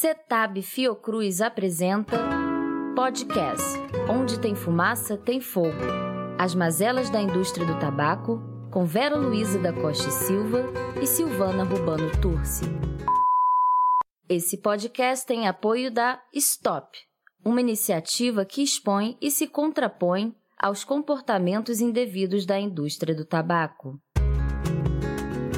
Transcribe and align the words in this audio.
Cetab 0.00 0.62
Fiocruz 0.62 1.40
apresenta 1.40 2.16
podcast 2.94 3.64
Onde 4.08 4.38
tem 4.38 4.54
fumaça, 4.54 5.16
tem 5.16 5.40
fogo. 5.40 5.74
As 6.38 6.54
mazelas 6.54 7.10
da 7.10 7.20
indústria 7.20 7.66
do 7.66 7.76
tabaco, 7.80 8.40
com 8.70 8.84
Vera 8.84 9.16
Luiza 9.16 9.58
da 9.58 9.72
Costa 9.72 10.08
e 10.08 10.12
Silva 10.12 10.66
e 11.02 11.04
Silvana 11.04 11.64
Rubano 11.64 12.12
Turci. 12.22 12.64
Esse 14.28 14.58
podcast 14.58 15.26
tem 15.26 15.48
apoio 15.48 15.90
da 15.90 16.22
Stop, 16.32 16.96
uma 17.44 17.60
iniciativa 17.60 18.44
que 18.44 18.62
expõe 18.62 19.18
e 19.20 19.32
se 19.32 19.48
contrapõe 19.48 20.32
aos 20.56 20.84
comportamentos 20.84 21.80
indevidos 21.80 22.46
da 22.46 22.56
indústria 22.56 23.16
do 23.16 23.24
tabaco. 23.24 24.00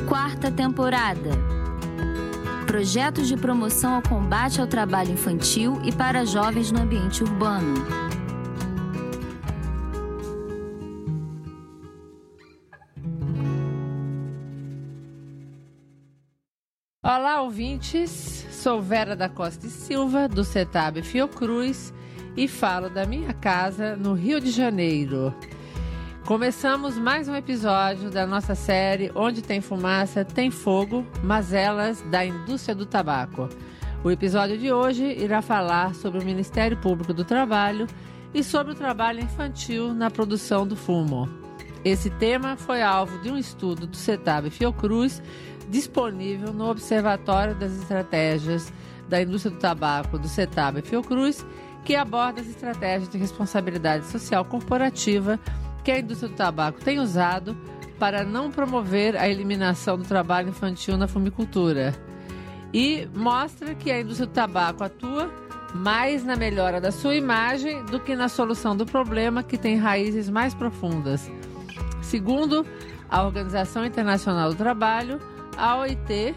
Quarta 0.09 0.51
temporada. 0.51 1.60
Projetos 2.71 3.27
de 3.27 3.37
promoção 3.37 3.97
ao 3.97 4.03
combate 4.03 4.61
ao 4.61 4.67
trabalho 4.69 5.11
infantil 5.11 5.83
e 5.85 5.91
para 5.91 6.25
jovens 6.25 6.71
no 6.71 6.81
ambiente 6.81 7.21
urbano. 7.21 7.75
Olá, 17.03 17.43
ouvintes. 17.43 18.47
Sou 18.53 18.81
Vera 18.81 19.17
da 19.17 19.29
Costa 19.29 19.67
e 19.67 19.69
Silva, 19.69 20.29
do 20.29 20.45
Cetab 20.45 21.03
Fiocruz, 21.03 21.93
e 22.37 22.47
falo 22.47 22.89
da 22.89 23.05
minha 23.05 23.35
casa 23.35 23.97
no 23.97 24.15
Rio 24.15 24.41
de 24.41 24.53
Janeiro. 24.53 25.35
Começamos 26.31 26.97
mais 26.97 27.27
um 27.27 27.35
episódio 27.35 28.09
da 28.09 28.25
nossa 28.25 28.55
série 28.55 29.11
Onde 29.17 29.43
tem 29.43 29.61
fumaça, 29.61 30.25
tem 30.25 30.49
fogo, 30.49 31.05
mazelas 31.25 32.01
da 32.03 32.25
indústria 32.25 32.73
do 32.73 32.87
tabaco. 32.87 33.49
O 34.05 34.13
episódio 34.13 34.57
de 34.57 34.73
hoje 34.73 35.05
irá 35.05 35.43
falar 35.43 35.93
sobre 35.93 36.21
o 36.21 36.25
Ministério 36.25 36.77
Público 36.77 37.13
do 37.13 37.25
Trabalho 37.25 37.89
e 38.33 38.45
sobre 38.45 38.71
o 38.71 38.77
trabalho 38.77 39.19
infantil 39.19 39.93
na 39.93 40.09
produção 40.09 40.65
do 40.65 40.77
fumo. 40.77 41.29
Esse 41.85 42.09
tema 42.11 42.57
foi 42.57 42.81
alvo 42.81 43.19
de 43.19 43.29
um 43.29 43.37
estudo 43.37 43.89
do 43.89 43.97
CETAB 43.97 44.51
Fiocruz, 44.51 45.21
disponível 45.69 46.53
no 46.53 46.71
Observatório 46.71 47.57
das 47.57 47.73
Estratégias 47.73 48.73
da 49.09 49.21
Indústria 49.21 49.53
do 49.53 49.59
Tabaco 49.59 50.17
do 50.17 50.29
CETAB 50.29 50.81
Fiocruz, 50.83 51.45
que 51.85 51.97
aborda 51.97 52.41
as 52.41 52.47
estratégias 52.47 53.09
de 53.09 53.19
responsabilidade 53.19 54.07
social 54.07 54.45
corporativa 54.45 55.41
que 55.83 55.91
a 55.91 55.99
indústria 55.99 56.29
do 56.29 56.35
tabaco 56.35 56.81
tem 56.81 56.99
usado 56.99 57.57
para 57.99 58.25
não 58.25 58.51
promover 58.51 59.17
a 59.17 59.29
eliminação 59.29 59.99
do 59.99 60.05
trabalho 60.05 60.49
infantil 60.49 60.97
na 60.97 61.07
fumicultura. 61.07 61.95
E 62.73 63.09
mostra 63.15 63.75
que 63.75 63.91
a 63.91 64.01
indústria 64.01 64.27
do 64.27 64.33
tabaco 64.33 64.83
atua 64.85 65.31
mais 65.75 66.25
na 66.25 66.37
melhora 66.37 66.81
da 66.81 66.91
sua 66.91 67.15
imagem 67.15 67.85
do 67.85 68.01
que 68.01 68.17
na 68.17 68.29
solução 68.29 68.77
do 68.77 68.87
problema 68.87 69.43
que 69.43 69.59
tem 69.59 69.77
raízes 69.77 70.29
mais 70.29 70.55
profundas. 70.55 71.31
Segundo 72.03 72.67
a 73.09 73.23
Organização 73.23 73.85
Internacional 73.85 74.51
do 74.51 74.57
Trabalho, 74.57 75.21
a 75.57 75.77
OIT, 75.79 76.35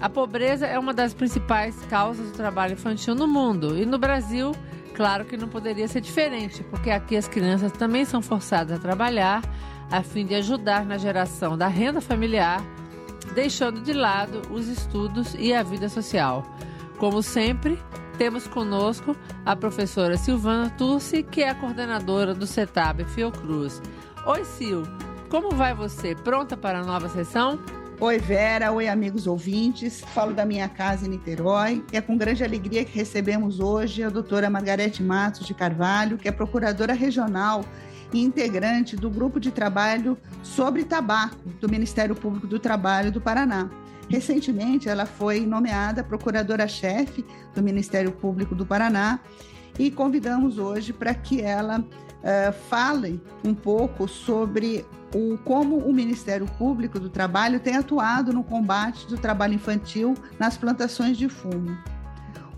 a 0.00 0.08
pobreza 0.08 0.66
é 0.66 0.78
uma 0.78 0.92
das 0.92 1.14
principais 1.14 1.76
causas 1.86 2.30
do 2.30 2.36
trabalho 2.36 2.72
infantil 2.72 3.14
no 3.14 3.26
mundo 3.26 3.78
e 3.78 3.84
no 3.84 3.98
Brasil 3.98 4.52
Claro 4.94 5.24
que 5.24 5.36
não 5.36 5.48
poderia 5.48 5.88
ser 5.88 6.00
diferente, 6.00 6.62
porque 6.64 6.90
aqui 6.90 7.16
as 7.16 7.26
crianças 7.26 7.72
também 7.72 8.04
são 8.04 8.20
forçadas 8.20 8.78
a 8.78 8.80
trabalhar 8.80 9.42
a 9.90 10.02
fim 10.02 10.24
de 10.24 10.34
ajudar 10.34 10.84
na 10.84 10.96
geração 10.96 11.56
da 11.56 11.68
renda 11.68 12.00
familiar, 12.00 12.62
deixando 13.34 13.80
de 13.80 13.92
lado 13.92 14.42
os 14.50 14.68
estudos 14.68 15.34
e 15.38 15.52
a 15.52 15.62
vida 15.62 15.88
social. 15.88 16.44
Como 16.98 17.22
sempre, 17.22 17.78
temos 18.16 18.46
conosco 18.46 19.16
a 19.44 19.56
professora 19.56 20.16
Silvana 20.16 20.70
Turci, 20.70 21.22
que 21.22 21.42
é 21.42 21.50
a 21.50 21.54
coordenadora 21.54 22.34
do 22.34 22.46
CETAB 22.46 23.04
Fiocruz. 23.04 23.82
Oi, 24.26 24.44
Sil, 24.46 24.84
como 25.28 25.50
vai 25.50 25.74
você? 25.74 26.14
Pronta 26.14 26.56
para 26.56 26.80
a 26.80 26.84
nova 26.84 27.08
sessão? 27.08 27.58
Oi, 28.02 28.18
Vera. 28.18 28.72
Oi, 28.72 28.88
amigos 28.88 29.28
ouvintes. 29.28 30.00
Falo 30.00 30.34
da 30.34 30.44
minha 30.44 30.68
casa 30.68 31.06
em 31.06 31.10
Niterói. 31.10 31.84
É 31.92 32.00
com 32.00 32.16
grande 32.16 32.42
alegria 32.42 32.84
que 32.84 32.98
recebemos 32.98 33.60
hoje 33.60 34.02
a 34.02 34.08
doutora 34.08 34.50
Margarete 34.50 35.00
Matos 35.00 35.46
de 35.46 35.54
Carvalho, 35.54 36.18
que 36.18 36.26
é 36.26 36.32
procuradora 36.32 36.94
regional 36.94 37.64
e 38.12 38.20
integrante 38.20 38.96
do 38.96 39.08
grupo 39.08 39.38
de 39.38 39.52
trabalho 39.52 40.18
sobre 40.42 40.82
tabaco 40.82 41.48
do 41.60 41.68
Ministério 41.68 42.16
Público 42.16 42.48
do 42.48 42.58
Trabalho 42.58 43.12
do 43.12 43.20
Paraná. 43.20 43.70
Recentemente, 44.08 44.88
ela 44.88 45.06
foi 45.06 45.46
nomeada 45.46 46.02
procuradora-chefe 46.02 47.24
do 47.54 47.62
Ministério 47.62 48.10
Público 48.10 48.52
do 48.52 48.66
Paraná 48.66 49.20
e 49.78 49.92
convidamos 49.92 50.58
hoje 50.58 50.92
para 50.92 51.14
que 51.14 51.40
ela 51.40 51.84
uh, 52.22 52.52
fale 52.68 53.20
um 53.44 53.54
pouco 53.54 54.08
sobre 54.08 54.84
o, 55.14 55.36
como 55.38 55.78
o 55.78 55.92
Ministério 55.92 56.46
Público 56.58 56.98
do 56.98 57.10
Trabalho 57.10 57.60
tem 57.60 57.76
atuado 57.76 58.32
no 58.32 58.42
combate 58.42 59.06
do 59.06 59.18
trabalho 59.18 59.54
infantil 59.54 60.14
nas 60.38 60.56
plantações 60.56 61.16
de 61.16 61.28
fumo. 61.28 61.76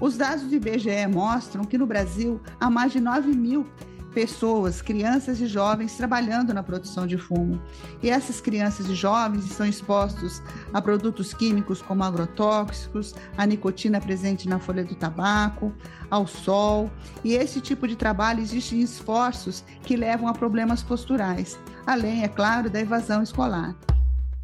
Os 0.00 0.16
dados 0.16 0.44
do 0.44 0.54
IBGE 0.54 1.06
mostram 1.12 1.64
que 1.64 1.78
no 1.78 1.86
Brasil 1.86 2.40
há 2.60 2.68
mais 2.68 2.92
de 2.92 3.00
9 3.00 3.32
mil 3.32 3.66
pessoas, 4.14 4.80
crianças 4.80 5.40
e 5.40 5.46
jovens 5.46 5.96
trabalhando 5.96 6.54
na 6.54 6.62
produção 6.62 7.06
de 7.06 7.18
fumo. 7.18 7.60
E 8.02 8.08
essas 8.08 8.40
crianças 8.40 8.88
e 8.88 8.94
jovens 8.94 9.44
estão 9.44 9.66
expostos 9.66 10.40
a 10.72 10.80
produtos 10.80 11.34
químicos 11.34 11.82
como 11.82 12.04
agrotóxicos, 12.04 13.14
a 13.36 13.44
nicotina 13.44 14.00
presente 14.00 14.48
na 14.48 14.60
folha 14.60 14.84
do 14.84 14.94
tabaco, 14.94 15.74
ao 16.08 16.26
sol. 16.26 16.90
E 17.24 17.34
esse 17.34 17.60
tipo 17.60 17.88
de 17.88 17.96
trabalho 17.96 18.40
existe 18.40 18.80
esforços 18.80 19.64
que 19.82 19.96
levam 19.96 20.28
a 20.28 20.32
problemas 20.32 20.82
posturais, 20.82 21.58
além, 21.84 22.22
é 22.22 22.28
claro, 22.28 22.70
da 22.70 22.80
evasão 22.80 23.22
escolar. 23.22 23.76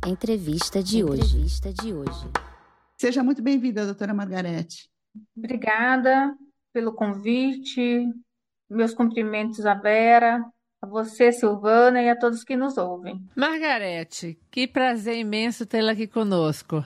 Entrevista 0.07 0.83
de 0.83 1.05
hoje. 1.05 1.23
Entrevista 1.23 1.73
de 1.73 1.95
hoje. 1.95 2.29
Seja 3.01 3.23
muito 3.23 3.41
bem-vinda, 3.41 3.85
doutora 3.85 4.13
Margarete. 4.13 4.91
Obrigada 5.37 6.35
pelo 6.73 6.93
convite, 6.93 8.07
meus 8.71 8.95
cumprimentos 8.95 9.67
à 9.67 9.75
Vera, 9.75 10.45
a 10.81 10.87
você, 10.87 11.33
Silvana, 11.33 12.01
e 12.01 12.09
a 12.09 12.17
todos 12.17 12.45
que 12.45 12.57
nos 12.57 12.79
ouvem. 12.79 13.21
Margarete, 13.37 14.39
que 14.51 14.67
prazer 14.67 15.19
imenso 15.19 15.67
tê-la 15.67 15.93
aqui 15.93 16.07
conosco. 16.07 16.85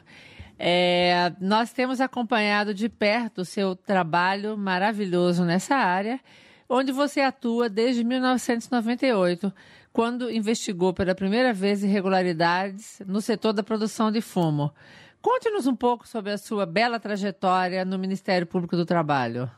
É, 0.58 1.32
nós 1.40 1.72
temos 1.72 2.00
acompanhado 2.00 2.72
de 2.72 2.88
perto 2.88 3.42
o 3.42 3.44
seu 3.44 3.74
trabalho 3.76 4.56
maravilhoso 4.56 5.44
nessa 5.44 5.76
área, 5.76 6.20
onde 6.68 6.92
você 6.92 7.20
atua 7.20 7.68
desde 7.68 8.02
1998, 8.02 9.52
quando 9.92 10.30
investigou 10.30 10.92
pela 10.92 11.14
primeira 11.14 11.52
vez 11.52 11.84
irregularidades 11.84 13.00
no 13.06 13.20
setor 13.20 13.52
da 13.52 13.62
produção 13.62 14.10
de 14.10 14.20
fumo. 14.20 14.72
Conte-nos 15.20 15.66
um 15.66 15.74
pouco 15.74 16.06
sobre 16.06 16.32
a 16.32 16.38
sua 16.38 16.66
bela 16.66 16.98
trajetória 17.00 17.84
no 17.84 17.98
Ministério 17.98 18.46
Público 18.46 18.76
do 18.76 18.84
Trabalho. 18.84 19.50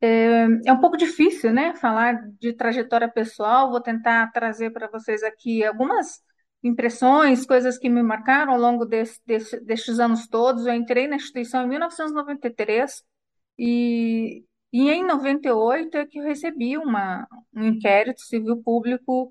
É, 0.00 0.46
é 0.66 0.72
um 0.72 0.80
pouco 0.80 0.96
difícil, 0.96 1.52
né, 1.52 1.74
falar 1.74 2.14
de 2.38 2.52
trajetória 2.52 3.08
pessoal. 3.08 3.70
Vou 3.70 3.80
tentar 3.80 4.30
trazer 4.32 4.70
para 4.70 4.88
vocês 4.88 5.22
aqui 5.22 5.64
algumas 5.64 6.22
impressões, 6.62 7.46
coisas 7.46 7.78
que 7.78 7.88
me 7.88 8.02
marcaram 8.02 8.52
ao 8.52 8.58
longo 8.60 8.84
desse, 8.84 9.20
desse, 9.26 9.60
destes 9.64 9.98
anos 9.98 10.26
todos. 10.28 10.66
Eu 10.66 10.74
entrei 10.74 11.06
na 11.06 11.16
instituição 11.16 11.64
em 11.64 11.68
1993 11.68 13.02
e, 13.58 14.44
e 14.72 14.90
em 14.90 15.04
98 15.04 15.96
é 15.96 16.06
que 16.06 16.18
eu 16.18 16.24
recebi 16.24 16.76
uma, 16.78 17.26
um 17.54 17.64
inquérito 17.64 18.20
civil 18.22 18.62
público 18.62 19.30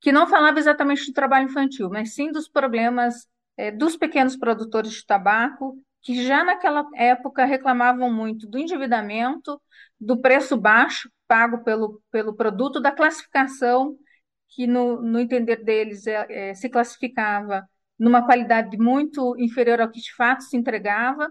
que 0.00 0.12
não 0.12 0.26
falava 0.26 0.58
exatamente 0.58 1.06
do 1.06 1.12
trabalho 1.12 1.46
infantil, 1.46 1.90
mas 1.90 2.14
sim 2.14 2.30
dos 2.30 2.48
problemas 2.48 3.26
é, 3.56 3.70
dos 3.72 3.96
pequenos 3.96 4.36
produtores 4.36 4.92
de 4.92 5.04
tabaco, 5.04 5.76
que 6.08 6.24
já 6.24 6.42
naquela 6.42 6.88
época 6.94 7.44
reclamavam 7.44 8.10
muito 8.10 8.46
do 8.48 8.58
endividamento, 8.58 9.60
do 10.00 10.18
preço 10.18 10.56
baixo 10.56 11.10
pago 11.26 11.62
pelo, 11.62 12.00
pelo 12.10 12.34
produto, 12.34 12.80
da 12.80 12.90
classificação, 12.90 13.94
que 14.48 14.66
no, 14.66 15.02
no 15.02 15.20
entender 15.20 15.62
deles 15.62 16.06
é, 16.06 16.26
é, 16.30 16.54
se 16.54 16.70
classificava 16.70 17.68
numa 17.98 18.24
qualidade 18.24 18.78
muito 18.78 19.36
inferior 19.38 19.82
ao 19.82 19.90
que 19.90 20.00
de 20.00 20.14
fato 20.14 20.44
se 20.44 20.56
entregava, 20.56 21.28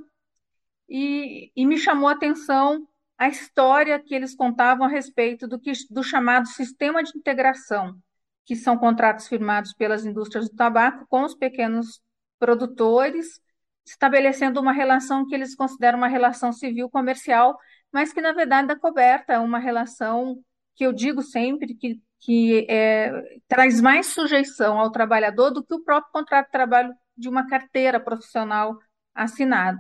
e, 0.88 1.52
e 1.56 1.66
me 1.66 1.80
chamou 1.80 2.08
a 2.08 2.12
atenção 2.12 2.88
a 3.18 3.28
história 3.28 3.98
que 3.98 4.14
eles 4.14 4.36
contavam 4.36 4.86
a 4.86 4.90
respeito 4.90 5.48
do, 5.48 5.60
que, 5.60 5.72
do 5.90 6.04
chamado 6.04 6.48
sistema 6.50 7.02
de 7.04 7.18
integração, 7.18 7.98
que 8.46 8.56
são 8.56 8.78
contratos 8.78 9.28
firmados 9.28 9.74
pelas 9.74 10.06
indústrias 10.06 10.48
do 10.48 10.56
tabaco 10.56 11.08
com 11.10 11.24
os 11.24 11.34
pequenos 11.34 12.00
produtores, 12.38 13.42
estabelecendo 13.90 14.60
uma 14.60 14.72
relação 14.72 15.26
que 15.26 15.36
eles 15.36 15.56
consideram 15.56 15.98
uma 15.98 16.08
relação 16.08 16.52
civil 16.52 16.90
comercial 16.90 17.58
mas 17.92 18.14
que 18.14 18.22
na 18.22 18.32
verdade 18.32 18.68
da 18.68 18.76
coberta 18.76 19.34
é 19.34 19.40
uma 19.40 19.60
relação 19.60 20.42
que 20.76 20.86
eu 20.86 20.94
digo 20.94 21.22
sempre 21.22 21.74
que, 21.74 22.02
que 22.20 22.66
é, 22.70 23.40
traz 23.48 23.82
mais 23.82 24.08
sujeição 24.08 24.80
ao 24.80 24.92
trabalhador 24.92 25.52
do 25.52 25.64
que 25.64 25.74
o 25.74 25.84
próprio 25.84 26.12
contrato 26.12 26.46
de 26.46 26.52
trabalho 26.52 26.94
de 27.16 27.28
uma 27.30 27.48
carteira 27.48 28.00
profissional 28.00 28.78
assinada. 29.16 29.80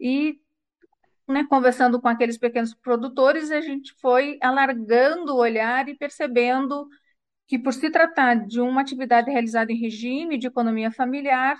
E 0.00 0.40
né, 1.28 1.44
conversando 1.44 2.00
com 2.00 2.08
aqueles 2.08 2.38
pequenos 2.38 2.74
produtores, 2.74 3.50
a 3.50 3.60
gente 3.60 3.92
foi 4.00 4.38
alargando 4.42 5.34
o 5.34 5.38
olhar 5.38 5.86
e 5.88 5.94
percebendo 5.94 6.88
que, 7.46 7.58
por 7.58 7.74
se 7.74 7.90
tratar 7.90 8.46
de 8.46 8.60
uma 8.60 8.80
atividade 8.80 9.30
realizada 9.30 9.70
em 9.70 9.76
regime 9.76 10.38
de 10.38 10.46
economia 10.46 10.90
familiar, 10.90 11.58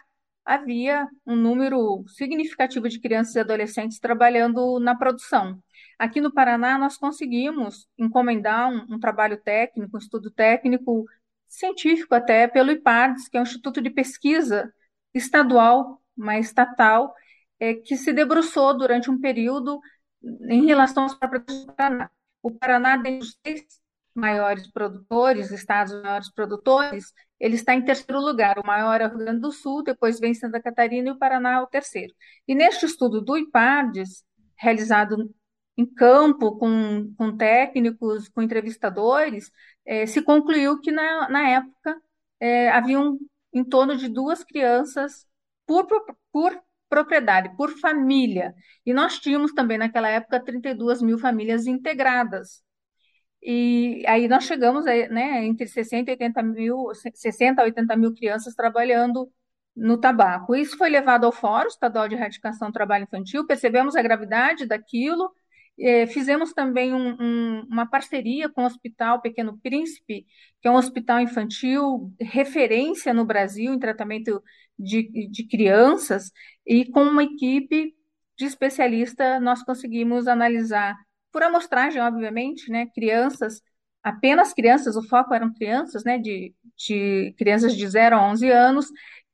havia 0.49 1.07
um 1.27 1.37
número 1.37 2.03
significativo 2.09 2.89
de 2.89 2.99
crianças 2.99 3.35
e 3.35 3.41
adolescentes 3.41 3.99
trabalhando 3.99 4.81
na 4.81 4.97
produção. 4.97 5.63
Aqui 5.99 6.23
no 6.23 6.33
Paraná, 6.33 6.79
nós 6.79 6.97
conseguimos 6.97 7.87
encomendar 7.99 8.71
um, 8.71 8.95
um 8.95 8.99
trabalho 8.99 9.37
técnico, 9.37 9.95
um 9.95 9.99
estudo 9.99 10.31
técnico, 10.31 11.05
científico 11.47 12.15
até, 12.15 12.49
pelo 12.49 12.71
IPARDES, 12.71 13.29
que 13.29 13.37
é 13.37 13.41
um 13.41 13.43
instituto 13.43 13.83
de 13.83 13.91
pesquisa 13.91 14.73
estadual, 15.13 16.01
mas 16.17 16.47
estatal, 16.47 17.15
é, 17.61 17.75
que 17.75 17.95
se 17.95 18.11
debruçou 18.11 18.75
durante 18.75 19.11
um 19.11 19.21
período 19.21 19.79
em 20.49 20.65
relação 20.65 21.03
aos 21.03 21.15
propriedades 21.15 21.67
do 21.67 21.75
Paraná. 21.75 22.11
O 22.43 22.51
Paraná, 22.51 22.97
dentre 22.97 23.29
os 23.29 23.39
seis 23.47 23.67
maiores 24.15 24.67
produtores, 24.73 25.51
estados 25.51 25.93
maiores 26.01 26.33
produtores, 26.33 27.13
ele 27.41 27.55
está 27.55 27.75
em 27.75 27.85
terceiro 27.85 28.21
lugar. 28.21 28.59
O 28.59 28.67
maior 28.67 29.01
é 29.01 29.07
o 29.07 29.09
Rio 29.09 29.19
Grande 29.19 29.41
do 29.41 29.53
Sul, 29.53 29.83
depois 29.83 30.19
vem 30.21 30.35
Santa 30.35 30.61
Catarina 30.61 31.09
e 31.09 31.13
o 31.13 31.19
Paraná 31.19 31.55
é 31.55 31.61
o 31.61 31.67
terceiro. 31.67 32.15
E 32.47 32.55
neste 32.55 32.87
estudo 32.87 33.21
do 33.21 33.37
IPARDES, 33.37 34.25
realizado 34.57 35.33
em 35.77 35.87
campo, 35.87 36.59
com, 36.59 37.15
com 37.17 37.37
técnicos, 37.37 38.29
com 38.29 38.43
entrevistadores, 38.43 39.51
é, 39.87 40.07
se 40.07 40.21
concluiu 40.23 40.81
que 40.81 40.91
na, 40.91 41.29
na 41.29 41.49
época 41.49 42.01
é, 42.41 42.69
haviam 42.71 43.19
em 43.53 43.65
torno 43.65 43.97
de 43.97 44.09
duas 44.09 44.43
crianças 44.45 45.27
por, 45.67 45.87
por 46.33 46.61
propriedade, 46.89 47.55
por 47.57 47.71
família. 47.79 48.55
E 48.85 48.93
nós 48.93 49.19
tínhamos 49.19 49.53
também 49.53 49.79
naquela 49.79 50.09
época 50.09 50.43
32 50.43 51.03
mil 51.03 51.19
famílias 51.19 51.67
integradas. 51.67 52.63
E 53.43 54.05
aí 54.07 54.29
nós 54.29 54.45
chegamos 54.45 54.85
né, 54.85 55.45
entre 55.45 55.67
60 55.67 56.11
e 56.11 56.15
80 56.15 56.43
mil, 56.43 56.87
60 56.95 57.63
a 57.63 57.65
80 57.65 57.97
mil 57.97 58.15
crianças 58.15 58.55
trabalhando 58.55 59.31
no 59.77 59.97
tabaco. 59.99 60.57
Isso 60.57 60.77
foi 60.77 60.91
levado 60.91 61.25
ao 61.25 61.33
Fórum 61.33 61.69
Estadual 61.69 62.09
de 62.09 62.17
Erradicação 62.17 62.69
do 62.69 62.73
Trabalho 62.75 63.05
Infantil, 63.05 63.47
percebemos 63.47 63.95
a 63.95 64.03
gravidade 64.03 64.67
daquilo, 64.67 65.33
eh, 65.79 66.07
fizemos 66.09 66.53
também 66.53 66.93
um, 66.93 67.17
um, 67.21 67.67
uma 67.71 67.87
parceria 67.87 68.49
com 68.49 68.63
o 68.63 68.67
Hospital 68.67 69.21
Pequeno 69.23 69.59
Príncipe, 69.63 70.27
que 70.61 70.69
é 70.69 70.71
um 70.71 70.75
hospital 70.75 71.21
infantil 71.21 72.13
referência 72.21 73.15
no 73.15 73.25
Brasil 73.25 73.73
em 73.73 73.79
tratamento 73.79 74.43
de, 74.77 75.29
de 75.31 75.47
crianças, 75.47 76.33
e 76.67 76.85
com 76.91 77.05
uma 77.05 77.23
equipe 77.23 77.95
de 78.37 78.45
especialista 78.47 79.39
nós 79.41 79.63
conseguimos 79.63 80.27
analisar 80.29 80.97
por 81.33 81.43
amostragem, 81.43 82.01
obviamente, 82.03 82.71
né, 82.71 82.87
crianças, 82.95 83.61
apenas 84.03 84.53
crianças, 84.53 84.97
o 84.97 85.03
foco 85.03 85.35
eram 85.35 85.53
crianças, 85.53 86.05
né, 86.05 86.19
de, 86.19 86.55
de 86.77 87.35
crianças 87.39 87.77
de 87.77 87.87
0 87.87 88.17
a 88.17 88.31
11 88.31 88.51
anos, 88.51 88.87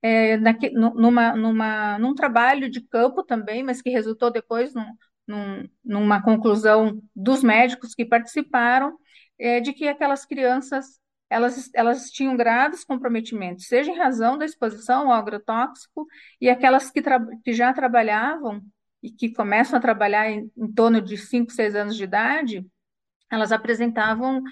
é, 0.03 0.37
numa, 0.73 1.35
numa, 1.35 1.99
num 1.99 2.15
trabalho 2.15 2.71
de 2.71 2.81
campo 2.83 3.23
também, 3.23 3.63
mas 3.63 3.81
que 3.81 3.91
resultou 3.91 4.31
depois 4.31 4.75
num, 4.75 4.97
num, 5.27 5.69
numa 5.85 6.23
conclusão 6.23 7.01
dos 7.17 7.43
médicos 7.43 7.95
que 7.95 8.05
participaram, 8.05 8.97
é, 9.39 9.61
de 9.61 9.73
que 9.73 9.89
aquelas 9.89 10.27
crianças 10.27 11.01
elas, 11.31 11.71
elas 11.75 12.11
tinham 12.11 12.37
graves 12.37 12.85
comprometimentos, 12.85 13.67
seja 13.67 13.91
em 13.91 13.99
razão 13.99 14.39
da 14.39 14.45
exposição 14.45 15.11
ao 15.11 15.19
agrotóxico, 15.19 16.07
e 16.41 16.49
aquelas 16.49 16.91
que, 16.91 17.03
que 17.43 17.53
já 17.53 17.73
trabalhavam 17.73 18.63
e 19.05 19.11
que 19.11 19.35
começam 19.35 19.79
a 19.79 19.83
trabalhar 19.83 20.31
em, 20.31 20.51
em 20.57 20.73
torno 20.73 20.99
de 20.99 21.19
5, 21.19 21.53
6 21.53 21.75
anos 21.75 21.95
de 21.95 22.05
idade, 22.05 22.67
elas 23.31 23.53
apresentavam 23.53 24.43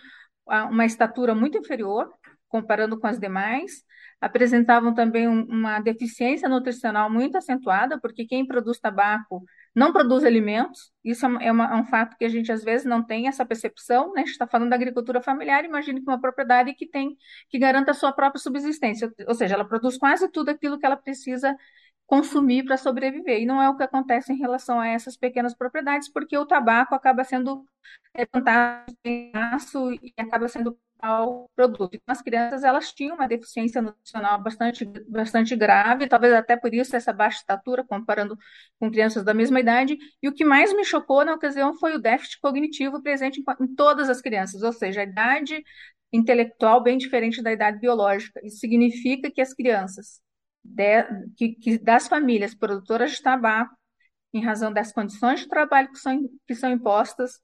uma 0.70 0.84
estatura 0.84 1.34
muito 1.34 1.56
inferior, 1.56 2.12
comparando 2.49 3.00
com 3.00 3.06
as 3.06 3.19
demais, 3.19 3.82
apresentavam 4.20 4.93
também 4.93 5.26
uma 5.26 5.81
deficiência 5.81 6.50
nutricional 6.50 7.10
muito 7.10 7.37
acentuada, 7.38 7.99
porque 7.99 8.26
quem 8.26 8.46
produz 8.46 8.78
tabaco 8.78 9.43
não 9.75 9.90
produz 9.90 10.22
alimentos, 10.22 10.93
isso 11.02 11.25
é, 11.25 11.50
uma, 11.50 11.64
é, 11.64 11.75
um 11.75 11.87
fato 11.87 12.14
que 12.19 12.25
a 12.26 12.28
gente 12.28 12.52
às 12.52 12.62
vezes 12.62 12.87
não 12.87 13.02
tem 13.02 13.26
essa 13.28 13.46
percepção, 13.46 14.12
né? 14.12 14.20
A 14.20 14.25
gente 14.25 14.32
está 14.32 14.46
falando 14.46 14.69
da 14.69 14.76
agricultura 14.76 15.22
familiar, 15.22 15.64
imagine 15.64 16.02
que 16.02 16.10
uma 16.10 16.20
propriedade 16.20 16.75
que 16.75 16.87
tem, 16.87 17.16
que 17.49 17.58
garanta 17.58 17.93
a 17.93 17.94
sua 17.94 18.12
própria 18.12 18.38
subsistência, 18.38 19.10
ou 19.26 19.34
seja, 19.34 19.54
ela 19.54 19.64
produz 19.64 19.96
quase 19.96 20.31
tudo 20.31 20.50
aquilo 20.50 20.78
que 20.78 20.84
ela 20.84 20.96
precisa 20.96 21.56
consumir 22.12 22.62
para 22.67 22.76
sobreviver. 22.76 23.41
E 23.41 23.47
não 23.47 23.61
é 23.62 23.70
o 23.70 23.76
que 23.76 23.82
acontece 23.82 24.35
em 24.35 24.37
relação 24.37 24.79
a 24.79 24.87
essas 24.87 25.17
pequenas 25.17 25.55
propriedades, 25.55 26.11
porque 26.12 26.37
o 26.37 26.44
tabaco 26.44 26.94
acaba 26.94 27.25
sendo 27.25 27.64
plantado 28.31 28.94
em 29.03 29.32
aço 29.35 29.91
e 29.94 30.12
acaba 30.19 30.47
sendo 30.47 30.79
ao 31.00 31.50
produto. 31.56 31.94
Então, 31.94 32.12
as 32.12 32.20
crianças 32.20 32.64
elas 32.64 32.93
tinham 32.93 33.17
uma 33.17 33.26
deficiência 33.26 33.81
nutricional 33.81 34.43
bastante, 34.43 34.85
bastante 35.09 35.56
grave, 35.56 36.06
talvez 36.06 36.35
até 36.35 36.55
por 36.55 36.75
isso 36.75 36.94
essa 36.94 37.14
baixa 37.14 37.38
estatura, 37.38 37.82
comparando 37.82 38.37
com 38.79 38.91
crianças 38.91 39.25
da 39.25 39.32
mesma 39.32 39.59
idade. 39.59 39.97
E 40.23 40.29
o 40.29 40.35
que 40.35 40.44
mais 40.44 40.70
me 40.75 40.85
chocou 40.85 41.25
na 41.25 41.32
ocasião 41.32 41.73
foi 41.79 41.94
o 41.97 41.99
déficit 41.99 42.38
cognitivo 42.43 43.03
presente 43.03 43.41
em, 43.41 43.64
em 43.64 43.75
todas 43.75 44.11
as 44.11 44.20
crianças, 44.20 44.62
ou 44.62 44.73
seja, 44.73 45.00
a 45.00 45.05
idade 45.05 45.64
intelectual 46.12 46.82
bem 46.82 46.99
diferente 46.99 47.43
da 47.43 47.50
idade 47.53 47.79
biológica. 47.81 48.38
Isso 48.44 48.59
significa 48.59 49.31
que 49.31 49.41
as 49.41 49.55
crianças 49.55 50.20
de, 50.64 51.05
que, 51.37 51.55
que 51.55 51.79
das 51.79 52.09
famílias 52.09 52.55
produtoras 52.55 53.12
de 53.12 53.23
tabaco, 53.23 53.76
em 54.32 54.43
razão 54.44 54.73
das 54.73 54.93
condições 54.93 55.41
de 55.41 55.49
trabalho 55.49 55.91
que 55.91 55.99
são, 55.99 56.20
que 56.47 56.55
são 56.55 56.70
impostas 56.70 57.41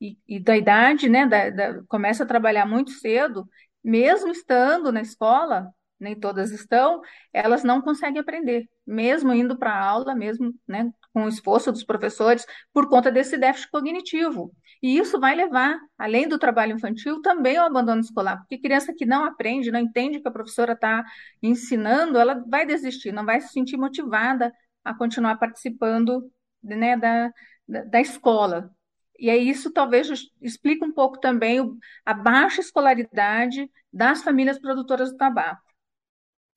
e, 0.00 0.18
e 0.28 0.38
da 0.40 0.56
idade, 0.56 1.08
né, 1.08 1.26
da, 1.26 1.50
da, 1.50 1.82
começa 1.88 2.24
a 2.24 2.26
trabalhar 2.26 2.66
muito 2.66 2.90
cedo, 2.90 3.48
mesmo 3.82 4.30
estando 4.30 4.92
na 4.92 5.00
escola, 5.00 5.70
nem 5.98 6.18
todas 6.18 6.50
estão, 6.50 7.00
elas 7.32 7.64
não 7.64 7.80
conseguem 7.80 8.20
aprender, 8.20 8.68
mesmo 8.86 9.32
indo 9.32 9.58
para 9.58 9.78
aula, 9.78 10.14
mesmo 10.14 10.52
né, 10.68 10.90
com 11.16 11.24
o 11.24 11.28
esforço 11.30 11.72
dos 11.72 11.82
professores, 11.82 12.44
por 12.74 12.90
conta 12.90 13.10
desse 13.10 13.38
déficit 13.38 13.70
cognitivo. 13.70 14.54
E 14.82 14.98
isso 14.98 15.18
vai 15.18 15.34
levar, 15.34 15.78
além 15.96 16.28
do 16.28 16.38
trabalho 16.38 16.74
infantil, 16.74 17.22
também 17.22 17.56
ao 17.56 17.64
abandono 17.64 18.02
escolar, 18.02 18.36
porque 18.36 18.58
criança 18.58 18.92
que 18.94 19.06
não 19.06 19.24
aprende, 19.24 19.72
não 19.72 19.80
entende 19.80 20.20
que 20.20 20.28
a 20.28 20.30
professora 20.30 20.74
está 20.74 21.02
ensinando, 21.42 22.18
ela 22.18 22.44
vai 22.46 22.66
desistir, 22.66 23.12
não 23.12 23.24
vai 23.24 23.40
se 23.40 23.48
sentir 23.48 23.78
motivada 23.78 24.52
a 24.84 24.92
continuar 24.92 25.36
participando 25.36 26.30
né, 26.62 26.98
da, 26.98 27.32
da, 27.66 27.98
escola. 27.98 28.70
E 29.18 29.30
aí 29.30 29.48
isso 29.48 29.72
talvez 29.72 30.10
explique 30.42 30.84
um 30.84 30.92
pouco 30.92 31.18
também 31.18 31.60
a 32.04 32.12
baixa 32.12 32.60
escolaridade 32.60 33.70
das 33.90 34.22
famílias 34.22 34.58
produtoras 34.58 35.12
do 35.12 35.16
tabaco. 35.16 35.62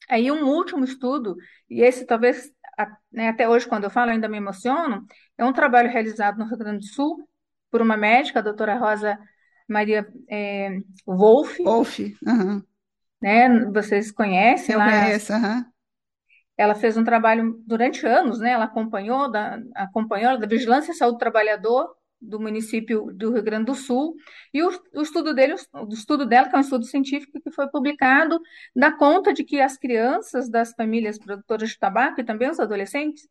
Aí 0.09 0.29
um 0.29 0.43
último 0.49 0.83
estudo, 0.83 1.37
e 1.69 1.81
esse 1.81 2.05
talvez 2.05 2.51
né, 3.11 3.29
até 3.29 3.47
hoje 3.47 3.67
quando 3.67 3.85
eu 3.85 3.89
falo 3.89 4.11
ainda 4.11 4.27
me 4.27 4.37
emociono, 4.37 5.05
é 5.37 5.43
um 5.43 5.53
trabalho 5.53 5.89
realizado 5.89 6.37
no 6.37 6.45
Rio 6.45 6.57
Grande 6.57 6.79
do 6.79 6.93
Sul 6.93 7.27
por 7.71 7.81
uma 7.81 7.97
médica, 7.97 8.39
a 8.39 8.43
doutora 8.43 8.75
Rosa 8.75 9.17
Maria 9.67 10.07
é, 10.29 10.77
Wolf. 11.05 11.57
Wolf, 11.59 11.99
uhum. 12.25 12.63
né? 13.21 13.65
Vocês 13.71 14.11
conhecem 14.11 14.73
Eu 14.73 14.79
lá? 14.79 14.89
conheço, 14.89 15.33
uhum. 15.33 15.65
Ela 16.57 16.75
fez 16.75 16.97
um 16.97 17.03
trabalho 17.03 17.61
durante 17.65 18.05
anos, 18.05 18.39
né? 18.39 18.51
Ela 18.51 18.65
acompanhou 18.65 19.31
da, 19.31 19.59
acompanhou 19.75 20.37
da 20.37 20.47
Vigilância 20.47 20.91
e 20.91 20.95
Saúde 20.95 21.15
do 21.15 21.19
Trabalhador 21.19 21.95
do 22.21 22.39
município 22.39 23.11
do 23.13 23.31
Rio 23.31 23.43
Grande 23.43 23.65
do 23.65 23.75
Sul, 23.75 24.15
e 24.53 24.61
o, 24.61 24.69
o, 24.93 25.01
estudo 25.01 25.33
dele, 25.33 25.55
o 25.73 25.93
estudo 25.93 26.25
dela, 26.25 26.49
que 26.49 26.55
é 26.55 26.57
um 26.57 26.61
estudo 26.61 26.85
científico 26.85 27.39
que 27.41 27.51
foi 27.51 27.67
publicado, 27.69 28.39
dá 28.75 28.91
conta 28.91 29.33
de 29.33 29.43
que 29.43 29.59
as 29.61 29.77
crianças 29.77 30.49
das 30.49 30.73
famílias 30.73 31.17
produtoras 31.17 31.69
de 31.69 31.79
tabaco 31.79 32.19
e 32.19 32.23
também 32.25 32.49
os 32.49 32.59
adolescentes, 32.59 33.27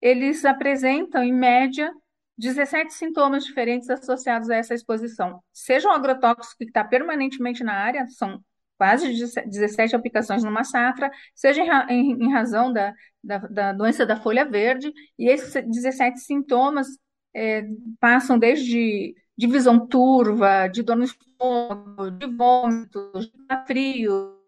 eles 0.00 0.44
apresentam, 0.44 1.22
em 1.22 1.32
média, 1.32 1.92
17 2.36 2.92
sintomas 2.92 3.44
diferentes 3.44 3.88
associados 3.88 4.50
a 4.50 4.56
essa 4.56 4.74
exposição. 4.74 5.40
Seja 5.52 5.88
um 5.88 5.92
agrotóxico 5.92 6.58
que 6.58 6.64
está 6.64 6.84
permanentemente 6.84 7.62
na 7.62 7.74
área, 7.74 8.06
são 8.08 8.42
quase 8.76 9.08
17 9.46 9.94
aplicações 9.94 10.42
numa 10.42 10.64
safra, 10.64 11.10
seja 11.34 11.62
em, 11.62 11.70
em, 11.90 12.24
em 12.24 12.32
razão 12.32 12.72
da, 12.72 12.92
da, 13.22 13.38
da, 13.38 13.72
doença 13.72 14.04
da 14.04 14.16
folha 14.16 14.44
verde, 14.44 14.92
e 15.18 15.28
esses 15.28 15.52
17 15.64 16.20
sintomas 16.20 16.88
é, 17.34 17.66
passam 18.00 18.38
desde 18.38 19.14
de 19.36 19.46
visão 19.46 19.86
turva, 19.86 20.68
de 20.68 20.82
dor 20.82 20.96
no 20.96 21.04
estômago, 21.04 22.10
de 22.12 22.26
vômitos, 22.26 23.26
de 23.26 23.66
frio. 23.66 24.38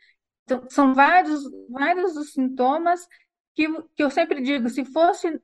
Então, 0.45 0.63
são 0.71 0.95
vários, 0.95 1.43
vários 1.69 2.17
os 2.17 2.33
sintomas 2.33 3.07
que, 3.55 3.67
que 3.97 4.03
eu 4.03 4.11
sempre 4.11 4.41
digo, 4.41 4.69
se 4.69 4.85
fosse 4.85 5.41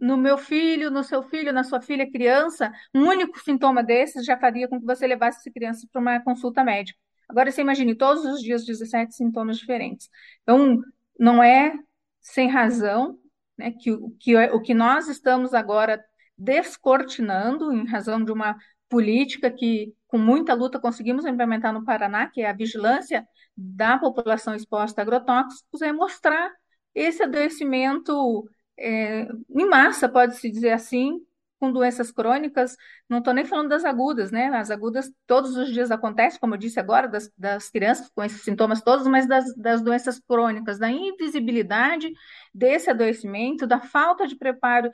no 0.00 0.16
meu 0.16 0.38
filho, 0.38 0.90
no 0.90 1.04
seu 1.04 1.22
filho, 1.22 1.52
na 1.52 1.62
sua 1.62 1.80
filha 1.80 2.10
criança, 2.10 2.72
um 2.94 3.06
único 3.06 3.38
sintoma 3.38 3.82
desses 3.82 4.24
já 4.24 4.36
faria 4.36 4.66
com 4.66 4.80
que 4.80 4.86
você 4.86 5.06
levasse 5.06 5.40
essa 5.40 5.50
criança 5.50 5.86
para 5.92 6.00
uma 6.00 6.20
consulta 6.20 6.64
médica. 6.64 6.98
Agora 7.28 7.50
você 7.50 7.60
imagine 7.60 7.94
todos 7.94 8.24
os 8.24 8.40
dias 8.40 8.64
17 8.64 9.14
sintomas 9.14 9.58
diferentes. 9.58 10.08
Então, 10.42 10.82
não 11.18 11.42
é 11.42 11.72
sem 12.20 12.48
razão 12.48 13.18
né, 13.56 13.70
que, 13.72 13.96
que 14.18 14.36
o 14.36 14.60
que 14.60 14.74
nós 14.74 15.06
estamos 15.06 15.54
agora 15.54 16.02
descortinando 16.40 17.70
em 17.70 17.86
razão 17.86 18.24
de 18.24 18.32
uma 18.32 18.56
política 18.88 19.50
que, 19.50 19.94
com 20.08 20.16
muita 20.16 20.54
luta, 20.54 20.80
conseguimos 20.80 21.26
implementar 21.26 21.72
no 21.72 21.84
Paraná, 21.84 22.26
que 22.26 22.40
é 22.40 22.48
a 22.48 22.54
vigilância 22.54 23.28
da 23.56 23.98
população 23.98 24.54
exposta 24.54 25.00
a 25.00 25.04
agrotóxicos, 25.04 25.82
é 25.82 25.92
mostrar 25.92 26.50
esse 26.94 27.22
adoecimento 27.22 28.48
é, 28.78 29.28
em 29.50 29.68
massa, 29.68 30.08
pode-se 30.08 30.50
dizer 30.50 30.70
assim, 30.70 31.20
com 31.60 31.70
doenças 31.70 32.10
crônicas, 32.10 32.74
não 33.06 33.18
estou 33.18 33.34
nem 33.34 33.44
falando 33.44 33.68
das 33.68 33.84
agudas, 33.84 34.30
né? 34.30 34.46
As 34.46 34.70
agudas 34.70 35.12
todos 35.26 35.56
os 35.56 35.70
dias 35.70 35.90
acontecem, 35.90 36.40
como 36.40 36.54
eu 36.54 36.58
disse 36.58 36.80
agora, 36.80 37.06
das, 37.06 37.30
das 37.36 37.68
crianças 37.68 38.10
com 38.14 38.24
esses 38.24 38.40
sintomas 38.42 38.80
todos, 38.80 39.06
mas 39.06 39.28
das, 39.28 39.54
das 39.56 39.82
doenças 39.82 40.18
crônicas, 40.18 40.78
da 40.78 40.90
invisibilidade 40.90 42.10
desse 42.54 42.88
adoecimento, 42.88 43.66
da 43.66 43.78
falta 43.78 44.26
de 44.26 44.36
preparo 44.36 44.90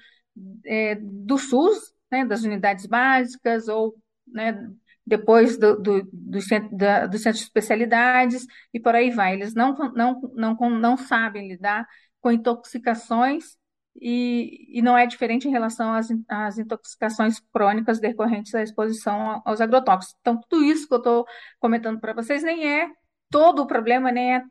é, 0.64 0.95
do 0.97 1.38
SUS, 1.38 1.93
né, 2.11 2.25
das 2.25 2.43
unidades 2.43 2.87
básicas, 2.87 3.69
ou 3.69 3.95
né, 4.26 4.69
depois 5.07 5.57
do, 5.57 5.81
do, 5.81 6.09
do, 6.12 6.40
centro, 6.40 6.76
da, 6.76 7.07
do 7.07 7.19
centro 7.19 7.38
de 7.38 7.45
especialidades, 7.45 8.47
e 8.75 8.81
por 8.81 8.95
aí 8.95 9.11
vai. 9.11 9.35
Eles 9.35 9.55
não, 9.55 9.75
não, 9.95 10.21
não, 10.35 10.71
não 10.71 10.97
sabem 10.97 11.49
lidar 11.49 11.87
com 12.21 12.33
intoxicações 12.33 13.57
e, 14.00 14.78
e 14.78 14.83
não 14.83 14.97
é 14.97 15.07
diferente 15.07 15.49
em 15.49 15.50
relação 15.50 15.93
às, 15.93 16.09
às 16.28 16.59
intoxicações 16.59 17.40
crônicas 17.52 18.00
decorrentes 18.00 18.52
da 18.52 18.62
exposição 18.62 19.43
aos 19.45 19.61
agrotóxicos. 19.61 20.16
Então, 20.21 20.40
tudo 20.49 20.64
isso 20.64 20.88
que 20.88 20.95
eu 20.95 20.99
estou 20.99 21.26
comentando 21.59 22.00
para 22.00 22.12
vocês 22.12 22.43
nem 22.43 22.66
é 22.66 22.90
todo 23.31 23.62
o 23.62 23.66
problema, 23.66 24.12
nem 24.12 24.37
é, 24.37 24.43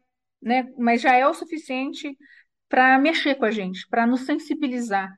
né, 0.42 0.72
mas 0.77 1.01
já 1.01 1.15
é 1.15 1.27
o 1.27 1.34
suficiente 1.34 2.18
para 2.68 2.98
mexer 2.98 3.36
com 3.36 3.46
a 3.46 3.51
gente, 3.51 3.88
para 3.89 4.08
nos 4.08 4.22
sensibilizar. 4.22 5.13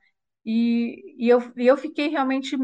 E, 0.47 1.25
e, 1.25 1.27
eu, 1.27 1.41
eu 1.57 1.75
fiquei 1.75 2.07
realmente 2.07 2.57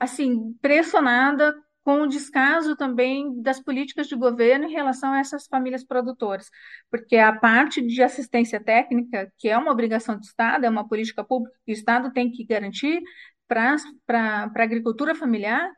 assim 0.00 0.30
impressionada 0.32 1.54
com 1.84 2.02
o 2.02 2.06
descaso 2.06 2.74
também 2.74 3.42
das 3.42 3.60
políticas 3.60 4.08
de 4.08 4.16
governo 4.16 4.64
em 4.64 4.72
relação 4.72 5.12
a 5.12 5.18
essas 5.18 5.46
famílias 5.46 5.84
produtoras, 5.84 6.48
porque 6.90 7.16
a 7.16 7.32
parte 7.34 7.80
de 7.86 8.02
assistência 8.02 8.62
técnica, 8.62 9.30
que 9.38 9.48
é 9.48 9.58
uma 9.58 9.72
obrigação 9.72 10.16
do 10.16 10.22
Estado, 10.22 10.64
é 10.64 10.70
uma 10.70 10.88
política 10.88 11.22
pública 11.22 11.54
que 11.66 11.72
o 11.72 11.74
Estado 11.74 12.12
tem 12.12 12.30
que 12.30 12.44
garantir 12.46 13.02
para 13.46 13.76
a 14.08 14.62
agricultura 14.62 15.14
familiar, 15.14 15.70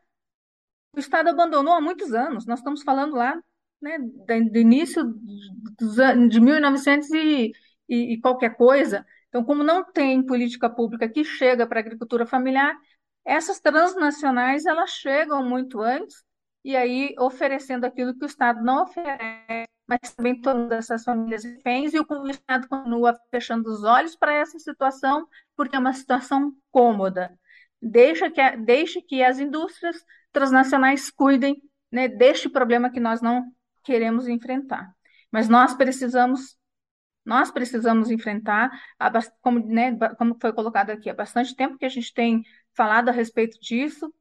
o 0.95 0.99
Estado 0.99 1.29
abandonou 1.29 1.73
há 1.73 1.81
muitos 1.81 2.13
anos. 2.13 2.45
Nós 2.45 2.59
estamos 2.59 2.83
falando 2.83 3.15
lá 3.15 3.37
né, 3.81 3.97
do 3.99 4.57
início 4.57 5.03
de 6.29 6.39
1900 6.39 7.09
e, 7.11 7.51
e, 7.89 8.13
e 8.13 8.21
qualquer 8.21 8.55
coisa. 8.55 9.05
Então, 9.31 9.45
como 9.45 9.63
não 9.63 9.81
tem 9.81 10.21
política 10.21 10.69
pública 10.69 11.07
que 11.07 11.23
chega 11.23 11.65
para 11.65 11.79
a 11.79 11.83
agricultura 11.83 12.25
familiar, 12.25 12.77
essas 13.23 13.61
transnacionais, 13.61 14.65
elas 14.65 14.89
chegam 14.91 15.47
muito 15.47 15.79
antes, 15.79 16.21
e 16.65 16.75
aí 16.75 17.15
oferecendo 17.17 17.85
aquilo 17.85 18.13
que 18.13 18.25
o 18.25 18.27
Estado 18.27 18.61
não 18.61 18.83
oferece, 18.83 19.69
mas 19.87 20.13
também 20.13 20.39
tornando 20.41 20.73
essas 20.73 21.05
famílias 21.05 21.45
reféns, 21.45 21.93
e 21.93 21.99
o 21.99 22.27
Estado 22.29 22.67
continua 22.67 23.17
fechando 23.31 23.69
os 23.71 23.83
olhos 23.85 24.17
para 24.17 24.33
essa 24.33 24.59
situação, 24.59 25.25
porque 25.55 25.77
é 25.77 25.79
uma 25.79 25.93
situação 25.93 26.53
cômoda. 26.69 27.31
Deixa 27.81 28.29
que, 28.29 28.57
deixa 28.57 29.01
que 29.01 29.23
as 29.23 29.39
indústrias 29.39 29.95
transnacionais 30.33 31.09
cuidem 31.09 31.55
né, 31.89 32.09
deste 32.09 32.49
problema 32.49 32.91
que 32.91 32.99
nós 32.99 33.21
não 33.21 33.45
queremos 33.81 34.27
enfrentar. 34.27 34.93
Mas 35.31 35.47
nós 35.47 35.73
precisamos 35.73 36.57
nós 37.25 37.51
precisamos 37.51 38.09
enfrentar, 38.09 38.71
como, 39.41 39.59
né, 39.59 39.97
como 40.17 40.37
foi 40.39 40.51
colocado 40.53 40.89
aqui, 40.89 41.09
há 41.09 41.13
bastante 41.13 41.55
tempo 41.55 41.77
que 41.77 41.85
a 41.85 41.89
gente 41.89 42.13
tem 42.13 42.43
falado 42.73 43.09
a 43.09 43.11
respeito 43.11 43.59
disso, 43.59 44.13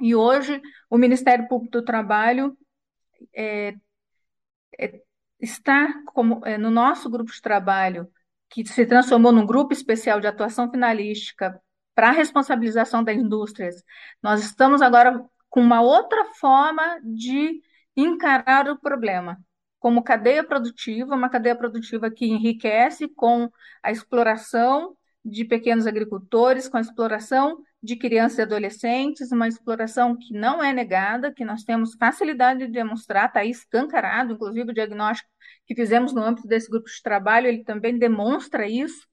e 0.00 0.14
hoje 0.14 0.60
o 0.88 0.96
Ministério 0.96 1.48
Público 1.48 1.78
do 1.78 1.84
Trabalho 1.84 2.56
é, 3.34 3.74
é, 4.78 5.00
está 5.40 5.92
como, 6.06 6.40
é, 6.44 6.56
no 6.56 6.70
nosso 6.70 7.10
grupo 7.10 7.32
de 7.32 7.40
trabalho, 7.40 8.08
que 8.48 8.64
se 8.66 8.86
transformou 8.86 9.32
num 9.32 9.46
grupo 9.46 9.72
especial 9.72 10.20
de 10.20 10.26
atuação 10.26 10.70
finalística 10.70 11.60
para 11.94 12.08
a 12.08 12.12
responsabilização 12.12 13.02
das 13.02 13.16
indústrias. 13.16 13.82
Nós 14.22 14.42
estamos 14.44 14.80
agora 14.80 15.24
com 15.50 15.60
uma 15.60 15.80
outra 15.80 16.24
forma 16.36 17.00
de 17.02 17.60
encarar 17.96 18.68
o 18.68 18.78
problema 18.78 19.38
como 19.78 20.02
cadeia 20.02 20.42
produtiva, 20.44 21.14
uma 21.14 21.28
cadeia 21.28 21.56
produtiva 21.56 22.10
que 22.10 22.26
enriquece 22.26 23.08
com 23.08 23.50
a 23.82 23.90
exploração 23.90 24.96
de 25.24 25.44
pequenos 25.44 25.86
agricultores, 25.86 26.68
com 26.68 26.76
a 26.76 26.80
exploração 26.80 27.58
de 27.82 27.96
crianças 27.96 28.38
e 28.38 28.42
adolescentes, 28.42 29.30
uma 29.30 29.46
exploração 29.46 30.16
que 30.16 30.32
não 30.32 30.62
é 30.62 30.72
negada, 30.72 31.32
que 31.32 31.44
nós 31.44 31.62
temos 31.62 31.94
facilidade 31.94 32.66
de 32.66 32.72
demonstrar, 32.72 33.26
está 33.26 33.44
escancarado, 33.44 34.32
inclusive 34.32 34.70
o 34.70 34.74
diagnóstico 34.74 35.30
que 35.66 35.74
fizemos 35.74 36.12
no 36.12 36.22
âmbito 36.22 36.48
desse 36.48 36.68
grupo 36.68 36.88
de 36.88 37.02
trabalho, 37.02 37.46
ele 37.46 37.62
também 37.62 37.98
demonstra 37.98 38.66
isso. 38.66 39.06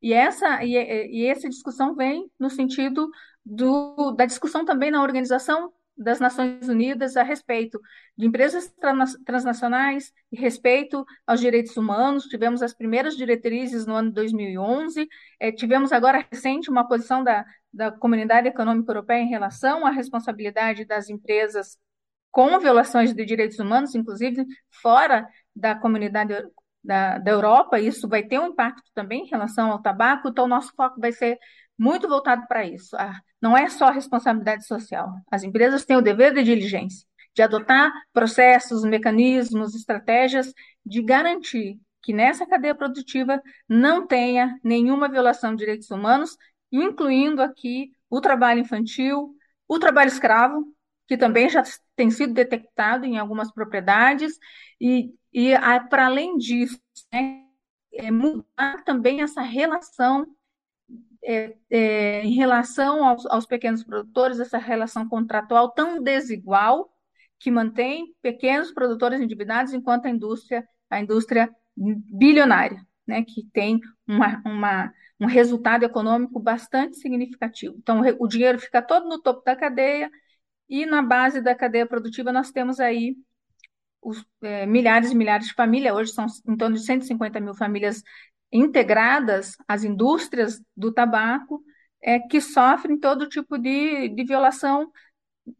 E 0.00 0.12
essa, 0.12 0.62
e, 0.62 0.74
e 0.74 1.26
essa 1.26 1.48
discussão 1.48 1.96
vem 1.96 2.30
no 2.38 2.50
sentido 2.50 3.10
do, 3.44 4.12
da 4.12 4.26
discussão 4.26 4.64
também 4.64 4.90
na 4.90 5.02
organização 5.02 5.72
das 5.96 6.20
Nações 6.20 6.68
Unidas 6.68 7.16
a 7.16 7.22
respeito 7.22 7.80
de 8.16 8.26
empresas 8.26 8.72
transnacionais 9.24 10.12
e 10.30 10.36
respeito 10.38 11.04
aos 11.26 11.40
direitos 11.40 11.76
humanos. 11.76 12.26
Tivemos 12.26 12.62
as 12.62 12.74
primeiras 12.74 13.16
diretrizes 13.16 13.86
no 13.86 13.94
ano 13.94 14.08
de 14.08 14.14
2011, 14.14 15.08
é, 15.40 15.50
tivemos 15.50 15.92
agora 15.92 16.26
recente 16.30 16.70
uma 16.70 16.86
posição 16.86 17.24
da, 17.24 17.44
da 17.72 17.90
Comunidade 17.90 18.48
Econômica 18.48 18.90
Europeia 18.90 19.22
em 19.22 19.28
relação 19.28 19.86
à 19.86 19.90
responsabilidade 19.90 20.84
das 20.84 21.08
empresas 21.08 21.78
com 22.30 22.58
violações 22.58 23.14
de 23.14 23.24
direitos 23.24 23.58
humanos, 23.58 23.94
inclusive 23.94 24.44
fora 24.70 25.26
da 25.54 25.74
comunidade 25.74 26.34
da, 26.86 27.18
da 27.18 27.30
Europa, 27.30 27.80
isso 27.80 28.08
vai 28.08 28.22
ter 28.22 28.38
um 28.38 28.48
impacto 28.48 28.90
também 28.94 29.24
em 29.24 29.28
relação 29.28 29.72
ao 29.72 29.82
tabaco, 29.82 30.28
então 30.28 30.46
nosso 30.46 30.72
foco 30.76 31.00
vai 31.00 31.12
ser 31.12 31.38
muito 31.78 32.08
voltado 32.08 32.46
para 32.46 32.64
isso. 32.64 32.96
Ah, 32.96 33.20
não 33.40 33.56
é 33.56 33.68
só 33.68 33.90
responsabilidade 33.90 34.66
social. 34.66 35.12
As 35.30 35.42
empresas 35.42 35.84
têm 35.84 35.96
o 35.96 36.02
dever 36.02 36.32
de 36.34 36.42
diligência, 36.42 37.06
de 37.34 37.42
adotar 37.42 37.92
processos, 38.12 38.84
mecanismos, 38.84 39.74
estratégias 39.74 40.52
de 40.84 41.02
garantir 41.02 41.78
que 42.02 42.12
nessa 42.12 42.46
cadeia 42.46 42.74
produtiva 42.74 43.42
não 43.68 44.06
tenha 44.06 44.58
nenhuma 44.62 45.08
violação 45.08 45.50
de 45.50 45.58
direitos 45.58 45.90
humanos, 45.90 46.36
incluindo 46.70 47.42
aqui 47.42 47.90
o 48.08 48.20
trabalho 48.20 48.60
infantil, 48.60 49.34
o 49.66 49.78
trabalho 49.78 50.08
escravo, 50.08 50.64
que 51.08 51.16
também 51.16 51.48
já 51.48 51.64
tem 51.96 52.10
sido 52.10 52.32
detectado 52.32 53.04
em 53.04 53.18
algumas 53.18 53.52
propriedades, 53.52 54.38
e, 54.80 55.12
e 55.32 55.52
para 55.90 56.06
além 56.06 56.36
disso, 56.36 56.80
né, 57.12 57.42
é 57.92 58.10
mudar 58.10 58.84
também 58.84 59.22
essa 59.22 59.42
relação 59.42 60.26
é, 61.26 61.56
é, 61.68 62.22
em 62.22 62.34
relação 62.34 63.04
aos, 63.04 63.26
aos, 63.26 63.46
pequenos 63.46 63.82
produtores, 63.82 64.38
essa 64.38 64.58
relação 64.58 65.08
contratual 65.08 65.72
tão 65.72 66.00
desigual 66.00 66.88
que 67.38 67.50
mantém 67.50 68.14
pequenos 68.22 68.70
produtores 68.70 69.20
endividados 69.20 69.72
enquanto 69.72 70.06
a 70.06 70.10
indústria, 70.10 70.66
a 70.88 71.00
indústria 71.00 71.50
bilionária, 71.76 72.80
né, 73.06 73.24
que 73.24 73.44
tem 73.52 73.80
uma, 74.06 74.40
uma, 74.46 74.94
um 75.20 75.26
resultado 75.26 75.84
econômico 75.84 76.38
bastante 76.38 76.96
significativo. 76.96 77.74
Então, 77.76 78.00
o 78.20 78.28
dinheiro 78.28 78.58
fica 78.60 78.80
todo 78.80 79.08
no 79.08 79.20
topo 79.20 79.44
da 79.44 79.56
cadeia 79.56 80.08
e 80.68 80.86
na 80.86 81.02
base 81.02 81.40
da 81.40 81.54
cadeia 81.54 81.86
produtiva 81.86 82.32
nós 82.32 82.52
temos 82.52 82.78
aí 82.78 83.16
os, 84.00 84.24
é, 84.42 84.64
milhares 84.64 85.10
e 85.10 85.14
milhares 85.16 85.48
de 85.48 85.54
famílias, 85.54 85.94
hoje 85.94 86.12
são 86.12 86.26
em 86.46 86.56
torno 86.56 86.76
de 86.76 86.84
150 86.84 87.40
mil 87.40 87.54
famílias 87.54 88.02
integradas 88.52 89.56
às 89.66 89.84
indústrias 89.84 90.60
do 90.76 90.92
tabaco, 90.92 91.62
é, 92.02 92.20
que 92.20 92.40
sofrem 92.40 92.98
todo 92.98 93.28
tipo 93.28 93.58
de, 93.58 94.08
de 94.08 94.24
violação, 94.24 94.90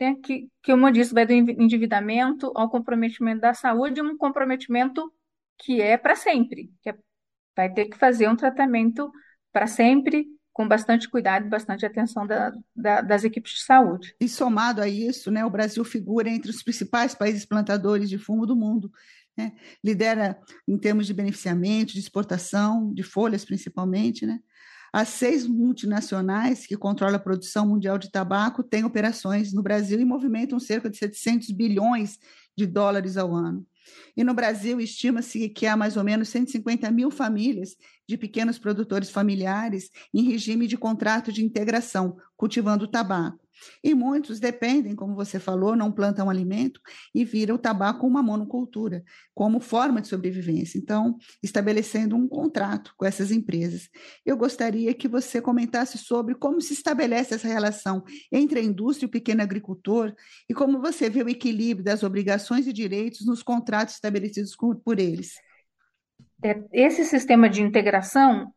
né, 0.01 0.15
que, 0.23 0.49
que, 0.63 0.73
como 0.73 0.89
eu 0.89 0.93
disse, 0.93 1.15
vai 1.15 1.27
do 1.27 1.33
endividamento 1.33 2.53
ao 2.55 2.71
comprometimento 2.71 3.41
da 3.41 3.55
saúde, 3.55 4.01
um 4.01 4.17
comprometimento 4.17 5.13
que 5.59 5.81
é 5.81 5.97
para 5.97 6.17
sempre, 6.17 6.71
que 6.83 6.91
é, 6.91 6.97
vai 7.57 7.73
ter 7.73 7.87
que 7.87 7.97
fazer 7.97 8.29
um 8.29 8.37
tratamento 8.37 9.11
para 9.53 9.67
sempre, 9.67 10.27
com 10.53 10.67
bastante 10.67 11.09
cuidado 11.09 11.47
e 11.47 11.51
bastante 11.51 11.85
atenção 11.85 12.27
da, 12.27 12.51
da, 12.75 13.01
das 13.03 13.25
equipes 13.25 13.53
de 13.53 13.63
saúde. 13.63 14.15
E 14.21 14.29
somado 14.29 14.81
a 14.81 14.89
isso, 14.89 15.31
né, 15.31 15.45
o 15.45 15.51
Brasil 15.51 15.85
figura 15.85 16.29
entre 16.31 16.51
os 16.51 16.63
principais 16.63 17.15
países 17.15 17.45
plantadores 17.45 18.09
de 18.09 18.19
fumo 18.19 18.47
do 18.47 18.57
mundo. 18.57 18.91
Né? 19.37 19.53
Lidera 19.85 20.39
em 20.67 20.79
termos 20.79 21.07
de 21.07 21.15
beneficiamento, 21.15 21.93
de 21.93 22.01
exportação, 22.01 22.93
de 22.93 23.03
folhas 23.03 23.45
principalmente. 23.45 24.25
Né? 24.25 24.41
As 24.93 25.09
seis 25.09 25.47
multinacionais 25.47 26.67
que 26.67 26.77
controlam 26.77 27.17
a 27.17 27.23
produção 27.23 27.67
mundial 27.67 27.99
de 27.99 28.11
tabaco 28.11 28.63
têm 28.63 28.85
operações 28.85 29.53
no 29.53 29.63
Brasil 29.63 30.01
e 30.01 30.05
movimentam 30.05 30.59
cerca 30.59 30.89
de 30.89 30.97
700 30.97 31.51
bilhões 31.51 32.19
de 32.57 32.67
dólares 32.67 33.17
ao 33.17 33.35
ano. 33.35 33.67
E 34.17 34.25
no 34.25 34.35
Brasil, 34.35 34.81
estima-se 34.81 35.49
que 35.49 35.67
há 35.67 35.77
mais 35.77 35.97
ou 35.97 36.03
menos 36.03 36.29
150 36.31 36.91
mil 36.91 37.11
famílias 37.11 37.77
de 38.09 38.17
pequenos 38.17 38.59
produtores 38.59 39.11
familiares 39.11 39.91
em 40.13 40.23
regime 40.23 40.67
de 40.67 40.77
contrato 40.77 41.31
de 41.31 41.45
integração, 41.45 42.17
cultivando 42.37 42.89
tabaco. 42.89 43.46
E 43.83 43.95
muitos 43.95 44.41
dependem, 44.41 44.95
como 44.95 45.15
você 45.15 45.39
falou, 45.39 45.77
não 45.77 45.93
plantam 45.93 46.29
alimento 46.29 46.81
e 47.15 47.25
viram 47.25 47.57
o 47.57 47.59
tabaco 47.59 48.07
uma 48.07 48.23
monocultura, 48.23 49.03
como 49.35 49.61
forma 49.61 50.01
de 50.01 50.09
sobrevivência. 50.09 50.79
Então, 50.79 51.17
estabelecendo 51.43 52.17
um 52.17 52.29
contrato 52.29 52.93
com 52.97 53.05
essas 53.05 53.31
empresas. 53.31 53.89
Eu 54.25 54.37
gostaria 54.37 54.93
que 54.95 55.09
você 55.09 55.41
comentasse 55.41 55.99
sobre 55.99 56.35
como 56.35 56.61
se 56.61 56.73
estabelece 56.73 57.35
essa 57.35 57.49
relação 57.49 58.05
entre 58.33 58.61
a 58.61 58.63
indústria 58.63 59.07
e 59.07 59.09
o 59.09 59.11
pequeno 59.11 59.43
agricultor 59.43 60.15
e 60.49 60.55
como 60.55 60.81
você 60.81 61.09
vê 61.09 61.23
o 61.23 61.29
equilíbrio 61.29 61.85
das 61.85 62.03
obrigações 62.03 62.67
e 62.67 62.73
direitos 62.73 63.27
nos 63.27 63.43
contratos 63.43 63.95
estabelecidos 63.95 64.57
por 64.85 64.99
eles. 64.99 65.35
É, 66.45 66.63
esse 66.73 67.05
sistema 67.05 67.49
de 67.49 67.63
integração, 67.63 68.53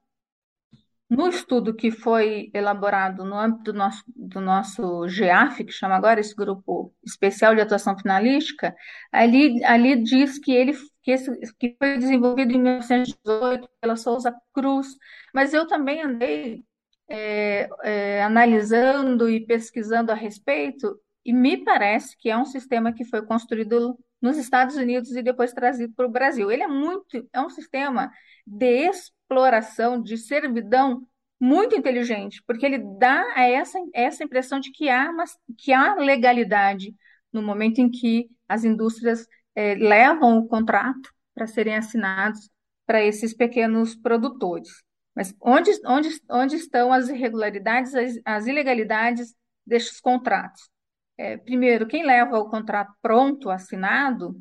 no 1.09 1.27
estudo 1.27 1.73
que 1.73 1.89
foi 1.89 2.51
elaborado 2.53 3.25
no 3.25 3.35
âmbito 3.35 3.71
do 3.71 3.73
nosso, 3.73 4.03
do 4.15 4.39
nosso 4.39 5.07
GEAF, 5.07 5.63
que 5.63 5.71
chama 5.71 5.95
agora 5.95 6.19
esse 6.19 6.35
Grupo 6.35 6.93
Especial 7.03 7.55
de 7.55 7.61
Atuação 7.61 7.97
Finalística, 7.97 8.75
ali, 9.11 9.63
ali 9.65 10.01
diz 10.03 10.37
que 10.37 10.51
ele 10.51 10.73
que, 11.01 11.11
esse, 11.11 11.31
que 11.55 11.75
foi 11.79 11.97
desenvolvido 11.97 12.51
em 12.51 12.61
1918 12.61 13.67
pela 13.81 13.95
Souza 13.95 14.35
Cruz, 14.53 14.87
mas 15.33 15.53
eu 15.53 15.65
também 15.65 16.03
andei 16.03 16.63
é, 17.09 17.67
é, 17.83 18.23
analisando 18.23 19.27
e 19.27 19.43
pesquisando 19.43 20.11
a 20.11 20.15
respeito, 20.15 20.99
e 21.25 21.33
me 21.33 21.63
parece 21.63 22.15
que 22.17 22.29
é 22.29 22.37
um 22.37 22.45
sistema 22.45 22.93
que 22.93 23.03
foi 23.05 23.25
construído 23.25 23.97
nos 24.21 24.37
Estados 24.37 24.75
Unidos 24.75 25.11
e 25.15 25.23
depois 25.23 25.53
trazido 25.53 25.93
para 25.95 26.05
o 26.05 26.11
Brasil. 26.11 26.51
Ele 26.51 26.63
é 26.63 26.67
muito, 26.67 27.27
é 27.33 27.41
um 27.41 27.49
sistema 27.49 28.11
de 28.45 28.89
exploração, 29.29 30.01
de 30.01 30.17
servidão 30.17 31.05
muito 31.39 31.75
inteligente, 31.75 32.43
porque 32.45 32.65
ele 32.65 32.79
dá 32.97 33.23
essa, 33.37 33.79
essa 33.93 34.23
impressão 34.23 34.59
de 34.59 34.71
que 34.71 34.89
há, 34.89 35.09
uma, 35.09 35.23
que 35.57 35.71
há 35.71 35.93
legalidade 35.95 36.93
no 37.31 37.41
momento 37.41 37.79
em 37.79 37.89
que 37.89 38.27
as 38.47 38.63
indústrias 38.65 39.25
é, 39.55 39.75
levam 39.75 40.39
o 40.39 40.47
contrato 40.47 41.13
para 41.33 41.47
serem 41.47 41.75
assinados 41.75 42.49
para 42.85 43.03
esses 43.03 43.33
pequenos 43.33 43.95
produtores. 43.95 44.69
Mas 45.15 45.33
onde, 45.39 45.71
onde, 45.85 46.09
onde 46.29 46.55
estão 46.55 46.91
as 46.91 47.07
irregularidades, 47.07 47.93
as, 47.93 48.15
as 48.25 48.47
ilegalidades 48.47 49.33
destes 49.65 50.01
contratos? 50.01 50.69
É, 51.17 51.37
primeiro, 51.37 51.87
quem 51.87 52.03
leva 52.05 52.39
o 52.39 52.49
contrato 52.49 52.93
pronto, 53.01 53.49
assinado, 53.49 54.35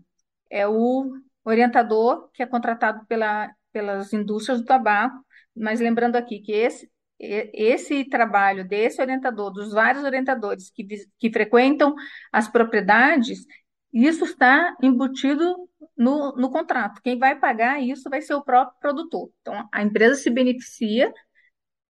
é 0.50 0.66
o 0.66 1.12
orientador, 1.45 2.30
que 2.33 2.42
é 2.42 2.47
contratado 2.47 3.04
pela, 3.07 3.50
pelas 3.72 4.12
indústrias 4.12 4.60
do 4.60 4.66
tabaco, 4.66 5.25
mas 5.54 5.80
lembrando 5.80 6.16
aqui 6.16 6.40
que 6.40 6.52
esse, 6.52 6.90
esse 7.18 8.04
trabalho 8.04 8.66
desse 8.66 9.00
orientador, 9.00 9.52
dos 9.52 9.72
vários 9.72 10.04
orientadores 10.04 10.70
que, 10.70 10.87
que 11.18 11.32
frequentam 11.32 11.94
as 12.32 12.48
propriedades, 12.48 13.44
isso 13.92 14.25
está 14.25 14.76
embutido 14.82 15.68
no, 15.96 16.32
no 16.37 16.50
contrato. 16.50 17.02
Quem 17.02 17.18
vai 17.18 17.38
pagar 17.38 17.82
isso 17.82 18.08
vai 18.08 18.20
ser 18.20 18.34
o 18.34 18.42
próprio 18.44 18.78
produtor. 18.80 19.30
Então, 19.40 19.68
a 19.72 19.82
empresa 19.82 20.14
se 20.14 20.30
beneficia 20.30 21.12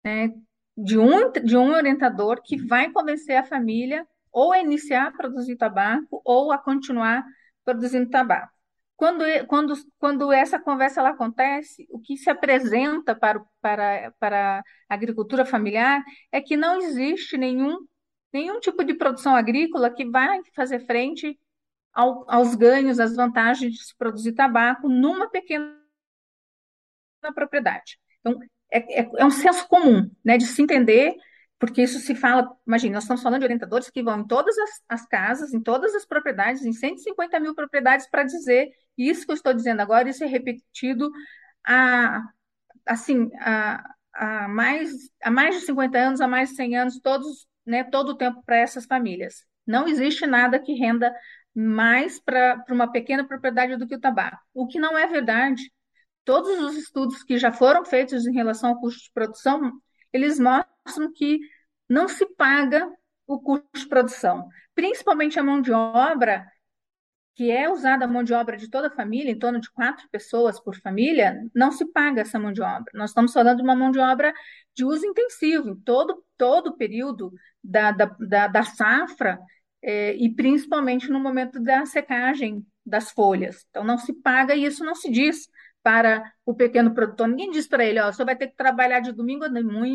né, 0.05 0.31
de, 0.77 0.99
um, 0.99 1.31
de 1.33 1.57
um 1.57 1.73
orientador 1.73 2.41
que 2.43 2.57
vai 2.57 2.91
convencer 2.91 3.37
a 3.37 3.45
família 3.45 4.07
ou 4.33 4.53
a 4.53 4.61
iniciar 4.61 5.09
a 5.09 5.11
produzir 5.13 5.57
tabaco 5.57 6.23
ou 6.25 6.53
a 6.53 6.59
continuar 6.59 7.25
produzindo 7.65 8.09
tabaco. 8.09 8.53
Quando, 9.01 9.25
quando, 9.47 9.75
quando 9.99 10.31
essa 10.31 10.61
conversa 10.61 11.01
ela 11.01 11.09
acontece, 11.09 11.87
o 11.89 11.99
que 11.99 12.19
se 12.19 12.29
apresenta 12.29 13.15
para, 13.15 13.43
para, 13.59 14.13
para 14.21 14.63
a 14.91 14.95
agricultura 14.95 15.47
familiar 15.47 16.05
é 16.31 16.39
que 16.39 16.55
não 16.55 16.77
existe 16.77 17.39
nenhum, 17.39 17.79
nenhum 18.31 18.61
tipo 18.61 18.85
de 18.85 18.93
produção 18.93 19.35
agrícola 19.35 19.89
que 19.89 20.05
vai 20.05 20.43
fazer 20.55 20.81
frente 20.81 21.41
ao, 21.95 22.31
aos 22.31 22.55
ganhos, 22.55 23.01
às 23.01 23.17
vantagens 23.17 23.73
de 23.73 23.83
se 23.87 23.97
produzir 23.97 24.35
tabaco 24.35 24.87
numa 24.87 25.31
pequena 25.31 25.75
propriedade. 27.35 27.99
Então, 28.21 28.39
é, 28.71 29.01
é, 29.01 29.11
é 29.17 29.25
um 29.25 29.31
senso 29.31 29.67
comum 29.67 30.11
né, 30.23 30.37
de 30.37 30.45
se 30.45 30.61
entender 30.61 31.15
porque 31.61 31.83
isso 31.83 32.01
se 32.01 32.15
fala, 32.15 32.51
imagina, 32.67 32.95
nós 32.95 33.05
estamos 33.05 33.23
falando 33.23 33.41
de 33.41 33.45
orientadores 33.45 33.91
que 33.91 34.03
vão 34.03 34.21
em 34.21 34.27
todas 34.27 34.57
as, 34.59 34.71
as 34.89 35.07
casas, 35.07 35.53
em 35.53 35.61
todas 35.61 35.95
as 35.95 36.07
propriedades, 36.07 36.65
em 36.65 36.73
150 36.73 37.39
mil 37.39 37.55
propriedades, 37.55 38.09
para 38.09 38.25
dizer 38.25 38.71
isso 38.97 39.27
que 39.27 39.31
eu 39.31 39.37
estou 39.37 39.53
dizendo 39.53 39.81
agora, 39.81 40.09
isso 40.09 40.25
é 40.25 40.27
repetido 40.27 41.11
há, 41.65 42.23
assim, 42.87 43.29
há, 43.39 44.49
mais, 44.49 44.91
há 45.23 45.31
mais 45.31 45.61
de 45.61 45.67
50 45.67 45.99
anos, 45.99 46.21
há 46.23 46.27
mais 46.27 46.49
de 46.49 46.57
100 46.57 46.77
anos, 46.79 46.99
todos, 46.99 47.47
né, 47.67 47.85
todo 47.85 48.11
o 48.13 48.17
tempo 48.17 48.43
para 48.43 48.57
essas 48.57 48.87
famílias. 48.87 49.45
Não 49.67 49.87
existe 49.87 50.27
nada 50.27 50.59
que 50.59 50.73
renda 50.73 51.15
mais 51.55 52.19
para 52.19 52.65
uma 52.71 52.91
pequena 52.91 53.27
propriedade 53.29 53.77
do 53.77 53.87
que 53.87 53.97
o 53.97 54.01
tabaco, 54.01 54.41
o 54.55 54.67
que 54.67 54.81
não 54.81 54.97
é 54.97 55.07
verdade. 55.07 55.71
Todos 56.25 56.59
os 56.59 56.75
estudos 56.79 57.23
que 57.23 57.37
já 57.37 57.53
foram 57.53 57.85
feitos 57.85 58.27
em 58.27 58.33
relação 58.33 58.71
ao 58.71 58.81
custo 58.81 59.05
de 59.05 59.11
produção 59.13 59.73
eles 60.13 60.39
mostram 60.39 61.13
que 61.15 61.41
não 61.89 62.09
se 62.09 62.27
paga 62.35 62.91
o 63.27 63.41
custo 63.41 63.69
de 63.75 63.89
produção, 63.89 64.49
principalmente 64.75 65.39
a 65.39 65.43
mão 65.43 65.61
de 65.61 65.73
obra, 65.73 66.47
que 67.35 67.51
é 67.51 67.71
usada 67.71 68.05
a 68.05 68.09
mão 68.09 68.23
de 68.23 68.35
obra 68.35 68.57
de 68.57 68.69
toda 68.69 68.89
a 68.89 68.95
família, 68.95 69.31
em 69.31 69.39
torno 69.39 69.61
de 69.61 69.71
quatro 69.71 70.09
pessoas 70.11 70.61
por 70.61 70.77
família, 70.77 71.41
não 71.55 71.73
se 71.73 71.87
paga 71.87 72.21
essa 72.21 72.39
mão 72.39 72.53
de 72.53 72.61
obra. 72.61 72.91
Nós 72.93 73.11
estamos 73.11 73.33
falando 73.33 73.59
de 73.59 73.63
uma 73.63 73.77
mão 73.77 73.91
de 73.91 73.99
obra 73.99 74.35
de 74.75 74.85
uso 74.85 75.07
intensivo, 75.07 75.77
todo, 75.85 76.23
todo 76.37 76.69
o 76.69 76.77
período 76.77 77.33
da, 77.63 77.93
da, 77.93 78.05
da, 78.07 78.47
da 78.47 78.63
safra, 78.63 79.39
é, 79.83 80.15
e 80.17 80.29
principalmente 80.35 81.09
no 81.09 81.19
momento 81.19 81.59
da 81.61 81.87
secagem 81.87 82.67
das 82.85 83.11
folhas. 83.11 83.65
Então, 83.71 83.85
não 83.85 83.97
se 83.97 84.13
paga 84.13 84.55
e 84.55 84.65
isso 84.65 84.85
não 84.85 84.95
se 84.95 85.11
diz 85.11 85.49
para 85.83 86.33
o 86.45 86.55
pequeno 86.55 86.93
produtor. 86.93 87.29
Ninguém 87.29 87.51
diz 87.51 87.67
para 87.67 87.85
ele, 87.85 88.01
ó, 88.01 88.13
você 88.13 88.25
vai 88.25 88.37
ter 88.37 88.49
que 88.49 88.57
trabalhar 88.57 89.01
de 89.01 89.13
domingo 89.13 89.45
a 89.45 89.49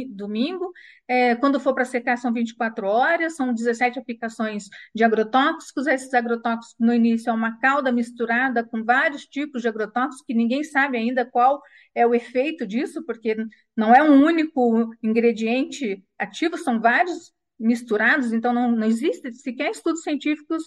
domingo, 0.09 0.71
é, 1.07 1.35
quando 1.35 1.59
for 1.59 1.73
para 1.73 1.85
secar 1.85 2.17
são 2.17 2.33
24 2.33 2.87
horas, 2.87 3.35
são 3.35 3.53
17 3.53 3.99
aplicações 3.99 4.67
de 4.93 5.03
agrotóxicos, 5.03 5.85
esses 5.87 6.13
agrotóxicos 6.13 6.75
no 6.79 6.93
início 6.93 7.29
é 7.29 7.33
uma 7.33 7.59
calda 7.59 7.91
misturada 7.91 8.63
com 8.63 8.83
vários 8.83 9.25
tipos 9.25 9.61
de 9.61 9.67
agrotóxicos 9.67 10.25
que 10.25 10.33
ninguém 10.33 10.63
sabe 10.63 10.97
ainda 10.97 11.25
qual 11.25 11.61
é 11.93 12.05
o 12.05 12.15
efeito 12.15 12.65
disso, 12.65 13.03
porque 13.05 13.35
não 13.75 13.93
é 13.93 14.01
um 14.01 14.23
único 14.23 14.91
ingrediente 15.03 16.03
ativo, 16.17 16.57
são 16.57 16.79
vários 16.79 17.33
misturados, 17.59 18.33
então 18.33 18.53
não, 18.53 18.71
não 18.71 18.87
existe 18.87 19.31
sequer 19.33 19.71
estudos 19.71 20.01
científicos 20.01 20.63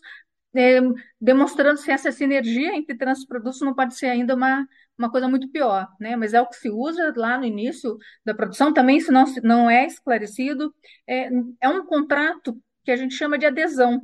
é, 0.54 0.81
demonstrando 1.20 1.78
se 1.78 1.90
essa 1.90 2.11
sinergia 2.11 2.74
entre 2.74 2.96
transprodutos 2.96 3.61
não 3.61 3.74
pode 3.74 3.96
ser 3.96 4.07
ainda 4.07 4.35
uma, 4.35 4.66
uma 4.98 5.11
coisa 5.11 5.28
muito 5.28 5.48
pior, 5.50 5.88
né? 6.00 6.16
Mas 6.16 6.34
é 6.34 6.40
o 6.40 6.46
que 6.46 6.56
se 6.56 6.68
usa 6.68 7.12
lá 7.16 7.38
no 7.38 7.44
início 7.44 7.96
da 8.24 8.34
produção, 8.34 8.72
também 8.72 8.96
isso 8.98 9.12
não, 9.12 9.24
não 9.42 9.70
é 9.70 9.87
esclarecido. 9.87 10.74
É, 11.06 11.30
é 11.61 11.68
um 11.68 11.87
contrato 11.87 12.61
que 12.84 12.90
a 12.90 12.96
gente 12.96 13.14
chama 13.14 13.38
de 13.38 13.46
adesão. 13.46 14.02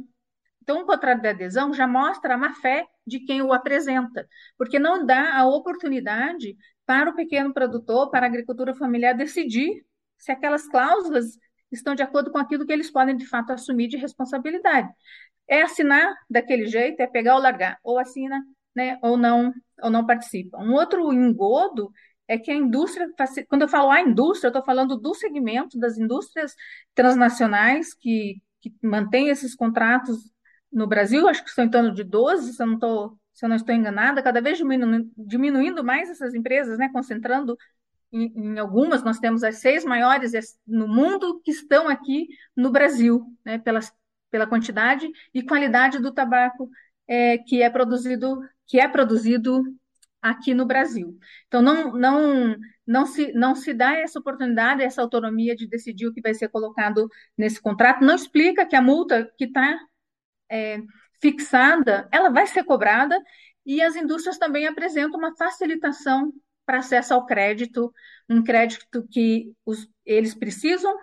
Então, 0.62 0.83
um 0.83 0.87
contrato 0.87 1.20
de 1.20 1.28
adesão 1.28 1.74
já 1.74 1.87
mostra 1.87 2.35
a 2.35 2.38
má-fé 2.38 2.87
de 3.07 3.20
quem 3.20 3.42
o 3.42 3.52
apresenta, 3.52 4.26
porque 4.57 4.78
não 4.78 5.04
dá 5.04 5.37
a 5.37 5.46
oportunidade 5.46 6.57
para 6.87 7.11
o 7.11 7.14
pequeno 7.14 7.52
produtor, 7.52 8.11
para 8.11 8.26
a 8.26 8.28
agricultura 8.28 8.74
familiar 8.74 9.14
decidir 9.14 9.85
se 10.16 10.33
aquelas 10.33 10.66
cláusulas 10.66 11.38
estão 11.70 11.94
de 11.94 12.02
acordo 12.02 12.30
com 12.30 12.38
aquilo 12.38 12.64
que 12.66 12.72
eles 12.72 12.90
podem 12.90 13.16
de 13.16 13.26
fato 13.26 13.52
assumir 13.52 13.88
de 13.88 13.96
responsabilidade. 13.96 14.88
É 15.46 15.62
assinar 15.62 16.14
daquele 16.30 16.66
jeito, 16.66 17.00
é 17.00 17.07
pegar 17.07 17.35
ou 17.35 17.42
largar, 17.42 17.78
ou 17.83 17.98
assina, 17.98 18.42
né, 18.74 18.98
ou 19.02 19.16
não 19.16 19.52
ou 19.82 19.90
não 19.90 20.06
participa. 20.06 20.58
Um 20.58 20.72
outro 20.72 21.12
engodo 21.12 21.92
é 22.26 22.38
que 22.38 22.50
a 22.50 22.54
indústria, 22.54 23.08
quando 23.48 23.62
eu 23.62 23.68
falo 23.68 23.90
a 23.90 24.00
indústria, 24.00 24.48
eu 24.48 24.50
estou 24.50 24.64
falando 24.64 24.96
do 24.96 25.14
segmento 25.14 25.78
das 25.78 25.98
indústrias 25.98 26.54
transnacionais 26.94 27.92
que, 27.94 28.40
que 28.60 28.72
mantêm 28.82 29.28
esses 29.28 29.54
contratos 29.54 30.32
no 30.72 30.87
Brasil, 30.87 31.28
acho 31.28 31.44
que 31.44 31.50
são 31.50 31.64
em 31.64 31.70
torno 31.70 31.92
de 31.92 32.02
12, 32.02 32.54
se 32.54 32.62
eu 32.62 32.66
não, 32.66 32.78
tô, 32.78 33.16
se 33.32 33.44
eu 33.44 33.48
não 33.48 33.56
estou 33.56 33.74
enganada, 33.74 34.22
cada 34.22 34.40
vez 34.40 34.58
diminuindo, 34.58 35.10
diminuindo 35.16 35.84
mais 35.84 36.10
essas 36.10 36.34
empresas, 36.34 36.78
né, 36.78 36.88
concentrando 36.92 37.56
em, 38.12 38.32
em, 38.34 38.58
algumas, 38.58 39.02
nós 39.02 39.18
temos 39.18 39.44
as 39.44 39.58
seis 39.58 39.84
maiores 39.84 40.32
no 40.66 40.88
mundo 40.88 41.40
que 41.44 41.50
estão 41.50 41.88
aqui 41.88 42.28
no 42.56 42.70
Brasil, 42.70 43.24
né, 43.44 43.58
pelas, 43.58 43.92
pela 44.30 44.46
quantidade 44.46 45.08
e 45.32 45.42
qualidade 45.42 46.00
do 46.00 46.12
tabaco 46.12 46.68
é, 47.06 47.38
que 47.38 47.62
é 47.62 47.70
produzido 47.70 48.40
que 48.66 48.81
é 48.81 48.88
produzido 48.88 49.62
aqui 50.22 50.55
no 50.55 50.64
Brasil. 50.66 51.18
Então, 51.46 51.61
não, 51.61 51.92
não, 51.92 52.57
não, 52.87 53.07
se, 53.07 53.33
não 53.33 53.55
se 53.55 53.74
dá 53.74 53.94
essa 53.96 54.18
oportunidade, 54.18 54.83
essa 54.83 55.03
autonomia 55.03 55.55
de 55.55 55.66
decidir 55.68 56.07
o 56.07 56.12
que 56.14 56.22
vai 56.22 56.35
ser 56.35 56.48
colocado 56.48 57.09
nesse 57.37 57.61
contrato, 57.61 58.05
não 58.05 58.14
explica 58.14 58.66
que 58.66 58.74
a 58.77 58.83
multa 58.83 59.31
que 59.37 59.44
está 59.44 59.79
é, 60.50 60.79
fixada, 61.20 62.09
ela 62.12 62.31
vai 62.31 62.46
ser 62.46 62.64
cobrada 62.64 63.18
E 63.66 63.83
as 63.83 63.96
indústrias 63.96 64.38
também 64.38 64.66
apresentam 64.66 65.18
uma 65.18 65.37
facilitação 65.37 66.33
para 66.66 66.79
acesso 66.79 67.14
ao 67.14 67.27
crédito, 67.27 67.92
um 68.29 68.42
crédito 68.42 69.07
que 69.11 69.53
os, 69.66 69.88
eles 70.05 70.35
precisam 70.35 70.94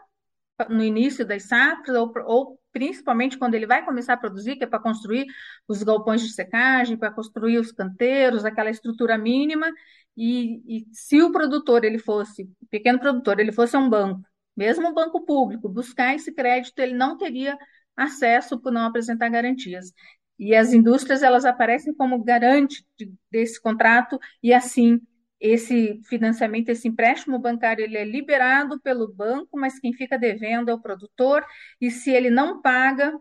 no 0.70 0.84
início 0.84 1.26
das 1.26 1.44
safras, 1.44 1.96
ou, 1.96 2.12
ou, 2.26 2.60
principalmente 2.72 3.38
quando 3.38 3.56
ele 3.56 3.68
vai 3.68 3.84
começar 3.84 4.14
a 4.14 4.18
produzir, 4.18 4.56
que 4.56 4.64
é 4.64 4.68
para 4.68 4.80
construir 4.80 5.26
os 5.68 5.84
galpões 5.84 6.22
de 6.22 6.34
secagem, 6.34 6.98
para 6.98 7.12
construir 7.12 7.58
os 7.58 7.72
canteiros, 7.72 8.46
aquela 8.46 8.70
estrutura 8.70 9.18
mínima, 9.18 9.72
e, 10.16 10.80
e 10.80 10.86
se 10.92 11.22
o 11.22 11.32
produtor 11.32 11.84
ele 11.84 12.00
fosse, 12.00 12.50
pequeno 12.70 13.00
produtor, 13.00 13.40
ele 13.40 13.52
fosse 13.52 13.76
um 13.78 13.90
banco, 13.90 14.22
mesmo 14.56 14.88
um 14.90 14.94
banco 14.94 15.26
público, 15.26 15.70
buscar 15.70 16.16
esse 16.16 16.32
crédito, 16.34 16.80
ele 16.80 16.94
não 16.94 17.18
teria 17.18 17.58
acesso 17.96 18.60
por 18.60 18.72
não 18.72 18.86
apresentar 18.86 19.30
garantias. 19.30 19.94
E 20.38 20.56
as 20.56 20.74
indústrias 20.74 21.22
elas 21.24 21.46
aparecem 21.46 21.94
como 21.94 22.24
garante 22.24 22.86
de, 22.98 23.14
desse 23.30 23.62
contrato 23.62 24.20
e 24.42 24.54
assim 24.54 25.00
esse 25.42 26.00
financiamento, 26.04 26.70
esse 26.70 26.88
empréstimo 26.88 27.40
bancário, 27.40 27.84
ele 27.84 27.98
é 27.98 28.06
liberado 28.06 28.80
pelo 28.80 29.12
banco, 29.12 29.60
mas 29.60 29.80
quem 29.80 29.92
fica 29.92 30.18
devendo 30.18 30.70
é 30.70 30.74
o 30.74 30.80
produtor, 30.80 31.44
e 31.82 31.90
se 31.90 32.12
ele 32.12 32.30
não 32.30 32.62
paga, 32.62 33.12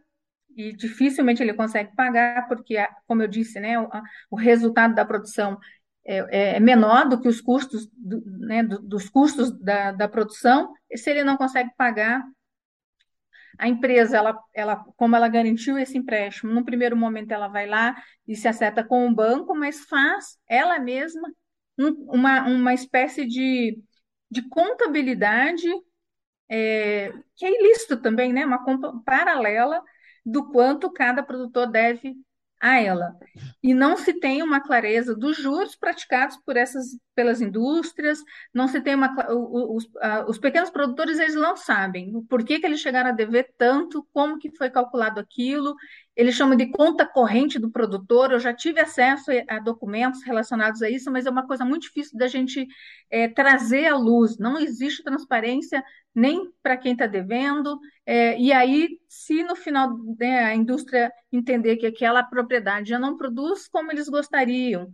e 0.55 0.73
dificilmente 0.75 1.43
ele 1.43 1.55
consegue 1.55 1.97
pagar, 1.97 2.47
porque, 2.47 2.77
como 3.07 3.23
eu 3.23 3.29
disse, 3.29 3.59
né, 3.59 3.79
o, 3.79 3.89
o 4.31 4.37
resultado 4.37 4.95
da 4.95 5.05
produção 5.05 5.59
é, 6.05 6.19
é, 6.19 6.57
é, 6.57 6.61
menor 6.61 7.09
do 7.09 7.19
que 7.19 7.29
os 7.29 7.41
custos, 7.41 7.89
do, 7.97 8.23
né, 8.27 8.63
do, 8.63 8.83
dos 8.83 9.09
custos 9.09 9.59
da, 9.59 9.93
da 9.93 10.07
produção, 10.07 10.75
e 10.91 10.99
se 10.99 11.11
ele 11.11 11.25
não 11.25 11.39
consegue 11.39 11.71
pagar, 11.77 12.23
a 13.59 13.69
empresa, 13.69 14.17
ela, 14.17 14.39
ela, 14.55 14.77
como 14.97 15.17
ela 15.17 15.29
garantiu 15.29 15.79
esse 15.79 15.97
empréstimo, 15.97 16.53
no 16.53 16.65
primeiro 16.65 16.97
momento 16.97 17.33
ela 17.33 17.49
vai 17.49 17.67
lá 17.67 17.95
e 18.27 18.35
se 18.35 18.49
acerta 18.49 18.83
com 18.83 19.07
o 19.07 19.15
banco, 19.15 19.55
mas 19.55 19.81
faz 19.85 20.39
ela 20.49 20.79
mesma 20.79 21.31
uma, 22.07 22.47
uma 22.47 22.75
espécie 22.75 23.27
de, 23.27 23.83
de 24.31 24.49
contabilidade 24.49 25.69
é, 26.51 27.13
que 27.37 27.45
é 27.45 27.61
ilícito 27.61 27.97
também, 27.97 28.33
né? 28.33 28.45
Uma 28.45 28.65
conta 28.65 28.93
paralela 29.05 29.83
do 30.25 30.51
quanto 30.51 30.93
cada 30.93 31.23
produtor 31.23 31.71
deve 31.71 32.15
a 32.61 32.79
ela. 32.81 33.17
E 33.63 33.73
não 33.73 33.97
se 33.97 34.13
tem 34.21 34.43
uma 34.43 34.61
clareza 34.61 35.15
dos 35.15 35.37
juros 35.37 35.75
praticados 35.77 36.37
por 36.45 36.57
essas, 36.57 36.87
pelas 37.21 37.43
indústrias, 37.43 38.25
não 38.55 38.67
se 38.67 38.81
tem 38.81 38.95
uma. 38.95 39.15
Os, 39.31 39.87
os 40.27 40.39
pequenos 40.39 40.71
produtores 40.71 41.19
eles 41.19 41.35
não 41.35 41.55
sabem 41.55 42.17
o 42.17 42.23
porquê 42.23 42.59
que 42.59 42.65
eles 42.65 42.81
chegaram 42.81 43.11
a 43.11 43.13
dever 43.13 43.53
tanto, 43.59 44.09
como 44.11 44.39
que 44.39 44.51
foi 44.57 44.71
calculado 44.71 45.21
aquilo, 45.21 45.77
eles 46.17 46.35
chamam 46.35 46.57
de 46.57 46.71
conta 46.71 47.05
corrente 47.05 47.59
do 47.59 47.71
produtor. 47.71 48.33
Eu 48.33 48.41
já 48.41 48.55
tive 48.55 48.81
acesso 48.81 49.31
a 49.47 49.59
documentos 49.59 50.23
relacionados 50.23 50.81
a 50.81 50.89
isso, 50.89 51.11
mas 51.11 51.27
é 51.27 51.31
uma 51.31 51.47
coisa 51.47 51.63
muito 51.63 51.83
difícil 51.83 52.17
da 52.17 52.27
gente 52.27 52.67
é, 53.11 53.29
trazer 53.29 53.87
à 53.87 53.97
luz. 53.97 54.39
Não 54.39 54.59
existe 54.59 55.03
transparência 55.03 55.85
nem 56.15 56.51
para 56.63 56.79
quem 56.79 56.93
está 56.93 57.07
devendo. 57.07 57.79
É, 58.07 58.41
e 58.41 58.51
aí, 58.51 58.99
se 59.09 59.45
no 59.45 59.55
final 59.55 59.95
né, 60.19 60.45
a 60.45 60.55
indústria 60.55 61.13
entender 61.31 61.77
que 61.77 61.87
aquela 61.87 62.23
propriedade 62.23 62.89
já 62.89 62.99
não 62.99 63.19
produz 63.19 63.69
como 63.69 63.93
eles 63.93 64.09
gostariam, 64.09 64.91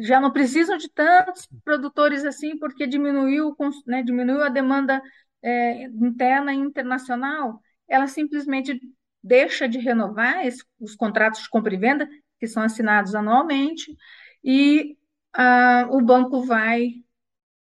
já 0.00 0.20
não 0.20 0.32
precisam 0.32 0.76
de 0.76 0.88
tantos 0.90 1.48
produtores 1.64 2.24
assim, 2.24 2.58
porque 2.58 2.86
diminuiu, 2.86 3.54
né, 3.86 4.02
diminuiu 4.02 4.42
a 4.42 4.48
demanda 4.48 5.02
é, 5.42 5.84
interna 5.84 6.54
e 6.54 6.58
internacional, 6.58 7.60
ela 7.88 8.06
simplesmente 8.06 8.80
deixa 9.22 9.68
de 9.68 9.78
renovar 9.78 10.46
esse, 10.46 10.64
os 10.80 10.94
contratos 10.94 11.42
de 11.42 11.48
compra 11.48 11.74
e 11.74 11.78
venda, 11.78 12.08
que 12.38 12.46
são 12.46 12.62
assinados 12.62 13.14
anualmente, 13.14 13.94
e 14.42 14.96
ah, 15.32 15.86
o 15.90 16.00
banco 16.00 16.42
vai 16.42 16.94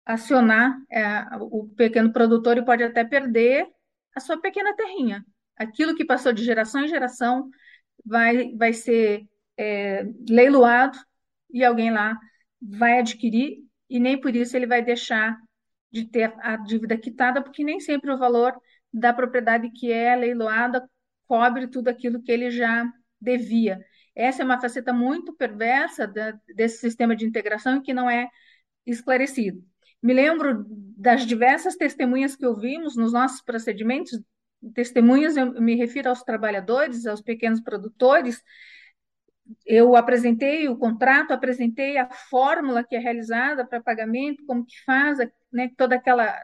acionar 0.05 0.75
é, 0.91 1.25
o 1.39 1.67
pequeno 1.75 2.11
produtor 2.11 2.57
e 2.57 2.65
pode 2.65 2.83
até 2.83 3.03
perder 3.03 3.67
a 4.15 4.19
sua 4.19 4.39
pequena 4.39 4.75
terrinha. 4.75 5.25
Aquilo 5.55 5.95
que 5.95 6.05
passou 6.05 6.33
de 6.33 6.43
geração 6.43 6.81
em 6.81 6.87
geração 6.87 7.49
vai, 8.05 8.55
vai 8.55 8.73
ser 8.73 9.27
é, 9.57 10.05
leiloado 10.27 10.97
e 11.51 11.63
alguém 11.63 11.91
lá 11.91 12.17
vai 12.61 12.99
adquirir, 12.99 13.57
e 13.89 13.99
nem 13.99 14.19
por 14.19 14.35
isso 14.35 14.55
ele 14.55 14.67
vai 14.67 14.83
deixar 14.83 15.37
de 15.91 16.05
ter 16.05 16.33
a 16.39 16.57
dívida 16.57 16.97
quitada, 16.97 17.41
porque 17.41 17.63
nem 17.63 17.79
sempre 17.79 18.11
o 18.11 18.17
valor 18.17 18.53
da 18.93 19.13
propriedade 19.13 19.71
que 19.71 19.91
é 19.91 20.15
leiloada 20.15 20.87
cobre 21.27 21.67
tudo 21.67 21.87
aquilo 21.87 22.21
que 22.21 22.31
ele 22.31 22.51
já 22.51 22.91
devia. 23.19 23.79
Essa 24.15 24.41
é 24.41 24.45
uma 24.45 24.59
faceta 24.59 24.91
muito 24.91 25.33
perversa 25.33 26.07
da, 26.07 26.37
desse 26.55 26.79
sistema 26.79 27.15
de 27.15 27.25
integração 27.25 27.81
que 27.81 27.93
não 27.93 28.09
é 28.09 28.27
esclarecido. 28.85 29.63
Me 30.01 30.13
lembro 30.13 30.65
das 30.97 31.25
diversas 31.25 31.75
testemunhas 31.75 32.35
que 32.35 32.45
ouvimos 32.45 32.95
nos 32.95 33.13
nossos 33.13 33.41
procedimentos. 33.41 34.19
Testemunhas, 34.73 35.37
eu 35.37 35.53
me 35.61 35.75
refiro 35.75 36.09
aos 36.09 36.23
trabalhadores, 36.23 37.05
aos 37.05 37.21
pequenos 37.21 37.61
produtores. 37.61 38.41
Eu 39.65 39.95
apresentei 39.95 40.67
o 40.69 40.77
contrato, 40.77 41.31
apresentei 41.31 41.97
a 41.97 42.09
fórmula 42.09 42.83
que 42.83 42.95
é 42.95 42.99
realizada 42.99 43.65
para 43.65 43.81
pagamento, 43.81 44.45
como 44.45 44.65
que 44.65 44.75
faz, 44.85 45.19
né, 45.51 45.71
toda 45.77 45.95
aquela 45.95 46.43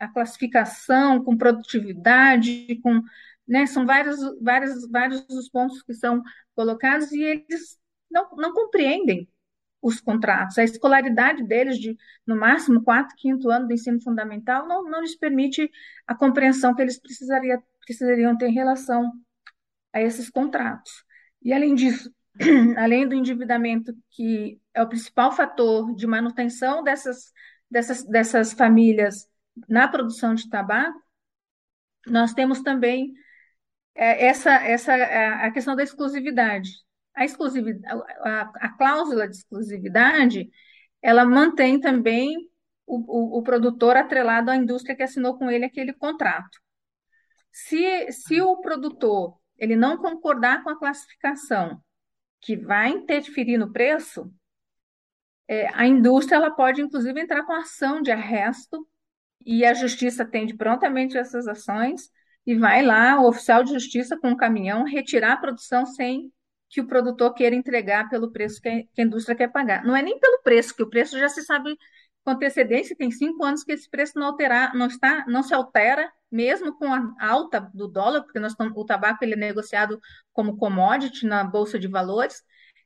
a 0.00 0.08
classificação 0.08 1.22
com 1.22 1.36
produtividade, 1.36 2.80
com 2.82 3.02
né? 3.46 3.66
São 3.66 3.86
vários, 3.86 4.18
vários, 4.40 4.90
vários 4.90 5.24
os 5.28 5.48
pontos 5.48 5.82
que 5.82 5.94
são 5.94 6.22
colocados 6.54 7.12
e 7.12 7.22
eles 7.22 7.78
não, 8.10 8.30
não 8.36 8.52
compreendem 8.52 9.28
os 9.82 10.00
contratos. 10.00 10.56
A 10.58 10.64
escolaridade 10.64 11.44
deles, 11.44 11.78
de 11.78 11.96
no 12.26 12.36
máximo 12.36 12.82
quarto, 12.82 13.14
quinto 13.16 13.50
ano 13.50 13.66
do 13.66 13.74
ensino 13.74 14.00
fundamental, 14.02 14.66
não, 14.66 14.84
não 14.84 15.02
lhes 15.02 15.16
permite 15.16 15.70
a 16.06 16.14
compreensão 16.14 16.74
que 16.74 16.80
eles 16.82 16.98
precisaria, 16.98 17.62
precisariam 17.84 18.36
ter 18.36 18.48
em 18.48 18.54
relação 18.54 19.12
a 19.92 20.00
esses 20.00 20.30
contratos. 20.30 21.04
E, 21.42 21.52
além 21.52 21.74
disso, 21.74 22.13
além 22.76 23.06
do 23.08 23.14
endividamento, 23.14 23.94
que 24.10 24.60
é 24.72 24.82
o 24.82 24.88
principal 24.88 25.32
fator 25.32 25.94
de 25.94 26.06
manutenção 26.06 26.82
dessas, 26.82 27.32
dessas, 27.70 28.04
dessas 28.04 28.52
famílias 28.52 29.28
na 29.68 29.86
produção 29.86 30.34
de 30.34 30.48
tabaco, 30.48 31.00
nós 32.06 32.34
temos 32.34 32.60
também 32.60 33.14
é, 33.94 34.26
essa, 34.26 34.52
essa 34.54 34.94
a 34.94 35.50
questão 35.52 35.76
da 35.76 35.82
exclusividade. 35.82 36.70
A, 37.14 37.24
exclusividade 37.24 38.02
a, 38.22 38.50
a, 38.56 38.68
cláusula 38.76 39.28
de 39.28 39.36
exclusividade, 39.36 40.50
ela 41.00 41.24
mantém 41.24 41.80
também 41.80 42.36
o, 42.84 43.36
o, 43.36 43.38
o, 43.38 43.42
produtor 43.42 43.96
atrelado 43.96 44.50
à 44.50 44.56
indústria 44.56 44.96
que 44.96 45.02
assinou 45.02 45.38
com 45.38 45.48
ele 45.48 45.64
aquele 45.64 45.92
contrato. 45.92 46.58
Se, 47.52 48.10
se 48.10 48.40
o 48.42 48.56
produtor 48.60 49.38
ele 49.56 49.76
não 49.76 49.96
concordar 49.96 50.64
com 50.64 50.70
a 50.70 50.78
classificação 50.78 51.80
que 52.44 52.56
vai 52.56 52.90
interferir 52.90 53.56
no 53.56 53.72
preço, 53.72 54.30
é, 55.48 55.68
a 55.74 55.86
indústria 55.86 56.36
ela 56.36 56.50
pode 56.50 56.82
inclusive 56.82 57.18
entrar 57.18 57.44
com 57.44 57.52
ação 57.54 58.02
de 58.02 58.10
arresto 58.10 58.86
e 59.44 59.64
a 59.64 59.72
justiça 59.72 60.22
atende 60.22 60.54
prontamente 60.54 61.16
essas 61.16 61.48
ações 61.48 62.10
e 62.46 62.54
vai 62.54 62.82
lá 62.82 63.18
o 63.20 63.28
oficial 63.28 63.64
de 63.64 63.72
justiça 63.72 64.18
com 64.18 64.30
um 64.30 64.36
caminhão 64.36 64.84
retirar 64.84 65.32
a 65.32 65.36
produção 65.38 65.86
sem 65.86 66.30
que 66.68 66.80
o 66.80 66.86
produtor 66.86 67.32
queira 67.32 67.56
entregar 67.56 68.10
pelo 68.10 68.30
preço 68.30 68.60
que 68.60 68.68
a 68.68 69.02
indústria 69.02 69.36
quer 69.36 69.48
pagar. 69.48 69.84
Não 69.84 69.96
é 69.96 70.02
nem 70.02 70.18
pelo 70.18 70.42
preço, 70.42 70.74
que 70.74 70.82
o 70.82 70.90
preço 70.90 71.18
já 71.18 71.28
se 71.28 71.42
sabe 71.42 71.76
com 72.24 72.32
antecedência, 72.32 72.96
tem 72.96 73.10
cinco 73.10 73.44
anos 73.44 73.62
que 73.62 73.72
esse 73.72 73.88
preço 73.88 74.18
não, 74.18 74.26
alterar, 74.28 74.74
não, 74.74 74.86
está, 74.86 75.24
não 75.26 75.42
se 75.42 75.54
altera, 75.54 76.10
mesmo 76.34 76.76
com 76.76 76.92
a 76.92 77.14
alta 77.20 77.60
do 77.72 77.86
dólar, 77.86 78.22
porque 78.22 78.40
nós 78.40 78.52
estamos, 78.52 78.72
o 78.76 78.84
tabaco 78.84 79.24
ele 79.24 79.34
é 79.34 79.36
negociado 79.36 80.00
como 80.32 80.56
commodity 80.56 81.26
na 81.26 81.44
Bolsa 81.44 81.78
de 81.78 81.86
Valores, 81.86 82.42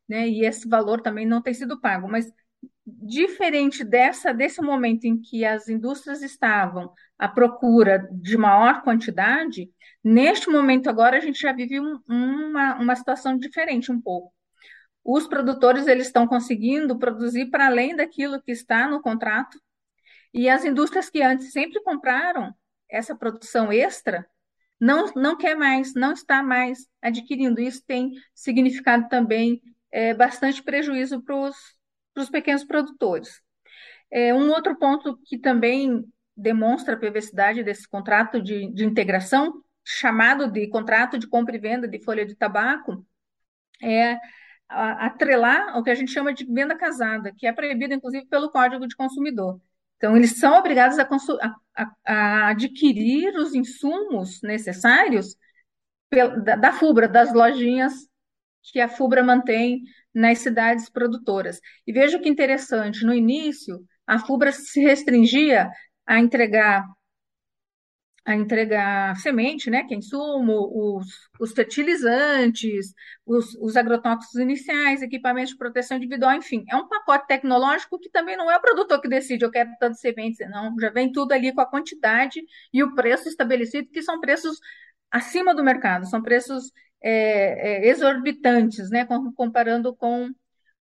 né, 0.06 0.28
e 0.28 0.44
esse 0.44 0.68
valor 0.68 1.00
também 1.00 1.26
não 1.26 1.40
tem 1.40 1.54
sido 1.54 1.80
pago. 1.80 2.06
Mas 2.08 2.30
diferente 2.87 3.84
dessa 3.84 4.32
desse 4.32 4.61
momento 4.62 5.04
em 5.04 5.20
que 5.20 5.44
as 5.44 5.68
indústrias 5.68 6.22
estavam 6.22 6.92
à 7.18 7.28
procura 7.28 8.08
de 8.12 8.37
maior 8.37 8.82
quantidade, 8.82 9.70
neste 10.04 10.50
momento 10.50 10.88
agora 10.88 11.16
a 11.16 11.20
gente 11.20 11.40
já 11.40 11.52
vive 11.52 11.80
um, 11.80 12.00
uma, 12.06 12.74
uma 12.76 12.96
situação 12.96 13.37
diferente 13.38 13.90
um 13.90 14.00
pouco. 14.00 14.32
Os 15.04 15.26
produtores 15.26 15.87
eles 15.87 16.06
estão 16.06 16.26
conseguindo 16.26 16.98
produzir 16.98 17.46
para 17.50 17.66
além 17.66 17.96
daquilo 17.96 18.42
que 18.42 18.52
está 18.52 18.88
no 18.88 19.00
contrato 19.00 19.58
e 20.34 20.48
as 20.48 20.64
indústrias 20.64 21.08
que 21.08 21.22
antes 21.22 21.52
sempre 21.52 21.82
compraram 21.82 22.54
essa 22.90 23.16
produção 23.16 23.72
extra 23.72 24.27
não, 24.81 25.12
não 25.14 25.37
quer 25.37 25.57
mais, 25.57 25.94
não 25.94 26.12
está 26.12 26.42
mais 26.42 26.87
adquirindo. 27.03 27.61
Isso 27.61 27.83
tem 27.85 28.12
significado 28.35 29.09
também 29.09 29.61
é, 29.90 30.14
bastante 30.14 30.62
prejuízo 30.62 31.22
para 31.22 31.35
os 32.16 32.31
pequenos 32.31 32.64
produtores. 32.64 33.42
É, 34.11 34.33
um 34.33 34.51
outro 34.51 34.77
ponto 34.79 35.18
que 35.24 35.38
também 35.38 36.05
demonstra 36.37 36.94
a 36.94 36.98
perversidade 36.98 37.64
desse 37.64 37.88
contrato 37.88 38.40
de, 38.40 38.72
de 38.72 38.85
integração, 38.85 39.62
chamado 39.85 40.51
de 40.51 40.68
contrato 40.68 41.18
de 41.18 41.27
compra 41.27 41.57
e 41.57 41.59
venda 41.59 41.88
de 41.88 42.03
folha 42.03 42.24
de 42.24 42.37
tabaco, 42.37 43.05
é 43.83 44.18
atrelar 44.68 45.79
o 45.79 45.83
que 45.83 45.90
a 45.90 45.94
gente 45.94 46.12
chama 46.12 46.33
de 46.33 46.44
venda 46.44 46.77
casada, 46.77 47.33
que 47.37 47.46
é 47.46 47.53
proibido, 47.53 47.94
inclusive, 47.94 48.27
pelo 48.27 48.51
Código 48.51 48.87
de 48.87 48.94
Consumidor. 48.94 49.61
Então, 49.98 50.16
eles 50.16 50.38
são 50.38 50.56
obrigados 50.56 50.98
a, 50.98 51.08
a, 51.76 51.90
a 52.06 52.48
adquirir 52.50 53.34
os 53.37 53.54
insumos 53.54 54.40
necessários 54.42 55.37
da, 56.42 56.56
da 56.56 56.72
FUBRA, 56.72 57.08
das 57.08 57.32
lojinhas 57.34 57.92
que 58.62 58.80
a 58.80 58.88
FUBRA 58.88 59.22
mantém 59.22 59.82
nas 60.14 60.38
cidades 60.38 60.88
produtoras. 60.88 61.61
E 61.87 61.92
veja 61.92 62.18
que 62.18 62.28
interessante, 62.28 63.04
no 63.04 63.12
início, 63.12 63.84
a 64.06 64.18
FUBRA 64.18 64.52
se 64.52 64.80
restringia 64.80 65.70
a 66.06 66.18
entregar 66.18 66.84
a 68.24 68.35
entregar 68.35 69.16
semente, 69.16 69.70
né, 69.70 69.85
que 69.85 69.94
é 69.94 69.96
insumo, 69.96 70.70
os, 70.72 71.07
os 71.40 71.52
fertilizantes, 71.52 72.92
os, 73.24 73.54
os, 73.54 73.76
agrotóxicos 73.76 74.38
iniciais, 74.38 75.00
equipamentos 75.00 75.52
de 75.52 75.57
proteção 75.57 75.96
individual, 75.96 76.35
enfim, 76.35 76.64
é 76.68 76.76
um 76.76 76.87
pacote 76.87 77.26
tecnológico 77.26 77.98
que 77.98 78.11
também 78.11 78.37
não 78.37 78.50
é 78.50 78.57
o 78.57 78.61
produtor 78.61 79.00
que 79.00 79.09
decide, 79.09 79.44
eu 79.44 79.50
quero 79.50 79.70
tanto 79.81 79.96
sementes, 79.96 80.38
não, 80.50 80.74
já 80.78 80.90
vem 80.90 81.11
tudo 81.11 81.33
ali 81.33 81.54
com 81.54 81.61
a 81.62 81.66
quantidade 81.66 82.42
e 82.72 82.83
o 82.83 82.94
preço 82.94 83.28
estabelecido, 83.28 83.88
que 83.90 84.02
são 84.02 84.20
preços 84.20 84.59
acima 85.11 85.54
do 85.54 85.64
mercado, 85.64 86.07
são 86.07 86.22
preços 86.22 86.70
é, 87.02 87.87
é, 87.87 87.88
exorbitantes, 87.88 88.90
né, 88.90 89.07
comparando 89.37 89.94
com, 89.96 90.31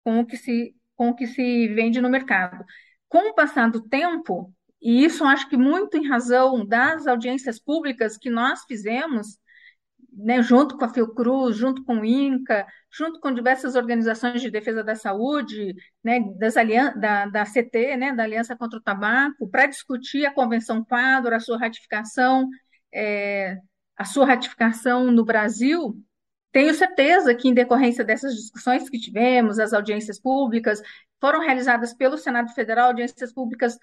com, 0.04 0.20
o 0.20 0.26
que 0.26 0.36
se, 0.36 0.74
com 0.96 1.10
o 1.10 1.14
que 1.14 1.26
se 1.26 1.68
vende 1.68 2.00
no 2.00 2.10
mercado. 2.10 2.64
Com 3.08 3.30
o 3.30 3.34
passar 3.34 3.70
do 3.70 3.86
tempo, 3.88 4.52
e 4.82 5.04
isso 5.04 5.24
acho 5.24 5.48
que 5.48 5.56
muito 5.56 5.96
em 5.96 6.08
razão 6.08 6.66
das 6.66 7.06
audiências 7.06 7.60
públicas 7.60 8.16
que 8.18 8.28
nós 8.28 8.64
fizemos, 8.66 9.38
né, 10.12 10.42
junto 10.42 10.76
com 10.76 10.84
a 10.84 10.88
Fiocruz, 10.88 11.56
junto 11.56 11.84
com 11.84 12.00
o 12.00 12.04
INCA, 12.04 12.66
junto 12.90 13.20
com 13.20 13.32
diversas 13.32 13.76
organizações 13.76 14.42
de 14.42 14.50
defesa 14.50 14.82
da 14.82 14.94
saúde, 14.96 15.74
né, 16.04 16.20
das 16.38 16.54
da, 16.98 17.26
da 17.26 17.44
CT, 17.44 17.96
né, 17.96 18.12
da 18.12 18.24
Aliança 18.24 18.56
contra 18.56 18.78
o 18.78 18.82
Tabaco, 18.82 19.48
para 19.48 19.66
discutir 19.66 20.26
a 20.26 20.34
Convenção 20.34 20.84
Quadro, 20.84 21.34
a 21.34 21.40
sua 21.40 21.58
ratificação, 21.58 22.48
é, 22.92 23.58
a 23.96 24.04
sua 24.04 24.26
ratificação 24.26 25.10
no 25.12 25.24
Brasil, 25.24 25.96
tenho 26.52 26.74
certeza 26.74 27.34
que, 27.34 27.48
em 27.48 27.54
decorrência 27.54 28.04
dessas 28.04 28.34
discussões 28.34 28.88
que 28.88 29.00
tivemos, 29.00 29.58
as 29.58 29.72
audiências 29.72 30.20
públicas, 30.20 30.82
foram 31.20 31.40
realizadas 31.40 31.94
pelo 31.94 32.18
Senado 32.18 32.52
Federal, 32.52 32.88
audiências 32.88 33.32
públicas 33.32 33.78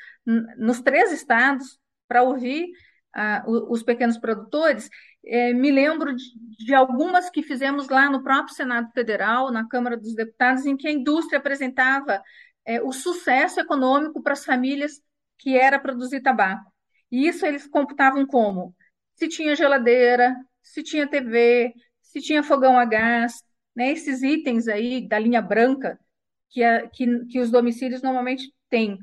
nos 0.57 0.79
três 0.81 1.11
estados, 1.11 1.79
para 2.07 2.23
ouvir 2.23 2.71
uh, 3.15 3.71
os 3.71 3.83
pequenos 3.83 4.17
produtores. 4.17 4.89
É, 5.25 5.53
me 5.53 5.71
lembro 5.71 6.15
de, 6.15 6.23
de, 6.65 6.73
algumas 6.73 7.29
que 7.29 7.43
fizemos 7.43 7.87
lá 7.87 8.09
no 8.09 8.23
próprio 8.23 8.55
Senado 8.55 8.91
Federal, 8.91 9.51
na 9.51 9.67
Câmara 9.67 9.95
dos 9.95 10.15
Deputados, 10.15 10.65
em 10.65 10.75
que 10.75 10.87
a 10.87 10.91
indústria 10.91 11.37
apresentava 11.37 12.21
é, 12.65 12.81
o 12.81 12.91
sucesso 12.91 13.59
econômico 13.59 14.21
para 14.23 14.33
as 14.33 14.43
famílias 14.43 15.01
que 15.37 15.55
era 15.57 15.79
produzir 15.79 16.21
tabaco. 16.21 16.71
E 17.11 17.27
isso 17.27 17.45
eles 17.45 17.67
computavam 17.67 18.25
como? 18.25 18.75
Se 19.15 19.27
tinha 19.27 19.55
geladeira, 19.55 20.35
se 20.61 20.83
tinha 20.83 21.07
TV, 21.07 21.73
se 22.09 22.21
tinha 22.21 22.43
fogão 22.43 22.77
a 22.77 22.85
gás, 22.85 23.43
né, 23.75 23.91
esses 23.91 24.21
itens 24.23 24.67
aí 24.67 25.07
da 25.07 25.19
linha 25.19 25.41
branca 25.41 25.99
que, 26.49 26.63
a, 26.63 26.87
que, 26.87 27.25
que 27.25 27.39
os 27.39 27.51
domicílios 27.51 28.01
normalmente 28.01 28.51
têm. 28.69 28.97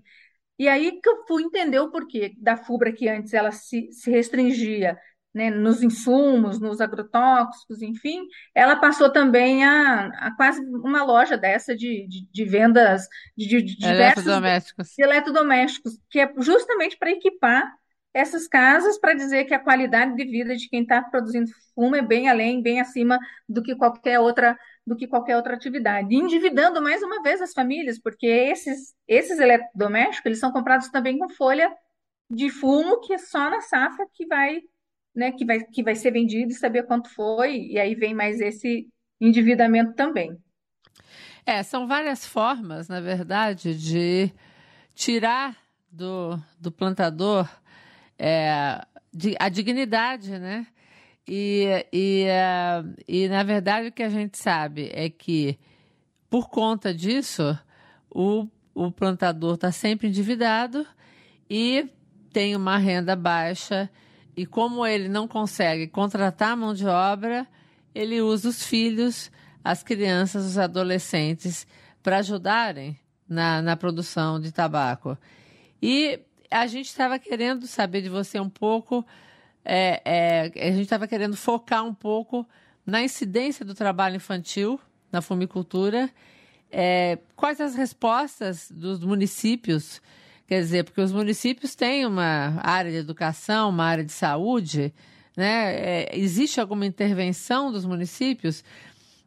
E 0.58 0.68
aí 0.68 1.00
que 1.00 1.08
eu 1.08 1.24
fui 1.26 1.42
entender 1.44 1.78
o 1.80 1.90
porquê 1.90 2.34
da 2.38 2.56
FUBRA, 2.56 2.92
que 2.92 3.08
antes 3.08 3.32
ela 3.32 3.52
se, 3.52 3.90
se 3.92 4.10
restringia 4.10 4.98
né, 5.32 5.50
nos 5.50 5.82
insumos, 5.82 6.58
nos 6.58 6.80
agrotóxicos, 6.80 7.82
enfim, 7.82 8.26
ela 8.54 8.74
passou 8.76 9.12
também 9.12 9.64
a, 9.64 10.06
a 10.06 10.34
quase 10.34 10.62
uma 10.62 11.04
loja 11.04 11.36
dessa 11.36 11.76
de, 11.76 12.06
de, 12.08 12.26
de 12.32 12.44
vendas 12.44 13.06
de, 13.36 13.46
de, 13.46 13.62
de 13.62 13.76
diversos 13.76 14.26
eletrodomésticos. 14.26 14.98
eletrodomésticos, 14.98 15.98
que 16.10 16.20
é 16.20 16.32
justamente 16.38 16.96
para 16.96 17.10
equipar 17.10 17.70
essas 18.16 18.48
casas 18.48 18.98
para 18.98 19.12
dizer 19.12 19.44
que 19.44 19.52
a 19.52 19.58
qualidade 19.58 20.16
de 20.16 20.24
vida 20.24 20.56
de 20.56 20.70
quem 20.70 20.80
está 20.80 21.02
produzindo 21.02 21.50
fumo 21.74 21.94
é 21.94 22.00
bem 22.00 22.30
além, 22.30 22.62
bem 22.62 22.80
acima 22.80 23.18
do 23.46 23.62
que 23.62 23.76
qualquer 23.76 24.18
outra 24.18 24.58
do 24.86 24.96
que 24.96 25.06
qualquer 25.06 25.36
outra 25.36 25.54
atividade. 25.54 26.14
endividando 26.14 26.80
mais 26.80 27.02
uma 27.02 27.20
vez 27.20 27.42
as 27.42 27.52
famílias, 27.52 27.98
porque 27.98 28.26
esses, 28.26 28.94
esses 29.06 29.38
eletrodomésticos 29.38 30.26
eles 30.26 30.38
são 30.38 30.52
comprados 30.52 30.88
também 30.88 31.18
com 31.18 31.28
folha 31.28 31.70
de 32.30 32.48
fumo, 32.48 33.00
que 33.00 33.12
é 33.12 33.18
só 33.18 33.50
na 33.50 33.60
safra 33.60 34.06
que 34.14 34.24
vai, 34.26 34.60
né, 35.14 35.32
que 35.32 35.44
vai, 35.44 35.64
que 35.64 35.82
vai 35.82 35.96
ser 35.96 36.12
vendido 36.12 36.52
e 36.52 36.54
saber 36.54 36.84
quanto 36.84 37.10
foi, 37.10 37.56
e 37.56 37.78
aí 37.78 37.96
vem 37.96 38.14
mais 38.14 38.40
esse 38.40 38.88
endividamento 39.20 39.92
também. 39.94 40.36
É, 41.44 41.62
são 41.64 41.86
várias 41.86 42.24
formas, 42.24 42.88
na 42.88 43.00
verdade, 43.00 43.76
de 43.76 44.32
tirar 44.94 45.56
do, 45.90 46.38
do 46.60 46.70
plantador 46.70 47.48
é, 48.18 48.80
a 49.38 49.48
dignidade, 49.48 50.38
né? 50.38 50.66
E, 51.28 51.86
e, 51.92 52.26
uh, 52.26 52.94
e, 53.08 53.28
na 53.28 53.42
verdade, 53.42 53.88
o 53.88 53.92
que 53.92 54.02
a 54.02 54.08
gente 54.08 54.38
sabe 54.38 54.90
é 54.92 55.10
que, 55.10 55.58
por 56.30 56.48
conta 56.48 56.94
disso, 56.94 57.58
o, 58.08 58.46
o 58.74 58.92
plantador 58.92 59.54
está 59.54 59.72
sempre 59.72 60.08
endividado 60.08 60.86
e 61.50 61.88
tem 62.32 62.54
uma 62.54 62.78
renda 62.78 63.16
baixa. 63.16 63.90
E 64.36 64.46
como 64.46 64.86
ele 64.86 65.08
não 65.08 65.26
consegue 65.26 65.88
contratar 65.88 66.56
mão 66.56 66.72
de 66.74 66.86
obra, 66.86 67.46
ele 67.94 68.20
usa 68.20 68.50
os 68.50 68.62
filhos, 68.64 69.30
as 69.64 69.82
crianças, 69.82 70.44
os 70.44 70.58
adolescentes 70.58 71.66
para 72.02 72.18
ajudarem 72.18 72.96
na, 73.28 73.60
na 73.60 73.76
produção 73.76 74.38
de 74.38 74.52
tabaco. 74.52 75.18
E 75.82 76.20
a 76.50 76.66
gente 76.66 76.86
estava 76.86 77.18
querendo 77.18 77.66
saber 77.66 78.02
de 78.02 78.08
você 78.08 78.38
um 78.38 78.48
pouco, 78.48 79.04
é, 79.64 80.00
é, 80.04 80.68
a 80.68 80.70
gente 80.72 80.82
estava 80.82 81.06
querendo 81.08 81.36
focar 81.36 81.84
um 81.84 81.94
pouco 81.94 82.46
na 82.84 83.02
incidência 83.02 83.64
do 83.64 83.74
trabalho 83.74 84.16
infantil 84.16 84.80
na 85.10 85.20
fumicultura. 85.20 86.10
É, 86.70 87.18
quais 87.34 87.60
as 87.60 87.74
respostas 87.74 88.70
dos 88.70 89.00
municípios? 89.00 90.00
Quer 90.46 90.60
dizer, 90.60 90.84
porque 90.84 91.00
os 91.00 91.12
municípios 91.12 91.74
têm 91.74 92.06
uma 92.06 92.60
área 92.62 92.90
de 92.90 92.98
educação, 92.98 93.70
uma 93.70 93.84
área 93.84 94.04
de 94.04 94.12
saúde, 94.12 94.94
né? 95.36 95.74
É, 95.74 96.16
existe 96.16 96.60
alguma 96.60 96.86
intervenção 96.86 97.72
dos 97.72 97.84
municípios? 97.84 98.62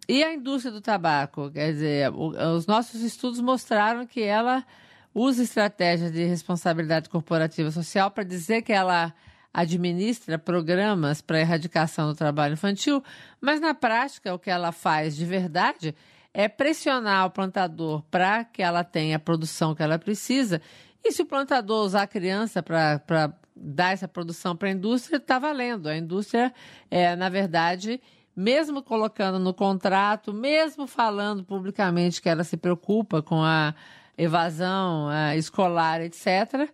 E 0.07 0.23
a 0.23 0.33
indústria 0.33 0.71
do 0.71 0.81
tabaco? 0.81 1.51
Quer 1.51 1.73
dizer, 1.73 2.11
os 2.11 2.65
nossos 2.65 3.01
estudos 3.01 3.39
mostraram 3.39 4.07
que 4.07 4.21
ela 4.21 4.65
usa 5.13 5.43
estratégias 5.43 6.11
de 6.11 6.23
responsabilidade 6.25 7.09
corporativa 7.09 7.71
social 7.71 8.11
para 8.11 8.23
dizer 8.23 8.61
que 8.61 8.73
ela 8.73 9.13
administra 9.53 10.37
programas 10.37 11.21
para 11.21 11.39
erradicação 11.39 12.07
do 12.07 12.15
trabalho 12.15 12.53
infantil, 12.53 13.03
mas 13.41 13.59
na 13.59 13.73
prática 13.73 14.33
o 14.33 14.39
que 14.39 14.49
ela 14.49 14.71
faz 14.71 15.15
de 15.15 15.25
verdade 15.25 15.95
é 16.33 16.47
pressionar 16.47 17.25
o 17.25 17.31
plantador 17.31 18.03
para 18.11 18.43
que 18.45 18.61
ela 18.61 18.83
tenha 18.83 19.15
a 19.15 19.19
produção 19.19 19.73
que 19.73 19.81
ela 19.81 19.97
precisa. 19.97 20.61
E 21.03 21.11
se 21.11 21.21
o 21.21 21.25
plantador 21.25 21.85
usar 21.85 22.03
a 22.03 22.07
criança 22.07 22.61
para 22.61 23.33
dar 23.55 23.93
essa 23.93 24.07
produção 24.07 24.55
para 24.55 24.69
a 24.69 24.71
indústria, 24.71 25.17
está 25.17 25.39
valendo. 25.39 25.87
A 25.87 25.97
indústria, 25.97 26.53
é, 26.89 27.15
na 27.15 27.29
verdade, 27.29 27.99
mesmo 28.35 28.83
colocando 28.83 29.39
no 29.39 29.53
contrato, 29.53 30.31
mesmo 30.31 30.87
falando 30.87 31.43
publicamente 31.43 32.21
que 32.21 32.29
ela 32.29 32.43
se 32.43 32.55
preocupa 32.55 33.21
com 33.21 33.43
a 33.43 33.73
evasão 34.19 35.07
uh, 35.07 35.37
escolar, 35.37 36.01
etc. 36.01 36.69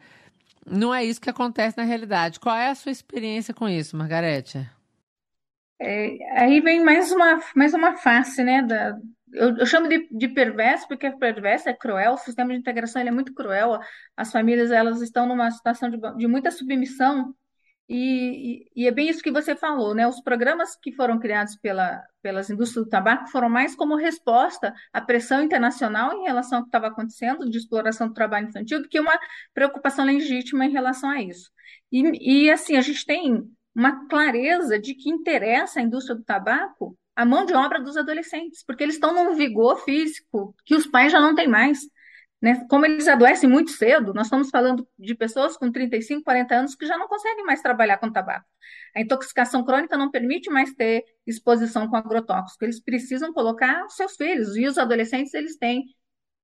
Não 0.65 0.93
é 0.93 1.05
isso 1.05 1.21
que 1.21 1.29
acontece 1.29 1.77
na 1.77 1.83
realidade. 1.83 2.39
Qual 2.39 2.55
é 2.55 2.69
a 2.69 2.75
sua 2.75 2.91
experiência 2.91 3.53
com 3.53 3.69
isso, 3.69 3.95
Margarete? 3.95 4.67
É, 5.79 6.17
aí 6.39 6.59
vem 6.61 6.83
mais 6.83 7.11
uma, 7.11 7.39
mais 7.55 7.73
uma 7.73 7.95
face, 7.97 8.43
né? 8.43 8.63
Da, 8.63 8.97
eu, 9.31 9.57
eu 9.57 9.65
chamo 9.65 9.87
de, 9.87 10.07
de 10.09 10.27
perverso 10.29 10.87
porque 10.87 11.11
perverso 11.11 11.69
é 11.69 11.73
cruel. 11.73 12.13
O 12.13 12.17
sistema 12.17 12.51
de 12.51 12.59
integração 12.59 12.99
ele 12.99 13.09
é 13.09 13.13
muito 13.13 13.33
cruel. 13.33 13.79
As 14.17 14.31
famílias 14.31 14.71
elas 14.71 15.01
estão 15.01 15.27
numa 15.27 15.51
situação 15.51 15.89
de, 15.89 15.97
de 16.17 16.27
muita 16.27 16.49
submissão 16.49 17.35
e, 17.87 18.65
e, 18.75 18.87
é 18.87 18.91
bem 18.91 19.07
isso 19.09 19.21
que 19.21 19.31
você 19.31 19.55
falou, 19.55 19.93
né? 19.93 20.07
Os 20.07 20.19
programas 20.19 20.75
que 20.75 20.91
foram 20.91 21.19
criados 21.19 21.55
pela, 21.55 22.03
pelas 22.21 22.49
indústrias 22.49 22.85
do 22.85 22.89
tabaco 22.89 23.27
foram 23.29 23.47
mais 23.47 23.75
como 23.75 23.95
resposta 23.95 24.73
à 24.91 24.99
pressão 24.99 25.43
internacional 25.43 26.11
em 26.13 26.23
relação 26.23 26.57
ao 26.57 26.63
que 26.63 26.69
estava 26.69 26.87
acontecendo 26.87 27.47
de 27.47 27.57
exploração 27.57 28.07
do 28.07 28.13
trabalho 28.13 28.47
infantil 28.49 28.81
do 28.81 28.89
que 28.89 28.99
uma 28.99 29.17
preocupação 29.53 30.03
legítima 30.03 30.65
em 30.65 30.71
relação 30.71 31.11
a 31.11 31.21
isso. 31.21 31.51
E, 31.91 32.45
e 32.45 32.51
assim, 32.51 32.75
a 32.75 32.81
gente 32.81 33.05
tem 33.05 33.43
uma 33.75 34.07
clareza 34.07 34.79
de 34.79 34.95
que 34.95 35.09
interessa 35.09 35.79
à 35.79 35.83
indústria 35.83 36.15
do 36.15 36.23
tabaco 36.23 36.97
a 37.15 37.23
mão 37.23 37.45
de 37.45 37.53
obra 37.53 37.79
dos 37.79 37.95
adolescentes, 37.95 38.63
porque 38.65 38.83
eles 38.83 38.95
estão 38.95 39.13
num 39.13 39.35
vigor 39.35 39.77
físico 39.83 40.55
que 40.65 40.75
os 40.75 40.87
pais 40.87 41.11
já 41.11 41.19
não 41.19 41.35
têm 41.35 41.47
mais. 41.47 41.79
Né? 42.45 42.63
Como 42.69 42.85
eles 42.85 43.07
adoecem 43.07 43.49
muito 43.49 43.71
cedo, 43.71 44.13
nós 44.13 44.27
estamos 44.27 44.51
falando 44.51 44.87
de 44.99 45.15
pessoas 45.15 45.57
com 45.57 45.71
35, 45.71 46.23
40 46.23 46.55
anos 46.55 46.75
que 46.75 46.85
já 46.85 46.95
não 46.95 47.07
conseguem 47.07 47.43
mais 47.43 47.59
trabalhar 47.59 47.97
com 47.97 48.11
tabaco. 48.11 48.45
A 48.95 49.01
intoxicação 49.01 49.65
crônica 49.65 49.97
não 49.97 50.11
permite 50.11 50.47
mais 50.51 50.71
ter 50.75 51.03
exposição 51.25 51.87
com 51.89 51.95
agrotóxico. 51.95 52.63
Eles 52.63 52.79
precisam 52.79 53.33
colocar 53.33 53.89
seus 53.89 54.15
filhos. 54.15 54.55
E 54.55 54.67
os 54.67 54.77
adolescentes, 54.77 55.33
eles 55.33 55.57
têm, 55.57 55.85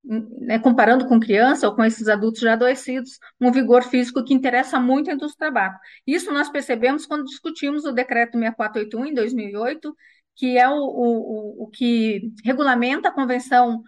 né, 0.04 0.58
comparando 0.58 1.08
com 1.08 1.20
criança 1.20 1.68
ou 1.68 1.76
com 1.76 1.86
esses 1.86 2.08
adultos 2.08 2.42
já 2.42 2.54
adoecidos, 2.54 3.20
um 3.40 3.52
vigor 3.52 3.84
físico 3.84 4.24
que 4.26 4.34
interessa 4.34 4.80
muito 4.80 5.12
a 5.12 5.14
indústria 5.14 5.52
do 5.52 5.54
tabaco. 5.54 5.80
Isso 6.08 6.32
nós 6.32 6.50
percebemos 6.50 7.06
quando 7.06 7.26
discutimos 7.26 7.86
o 7.86 7.92
decreto 7.92 8.40
6481 8.40 9.06
em 9.06 9.14
2008, 9.14 9.96
que 10.36 10.58
é 10.58 10.68
o, 10.68 10.74
o, 10.74 11.64
o 11.66 11.68
que 11.68 12.32
regulamenta 12.44 13.10
a 13.10 13.14
Convenção 13.14 13.84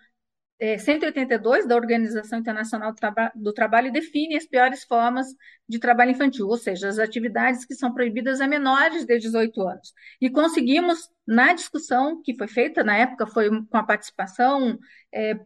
182 0.77 1.65
é, 1.65 1.67
da 1.67 1.75
Organização 1.75 2.39
Internacional 2.39 2.91
do, 2.91 2.95
Traba 2.95 3.31
do 3.35 3.53
Trabalho 3.53 3.91
define 3.91 4.35
as 4.35 4.45
piores 4.45 4.83
formas 4.83 5.27
de 5.67 5.79
trabalho 5.79 6.11
infantil, 6.11 6.47
ou 6.47 6.57
seja, 6.57 6.87
as 6.87 6.99
atividades 6.99 7.65
que 7.65 7.75
são 7.75 7.93
proibidas 7.93 8.39
a 8.39 8.47
menores 8.47 9.05
de 9.05 9.17
18 9.19 9.61
anos. 9.61 9.93
E 10.21 10.29
conseguimos, 10.29 11.09
na 11.27 11.53
discussão 11.53 12.21
que 12.21 12.37
foi 12.37 12.47
feita, 12.47 12.83
na 12.83 12.95
época 12.95 13.27
foi 13.27 13.49
com 13.49 13.77
a 13.77 13.83
participação, 13.83 14.77
é, 15.13 15.39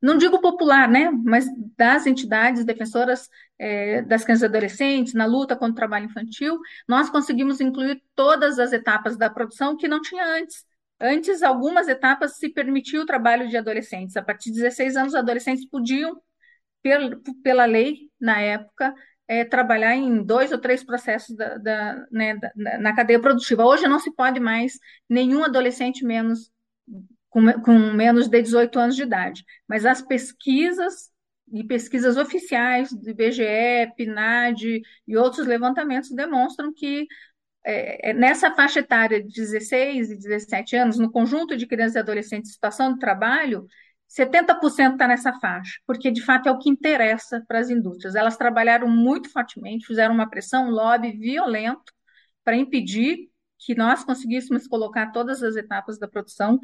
não 0.00 0.18
digo 0.18 0.40
popular, 0.40 0.88
né, 0.88 1.10
mas 1.10 1.46
das 1.76 2.06
entidades 2.06 2.64
defensoras 2.64 3.30
é, 3.58 4.02
das 4.02 4.22
crianças 4.24 4.42
e 4.42 4.46
adolescentes 4.46 5.14
na 5.14 5.24
luta 5.24 5.56
contra 5.56 5.72
o 5.72 5.76
trabalho 5.76 6.06
infantil, 6.06 6.58
nós 6.86 7.08
conseguimos 7.08 7.60
incluir 7.60 8.02
todas 8.14 8.58
as 8.58 8.72
etapas 8.72 9.16
da 9.16 9.30
produção 9.30 9.76
que 9.76 9.88
não 9.88 10.02
tinha 10.02 10.24
antes. 10.24 10.66
Antes, 11.04 11.42
algumas 11.42 11.86
etapas 11.86 12.38
se 12.38 12.48
permitiu 12.48 13.02
o 13.02 13.06
trabalho 13.06 13.46
de 13.48 13.56
adolescentes. 13.58 14.16
A 14.16 14.22
partir 14.22 14.50
de 14.50 14.62
16 14.62 14.96
anos, 14.96 15.12
os 15.12 15.18
adolescentes 15.18 15.68
podiam, 15.68 16.18
pela 17.42 17.66
lei, 17.66 18.10
na 18.18 18.40
época, 18.40 18.94
é, 19.28 19.44
trabalhar 19.44 19.94
em 19.94 20.22
dois 20.22 20.50
ou 20.50 20.58
três 20.58 20.82
processos 20.82 21.36
da, 21.36 21.58
da, 21.58 22.06
né, 22.10 22.36
da, 22.36 22.78
na 22.78 22.94
cadeia 22.94 23.20
produtiva. 23.20 23.66
Hoje 23.66 23.86
não 23.86 23.98
se 23.98 24.14
pode 24.14 24.40
mais 24.40 24.78
nenhum 25.08 25.44
adolescente 25.44 26.04
menos 26.04 26.50
com, 27.28 27.52
com 27.62 27.78
menos 27.92 28.28
de 28.28 28.40
18 28.40 28.78
anos 28.78 28.96
de 28.96 29.02
idade. 29.02 29.44
Mas 29.68 29.84
as 29.84 30.00
pesquisas 30.00 31.10
e 31.52 31.64
pesquisas 31.64 32.16
oficiais 32.16 32.92
do 32.92 33.10
IBGE, 33.10 33.92
PNAD 33.96 34.80
e 35.06 35.16
outros 35.16 35.46
levantamentos 35.46 36.10
demonstram 36.10 36.72
que 36.72 37.06
é, 37.64 38.10
é, 38.10 38.12
nessa 38.12 38.54
faixa 38.54 38.80
etária 38.80 39.22
de 39.22 39.28
16 39.28 40.10
e 40.10 40.16
17 40.16 40.76
anos, 40.76 40.98
no 40.98 41.10
conjunto 41.10 41.56
de 41.56 41.66
crianças 41.66 41.96
e 41.96 41.98
adolescentes 41.98 42.50
em 42.50 42.52
situação 42.52 42.92
de 42.92 42.98
trabalho, 42.98 43.66
70% 44.08 44.92
está 44.92 45.08
nessa 45.08 45.32
faixa, 45.40 45.80
porque 45.86 46.10
de 46.10 46.22
fato 46.22 46.48
é 46.48 46.52
o 46.52 46.58
que 46.58 46.68
interessa 46.68 47.42
para 47.48 47.58
as 47.58 47.70
indústrias. 47.70 48.14
Elas 48.14 48.36
trabalharam 48.36 48.88
muito 48.88 49.30
fortemente, 49.30 49.86
fizeram 49.86 50.14
uma 50.14 50.28
pressão, 50.28 50.68
um 50.68 50.70
lobby 50.70 51.12
violento 51.12 51.92
para 52.44 52.56
impedir 52.56 53.30
que 53.58 53.74
nós 53.74 54.04
conseguíssemos 54.04 54.68
colocar 54.68 55.10
todas 55.10 55.42
as 55.42 55.56
etapas 55.56 55.98
da 55.98 56.06
produção 56.06 56.60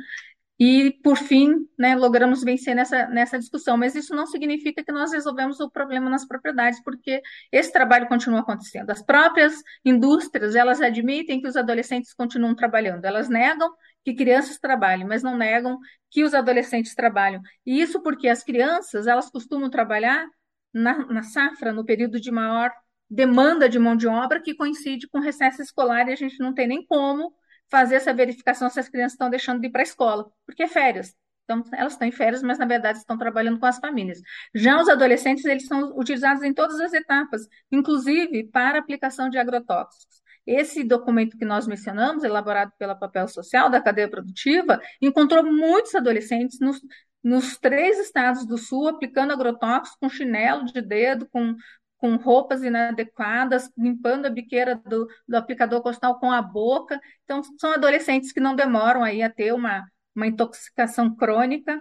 e, 0.62 0.90
por 1.03 1.16
fim, 1.16 1.66
né, 1.79 1.96
logramos 1.96 2.44
vencer 2.44 2.75
nessa, 2.75 3.07
nessa 3.07 3.38
discussão. 3.38 3.79
Mas 3.79 3.94
isso 3.94 4.14
não 4.14 4.27
significa 4.27 4.85
que 4.85 4.92
nós 4.92 5.11
resolvemos 5.11 5.59
o 5.59 5.70
problema 5.70 6.11
nas 6.11 6.29
propriedades, 6.29 6.83
porque 6.85 7.23
esse 7.51 7.73
trabalho 7.73 8.07
continua 8.07 8.40
acontecendo. 8.40 8.90
As 8.90 9.03
próprias 9.03 9.55
indústrias, 9.83 10.55
elas 10.55 10.83
admitem 10.83 11.40
que 11.40 11.49
os 11.49 11.57
adolescentes 11.57 12.12
continuam 12.12 12.55
trabalhando. 12.55 13.07
Elas 13.07 13.31
negam 13.31 13.70
que 14.05 14.12
crianças 14.12 14.59
trabalhem, 14.59 15.07
mas 15.07 15.23
não 15.23 15.35
negam 15.35 15.79
que 16.11 16.23
os 16.23 16.35
adolescentes 16.35 16.94
trabalham. 16.94 17.40
E 17.64 17.81
isso 17.81 18.03
porque 18.03 18.29
as 18.29 18.44
crianças, 18.44 19.07
elas 19.07 19.31
costumam 19.31 19.70
trabalhar 19.70 20.27
na, 20.75 21.07
na 21.07 21.23
safra, 21.23 21.73
no 21.73 21.87
período 21.87 22.20
de 22.20 22.31
maior 22.31 22.70
demanda 23.09 23.66
de 23.66 23.79
mão 23.79 23.96
de 23.96 24.07
obra, 24.07 24.42
que 24.42 24.55
coincide 24.55 25.09
com 25.09 25.20
recesso 25.20 25.62
escolar, 25.62 26.07
e 26.09 26.12
a 26.12 26.16
gente 26.16 26.38
não 26.38 26.53
tem 26.53 26.68
nem 26.68 26.85
como 26.85 27.33
fazer 27.71 27.97
essa 27.97 28.13
verificação 28.13 28.69
se 28.69 28.81
as 28.81 28.89
crianças 28.89 29.13
estão 29.13 29.31
deixando 29.31 29.61
de 29.61 29.69
ir 29.69 29.71
para 29.71 29.83
a 29.83 29.85
escola, 29.85 30.31
porque 30.47 30.63
é 30.63 30.69
férias. 30.69 31.15
Então, 31.45 31.65
elas 31.73 31.95
estão 31.95 32.07
em 32.07 32.13
férias, 32.13 32.43
mas 32.43 32.59
na 32.59 32.65
verdade 32.65 32.99
estão 32.99 33.19
trabalhando 33.19 33.59
com 33.59 33.67
as 33.67 33.79
famílias. 33.79 34.21
Já 34.55 34.81
os 34.81 34.89
adolescentes, 34.89 35.45
eles 35.45 35.67
são 35.67 35.99
utilizados 35.99 36.43
em 36.45 36.55
todas 36.55 36.79
as 36.81 36.93
etapas, 36.93 37.49
inclusive 37.73 38.45
para 38.45 38.79
aplicação 38.79 39.29
de 39.29 39.37
agrotóxicos. 39.37 40.21
Esse 40.47 40.85
documento 40.85 41.37
que 41.37 41.45
nós 41.45 41.67
mencionamos, 41.67 42.25
elaborado 42.25 42.73
pela 42.79 42.95
Papel 42.95 43.27
Social 43.29 43.69
da 43.69 43.81
cadeia 43.81 44.09
produtiva, 44.09 44.81
encontrou 45.01 45.45
muitos 45.45 45.95
adolescentes 45.95 46.61
nos, 46.61 46.81
nos 47.23 47.59
três 47.59 47.99
estados 47.99 48.47
do 48.47 48.57
Sul 48.57 48.89
aplicando 48.89 49.33
agrotóxicos 49.33 49.99
com 50.01 50.09
chinelo 50.09 50.65
de 50.67 50.81
dedo, 50.81 51.29
com, 51.31 51.57
com 52.01 52.17
roupas 52.17 52.63
inadequadas, 52.63 53.71
limpando 53.77 54.27
a 54.27 54.31
biqueira 54.31 54.75
do, 54.75 55.07
do, 55.29 55.37
aplicador 55.37 55.83
costal 55.83 56.19
com 56.19 56.33
a 56.33 56.41
boca. 56.41 56.99
Então, 57.25 57.43
são 57.59 57.73
adolescentes 57.73 58.33
que 58.33 58.41
não 58.41 58.57
demoram 58.57 59.05
aí 59.05 59.23
a 59.23 59.29
ter 59.29 59.53
uma, 59.53 59.87
uma 60.17 60.27
intoxicação 60.27 61.15
crônica 61.15 61.81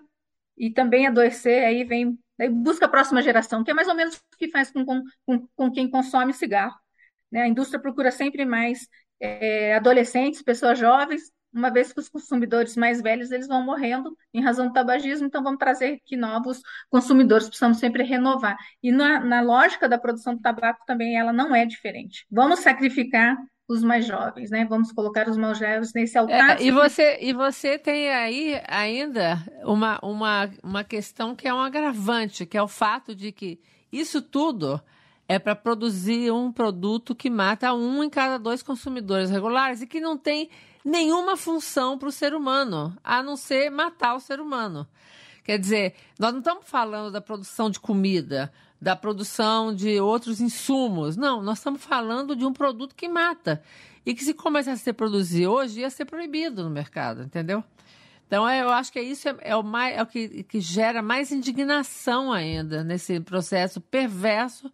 e 0.57 0.69
também 0.71 1.07
adoecer, 1.07 1.63
aí 1.63 1.85
vem, 1.85 2.19
aí 2.37 2.49
busca 2.49 2.85
a 2.85 2.89
próxima 2.89 3.21
geração, 3.21 3.63
que 3.63 3.71
é 3.71 3.73
mais 3.73 3.87
ou 3.87 3.95
menos 3.95 4.15
o 4.15 4.37
que 4.37 4.49
faz 4.51 4.69
com, 4.69 4.85
com, 4.85 5.47
com 5.55 5.71
quem 5.71 5.89
consome 5.89 6.33
cigarro. 6.33 6.75
Né? 7.31 7.43
A 7.43 7.47
indústria 7.47 7.79
procura 7.79 8.11
sempre 8.11 8.43
mais 8.43 8.89
é, 9.21 9.75
adolescentes, 9.75 10.41
pessoas 10.41 10.77
jovens, 10.77 11.31
uma 11.53 11.69
vez 11.69 11.91
que 11.91 11.99
os 11.99 12.09
consumidores 12.09 12.75
mais 12.75 13.01
velhos 13.01 13.31
eles 13.31 13.47
vão 13.47 13.63
morrendo 13.63 14.15
em 14.33 14.41
razão 14.41 14.67
do 14.67 14.73
tabagismo, 14.73 15.27
então 15.27 15.43
vamos 15.43 15.59
trazer 15.59 15.99
aqui 16.03 16.15
novos 16.15 16.61
consumidores, 16.89 17.47
precisamos 17.47 17.79
sempre 17.79 18.03
renovar. 18.03 18.57
E 18.81 18.91
na, 18.91 19.19
na 19.19 19.41
lógica 19.41 19.89
da 19.89 19.97
produção 19.97 20.35
do 20.35 20.41
tabaco 20.41 20.83
também 20.85 21.17
ela 21.17 21.33
não 21.33 21.55
é 21.55 21.65
diferente. 21.65 22.25
Vamos 22.31 22.59
sacrificar 22.59 23.37
os 23.67 23.83
mais 23.83 24.05
jovens, 24.05 24.49
né? 24.49 24.65
Vamos 24.65 24.91
colocar 24.91 25.29
os 25.29 25.37
mais 25.37 25.59
jovens 25.59 25.93
nesse 25.93 26.17
altar. 26.17 26.59
É, 26.59 26.63
e 26.63 26.71
você 26.71 27.19
e 27.21 27.31
você 27.33 27.77
tem 27.77 28.09
aí 28.09 28.59
ainda 28.67 29.37
uma, 29.63 29.99
uma, 30.01 30.49
uma 30.63 30.83
questão 30.83 31.35
que 31.35 31.47
é 31.47 31.53
um 31.53 31.61
agravante, 31.61 32.47
que 32.47 32.57
é 32.57 32.61
o 32.61 32.67
fato 32.67 33.15
de 33.15 33.31
que 33.31 33.59
isso 33.91 34.21
tudo 34.21 34.81
é 35.27 35.37
para 35.37 35.55
produzir 35.55 36.31
um 36.31 36.51
produto 36.51 37.13
que 37.13 37.29
mata 37.29 37.71
um 37.71 38.03
em 38.03 38.09
cada 38.09 38.39
dois 38.39 38.63
consumidores 38.63 39.29
regulares 39.29 39.83
e 39.83 39.87
que 39.87 39.99
não 39.99 40.17
tem 40.17 40.49
nenhuma 40.83 41.35
função 41.35 41.97
para 41.97 42.09
o 42.09 42.11
ser 42.11 42.33
humano, 42.33 42.95
a 43.03 43.21
não 43.21 43.35
ser 43.35 43.69
matar 43.69 44.15
o 44.15 44.19
ser 44.19 44.39
humano. 44.39 44.87
Quer 45.43 45.57
dizer, 45.57 45.95
nós 46.19 46.31
não 46.31 46.39
estamos 46.39 46.67
falando 46.67 47.11
da 47.11 47.21
produção 47.21 47.69
de 47.69 47.79
comida, 47.79 48.51
da 48.81 48.95
produção 48.95 49.73
de 49.73 49.99
outros 49.99 50.39
insumos. 50.39 51.17
Não, 51.17 51.41
nós 51.41 51.57
estamos 51.57 51.83
falando 51.83 52.35
de 52.35 52.45
um 52.45 52.53
produto 52.53 52.95
que 52.95 53.07
mata. 53.07 53.61
E 54.05 54.13
que 54.13 54.23
se 54.23 54.33
começasse 54.33 54.81
a 54.81 54.83
ser 54.83 54.93
produzido 54.93 55.51
hoje, 55.51 55.81
ia 55.81 55.89
ser 55.89 56.05
proibido 56.05 56.63
no 56.63 56.69
mercado, 56.69 57.23
entendeu? 57.23 57.63
Então, 58.27 58.47
é, 58.47 58.61
eu 58.61 58.69
acho 58.69 58.91
que 58.91 59.01
isso 59.01 59.27
é, 59.27 59.35
é 59.41 59.55
o, 59.55 59.63
mais, 59.63 59.97
é 59.97 60.03
o 60.03 60.05
que, 60.05 60.43
que 60.43 60.61
gera 60.61 61.01
mais 61.01 61.31
indignação 61.31 62.31
ainda 62.31 62.83
nesse 62.83 63.19
processo 63.19 63.81
perverso 63.81 64.71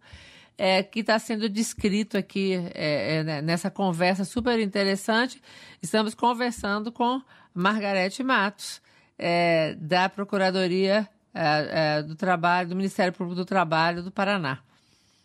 é, 0.58 0.82
que 0.82 1.00
está 1.00 1.18
sendo 1.18 1.48
descrito 1.48 2.16
aqui 2.16 2.54
é, 2.74 3.16
é, 3.16 3.24
né, 3.24 3.42
nessa 3.42 3.70
conversa 3.70 4.24
super 4.24 4.58
interessante. 4.58 5.42
Estamos 5.82 6.14
conversando 6.14 6.90
com 6.90 7.20
Margarete 7.52 8.22
Matos, 8.22 8.80
é, 9.18 9.74
da 9.74 10.08
Procuradoria 10.08 11.08
é, 11.34 12.02
do 12.02 12.14
Trabalho, 12.14 12.68
do 12.68 12.76
Ministério 12.76 13.12
Público 13.12 13.36
do 13.36 13.44
Trabalho 13.44 14.02
do 14.02 14.10
Paraná. 14.10 14.60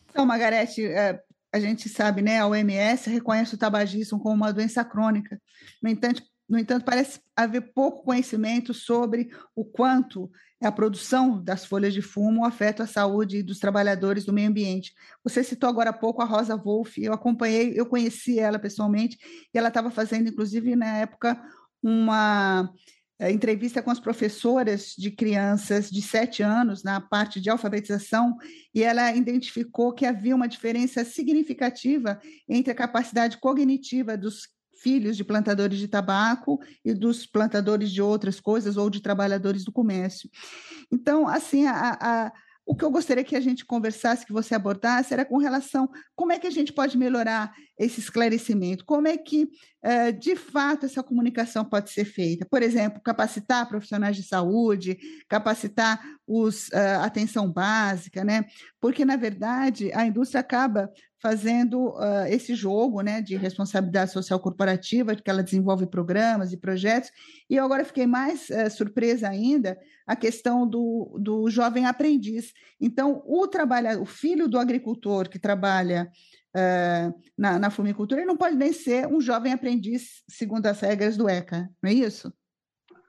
Então, 0.10 0.26
Margarete, 0.26 0.90
a 1.54 1.60
gente 1.60 1.88
sabe, 1.88 2.22
né, 2.22 2.40
a 2.40 2.48
OMS 2.48 3.10
reconhece 3.10 3.56
o 3.56 3.58
tabagismo 3.58 4.20
como 4.20 4.36
uma 4.36 4.52
doença 4.52 4.84
crônica. 4.84 5.40
No 5.82 5.90
entanto, 5.90 6.22
no 6.52 6.60
entanto, 6.60 6.84
parece 6.84 7.22
haver 7.34 7.72
pouco 7.74 8.04
conhecimento 8.04 8.74
sobre 8.74 9.30
o 9.56 9.64
quanto 9.64 10.30
a 10.62 10.70
produção 10.70 11.42
das 11.42 11.64
folhas 11.64 11.94
de 11.94 12.02
fumo 12.02 12.44
afeta 12.44 12.84
a 12.84 12.88
saúde 12.88 13.42
dos 13.42 13.58
trabalhadores 13.58 14.26
do 14.26 14.34
meio 14.34 14.50
ambiente. 14.50 14.94
Você 15.24 15.46
citou 15.46 15.70
agora 15.70 15.92
há 15.92 15.94
pouco 15.94 16.22
a 16.22 16.26
Rosa 16.26 16.58
Wolff, 16.58 17.02
eu 17.02 17.14
acompanhei, 17.14 17.72
eu 17.74 17.86
conheci 17.86 18.38
ela 18.38 18.60
pessoalmente, 18.60 19.18
e 19.54 19.58
ela 19.58 19.70
estava 19.70 19.90
fazendo, 19.90 20.28
inclusive, 20.28 20.76
na 20.76 20.98
época, 20.98 21.42
uma 21.82 22.70
eh, 23.18 23.32
entrevista 23.32 23.82
com 23.82 23.90
as 23.90 24.02
professoras 24.02 24.94
de 24.98 25.10
crianças 25.10 25.90
de 25.90 26.02
sete 26.02 26.44
anos 26.44 26.84
na 26.84 27.00
parte 27.00 27.40
de 27.40 27.50
alfabetização 27.50 28.36
e 28.76 28.84
ela 28.84 29.16
identificou 29.16 29.94
que 29.94 30.06
havia 30.06 30.36
uma 30.36 30.50
diferença 30.50 31.06
significativa 31.06 32.20
entre 32.50 32.74
a 32.74 32.76
capacidade 32.76 33.38
cognitiva 33.38 34.18
dos 34.18 34.48
filhos 34.82 35.16
de 35.16 35.24
plantadores 35.24 35.78
de 35.78 35.88
tabaco 35.88 36.60
e 36.84 36.94
dos 36.94 37.26
plantadores 37.26 37.92
de 37.92 38.02
outras 38.02 38.40
coisas 38.40 38.78
ou 38.78 38.90
de 38.90 39.02
trabalhadores 39.02 39.64
do 39.64 39.72
comércio. 39.72 40.30
Então, 40.92 41.28
assim, 41.28 41.66
a, 41.68 41.98
a, 42.02 42.32
o 42.66 42.76
que 42.76 42.84
eu 42.84 42.92
gostaria 42.92 43.24
que 43.24 43.36
a 43.36 43.42
gente 43.42 43.66
conversasse, 43.66 44.26
que 44.26 44.34
você 44.34 44.56
abordasse, 44.56 45.14
era 45.14 45.26
com 45.26 45.38
relação 45.38 45.90
como 46.16 46.32
é 46.32 46.40
que 46.40 46.48
a 46.48 46.52
gente 46.52 46.74
pode 46.74 46.98
melhorar 46.98 47.54
esse 47.84 48.00
esclarecimento? 48.00 48.86
Como 48.86 49.08
é 49.08 49.18
que, 49.18 49.44
uh, 49.44 50.14
de 50.20 50.36
fato, 50.36 50.86
essa 50.86 51.02
comunicação 51.02 51.66
pode 51.66 51.90
ser 51.90 52.06
feita? 52.06 52.46
Por 52.46 52.62
exemplo, 52.62 53.02
capacitar 53.02 53.68
profissionais 53.68 54.16
de 54.16 54.24
saúde, 54.24 54.98
capacitar 55.28 56.00
os 56.28 56.68
uh, 56.70 57.02
atenção 57.02 57.52
básica, 57.52 58.24
né? 58.24 58.46
Porque, 58.80 59.04
na 59.04 59.16
verdade, 59.16 59.92
a 59.94 60.06
indústria 60.06 60.42
acaba 60.42 60.92
fazendo 61.20 61.90
uh, 61.90 62.26
esse 62.28 62.56
jogo 62.56 63.02
né, 63.02 63.22
de 63.22 63.36
responsabilidade 63.36 64.12
social 64.12 64.40
corporativa, 64.40 65.16
que 65.16 65.30
ela 65.30 65.44
desenvolve 65.44 65.86
programas 65.86 66.52
e 66.52 66.58
projetos, 66.58 67.12
e 67.50 67.56
eu 67.56 67.64
agora 67.64 67.86
fiquei 67.86 68.08
mais 68.08 68.48
surpresa 68.72 69.30
ainda 69.30 69.78
a 70.08 70.16
questão 70.16 70.68
do, 70.68 71.16
do 71.20 71.50
jovem 71.50 71.86
aprendiz. 71.86 72.52
Então, 72.80 73.22
o 73.26 73.48
trabalha, 73.48 74.02
o 74.02 74.06
filho 74.06 74.48
do 74.48 74.58
agricultor 74.58 75.30
que 75.30 75.40
trabalha 75.40 76.12
uh, 76.56 77.14
na, 77.38 77.60
na 77.60 77.70
fumicultura, 77.70 78.22
ele 78.22 78.28
não 78.28 78.38
pode 78.38 78.56
nem 78.56 78.74
ser 78.74 79.08
um 79.08 79.22
jovem 79.22 79.54
aprendiz 79.54 80.24
segundo 80.28 80.66
as 80.68 80.80
regras 80.80 81.18
do 81.18 81.30
ECA, 81.30 81.70
não 81.82 81.90
é 81.90 81.94
isso? 81.94 82.34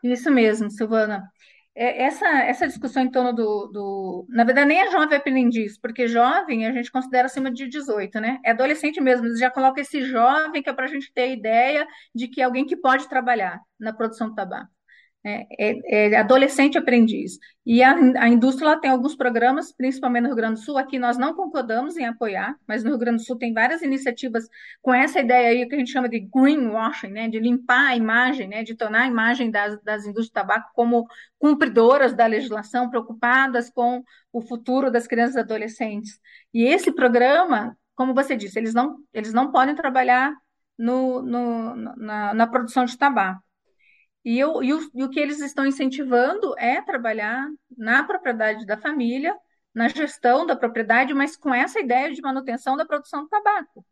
Isso 0.02 0.30
mesmo, 0.30 0.70
Silvana. 0.70 1.30
É, 1.74 2.04
essa, 2.04 2.26
essa 2.26 2.66
discussão 2.66 3.02
em 3.02 3.10
torno 3.10 3.32
do, 3.32 3.66
do. 3.68 4.26
Na 4.28 4.44
verdade, 4.44 4.68
nem 4.68 4.80
é 4.80 4.90
jovem 4.90 5.16
aprendiz, 5.16 5.78
porque 5.78 6.06
jovem 6.06 6.66
a 6.66 6.72
gente 6.72 6.92
considera 6.92 7.26
acima 7.26 7.50
de 7.50 7.66
18, 7.66 8.20
né? 8.20 8.38
É 8.44 8.50
adolescente 8.50 9.00
mesmo, 9.00 9.26
eles 9.26 9.38
já 9.38 9.50
colocam 9.50 9.80
esse 9.80 10.02
jovem 10.02 10.62
que 10.62 10.68
é 10.68 10.72
para 10.72 10.84
a 10.84 10.88
gente 10.88 11.12
ter 11.12 11.32
ideia 11.32 11.86
de 12.14 12.28
que 12.28 12.42
é 12.42 12.44
alguém 12.44 12.66
que 12.66 12.76
pode 12.76 13.08
trabalhar 13.08 13.60
na 13.80 13.92
produção 13.92 14.28
do 14.28 14.34
tabaco 14.34 14.70
é, 15.24 15.46
é, 15.58 16.10
é 16.10 16.16
adolescente 16.16 16.76
aprendiz. 16.76 17.38
E 17.64 17.82
a, 17.82 17.94
a 17.94 18.28
indústria 18.28 18.78
tem 18.80 18.90
alguns 18.90 19.14
programas, 19.14 19.72
principalmente 19.72 20.22
no 20.22 20.28
Rio 20.30 20.36
Grande 20.36 20.60
do 20.60 20.64
Sul. 20.64 20.76
Aqui 20.76 20.98
nós 20.98 21.16
não 21.16 21.32
concordamos 21.34 21.96
em 21.96 22.04
apoiar, 22.04 22.56
mas 22.66 22.82
no 22.82 22.90
Rio 22.90 22.98
Grande 22.98 23.18
do 23.18 23.26
Sul 23.26 23.38
tem 23.38 23.52
várias 23.52 23.82
iniciativas 23.82 24.48
com 24.80 24.92
essa 24.92 25.20
ideia 25.20 25.48
aí 25.50 25.68
que 25.68 25.74
a 25.74 25.78
gente 25.78 25.92
chama 25.92 26.08
de 26.08 26.20
greenwashing, 26.20 27.08
né, 27.08 27.28
de 27.28 27.38
limpar 27.38 27.90
a 27.90 27.96
imagem, 27.96 28.48
né, 28.48 28.64
de 28.64 28.74
tornar 28.74 29.02
a 29.02 29.06
imagem 29.06 29.50
das, 29.50 29.80
das 29.82 30.02
indústrias 30.02 30.26
de 30.26 30.32
tabaco 30.32 30.70
como 30.74 31.06
cumpridoras 31.38 32.14
da 32.14 32.26
legislação, 32.26 32.90
preocupadas 32.90 33.70
com 33.70 34.02
o 34.32 34.40
futuro 34.40 34.90
das 34.90 35.06
crianças 35.06 35.36
e 35.36 35.40
adolescentes. 35.40 36.18
E 36.52 36.64
esse 36.64 36.90
programa, 36.92 37.76
como 37.94 38.14
você 38.14 38.36
disse, 38.36 38.58
eles 38.58 38.74
não, 38.74 38.96
eles 39.12 39.32
não 39.32 39.52
podem 39.52 39.74
trabalhar 39.74 40.34
no, 40.76 41.22
no, 41.22 41.76
na, 41.76 42.34
na 42.34 42.46
produção 42.46 42.84
de 42.84 42.98
tabaco. 42.98 43.40
E, 44.24 44.38
eu, 44.38 44.62
e, 44.62 44.72
o, 44.72 44.90
e 44.94 45.02
o 45.02 45.10
que 45.10 45.18
eles 45.18 45.40
estão 45.40 45.66
incentivando 45.66 46.54
é 46.58 46.80
trabalhar 46.80 47.48
na 47.76 48.04
propriedade 48.04 48.64
da 48.64 48.76
família, 48.76 49.36
na 49.74 49.88
gestão 49.88 50.46
da 50.46 50.54
propriedade, 50.54 51.14
mas 51.14 51.36
com 51.36 51.52
essa 51.52 51.80
ideia 51.80 52.12
de 52.12 52.20
manutenção 52.22 52.76
da 52.76 52.84
produção 52.84 53.22
do 53.22 53.28
tabaco. 53.28 53.84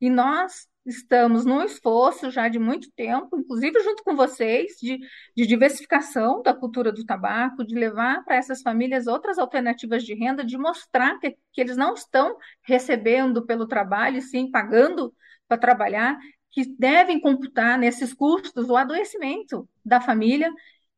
E 0.00 0.10
nós 0.10 0.68
estamos 0.86 1.44
num 1.44 1.62
esforço 1.62 2.30
já 2.30 2.48
de 2.48 2.58
muito 2.58 2.90
tempo, 2.92 3.38
inclusive 3.38 3.78
junto 3.80 4.02
com 4.02 4.16
vocês, 4.16 4.72
de, 4.80 4.98
de 5.36 5.46
diversificação 5.46 6.42
da 6.42 6.54
cultura 6.54 6.90
do 6.90 7.04
tabaco, 7.04 7.64
de 7.64 7.74
levar 7.74 8.24
para 8.24 8.36
essas 8.36 8.62
famílias 8.62 9.06
outras 9.06 9.38
alternativas 9.38 10.02
de 10.02 10.14
renda, 10.14 10.44
de 10.44 10.56
mostrar 10.56 11.18
que, 11.18 11.36
que 11.52 11.60
eles 11.60 11.76
não 11.76 11.94
estão 11.94 12.36
recebendo 12.62 13.44
pelo 13.44 13.66
trabalho, 13.66 14.22
sim 14.22 14.50
pagando 14.50 15.14
para 15.46 15.58
trabalhar, 15.58 16.18
que 16.58 16.74
devem 16.76 17.20
computar 17.20 17.78
nesses 17.78 18.12
custos 18.12 18.68
o 18.68 18.76
adoecimento 18.76 19.68
da 19.84 20.00
família, 20.00 20.52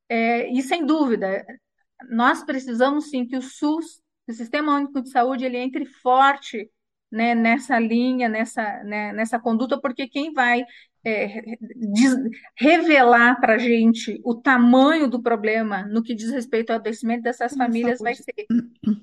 é, 0.08 0.50
e 0.50 0.62
sem 0.62 0.86
dúvida, 0.86 1.44
nós 2.08 2.42
precisamos 2.42 3.10
sim 3.10 3.26
que 3.26 3.36
o 3.36 3.42
SUS, 3.42 4.00
o 4.26 4.32
Sistema 4.32 4.74
Único 4.74 5.02
de 5.02 5.10
Saúde, 5.10 5.44
ele 5.44 5.58
entre 5.58 5.84
forte 5.84 6.70
né, 7.12 7.34
nessa 7.34 7.78
linha, 7.78 8.26
nessa, 8.26 8.82
né, 8.84 9.12
nessa 9.12 9.38
conduta, 9.38 9.78
porque 9.78 10.08
quem 10.08 10.32
vai 10.32 10.64
é, 11.04 11.42
diz, 11.76 12.16
revelar 12.56 13.38
para 13.38 13.56
a 13.56 13.58
gente 13.58 14.18
o 14.24 14.34
tamanho 14.34 15.10
do 15.10 15.20
problema 15.20 15.82
no 15.82 16.02
que 16.02 16.14
diz 16.14 16.30
respeito 16.30 16.70
ao 16.70 16.76
adoecimento 16.76 17.22
dessas 17.22 17.54
famílias 17.54 17.98
vai 17.98 18.14
ser 18.14 18.46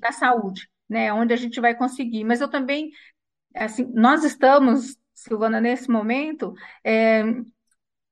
da 0.00 0.10
saúde, 0.10 0.68
né, 0.88 1.12
onde 1.12 1.32
a 1.32 1.36
gente 1.36 1.60
vai 1.60 1.76
conseguir. 1.76 2.24
Mas 2.24 2.40
eu 2.40 2.48
também, 2.48 2.90
assim, 3.54 3.88
nós 3.94 4.24
estamos 4.24 4.96
Silvana, 5.18 5.60
nesse 5.60 5.90
momento, 5.90 6.54
é, 6.84 7.22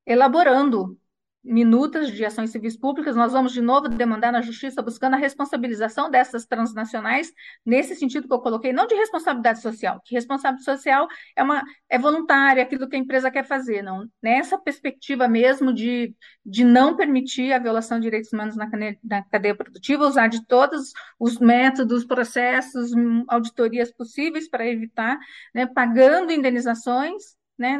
elaborando 0.06 0.98
minutas 1.46 2.10
de 2.10 2.24
ações 2.24 2.50
civis 2.50 2.76
públicas, 2.76 3.14
nós 3.14 3.32
vamos 3.32 3.52
de 3.52 3.62
novo 3.62 3.88
demandar 3.88 4.32
na 4.32 4.42
justiça 4.42 4.82
buscando 4.82 5.14
a 5.14 5.16
responsabilização 5.16 6.10
dessas 6.10 6.44
transnacionais, 6.44 7.32
nesse 7.64 7.94
sentido 7.94 8.26
que 8.26 8.34
eu 8.34 8.40
coloquei, 8.40 8.72
não 8.72 8.86
de 8.86 8.94
responsabilidade 8.94 9.60
social, 9.62 10.00
que 10.04 10.14
responsabilidade 10.14 10.64
social 10.64 11.06
é 11.36 11.42
uma 11.42 11.62
é 11.88 11.98
voluntária, 11.98 12.62
aquilo 12.62 12.88
que 12.88 12.96
a 12.96 12.98
empresa 12.98 13.30
quer 13.30 13.44
fazer, 13.44 13.82
não. 13.82 14.08
Nessa 14.22 14.58
perspectiva 14.58 15.28
mesmo 15.28 15.72
de, 15.72 16.14
de 16.44 16.64
não 16.64 16.96
permitir 16.96 17.52
a 17.52 17.58
violação 17.58 17.98
de 17.98 18.04
direitos 18.04 18.32
humanos 18.32 18.56
na, 18.56 18.68
na 19.04 19.22
cadeia 19.24 19.54
produtiva, 19.54 20.06
usar 20.06 20.26
de 20.26 20.44
todos 20.46 20.92
os 21.18 21.38
métodos, 21.38 22.04
processos, 22.04 22.90
auditorias 23.28 23.92
possíveis 23.92 24.48
para 24.48 24.66
evitar, 24.66 25.18
né, 25.54 25.66
pagando 25.66 26.32
indenizações 26.32 27.36
né, 27.58 27.78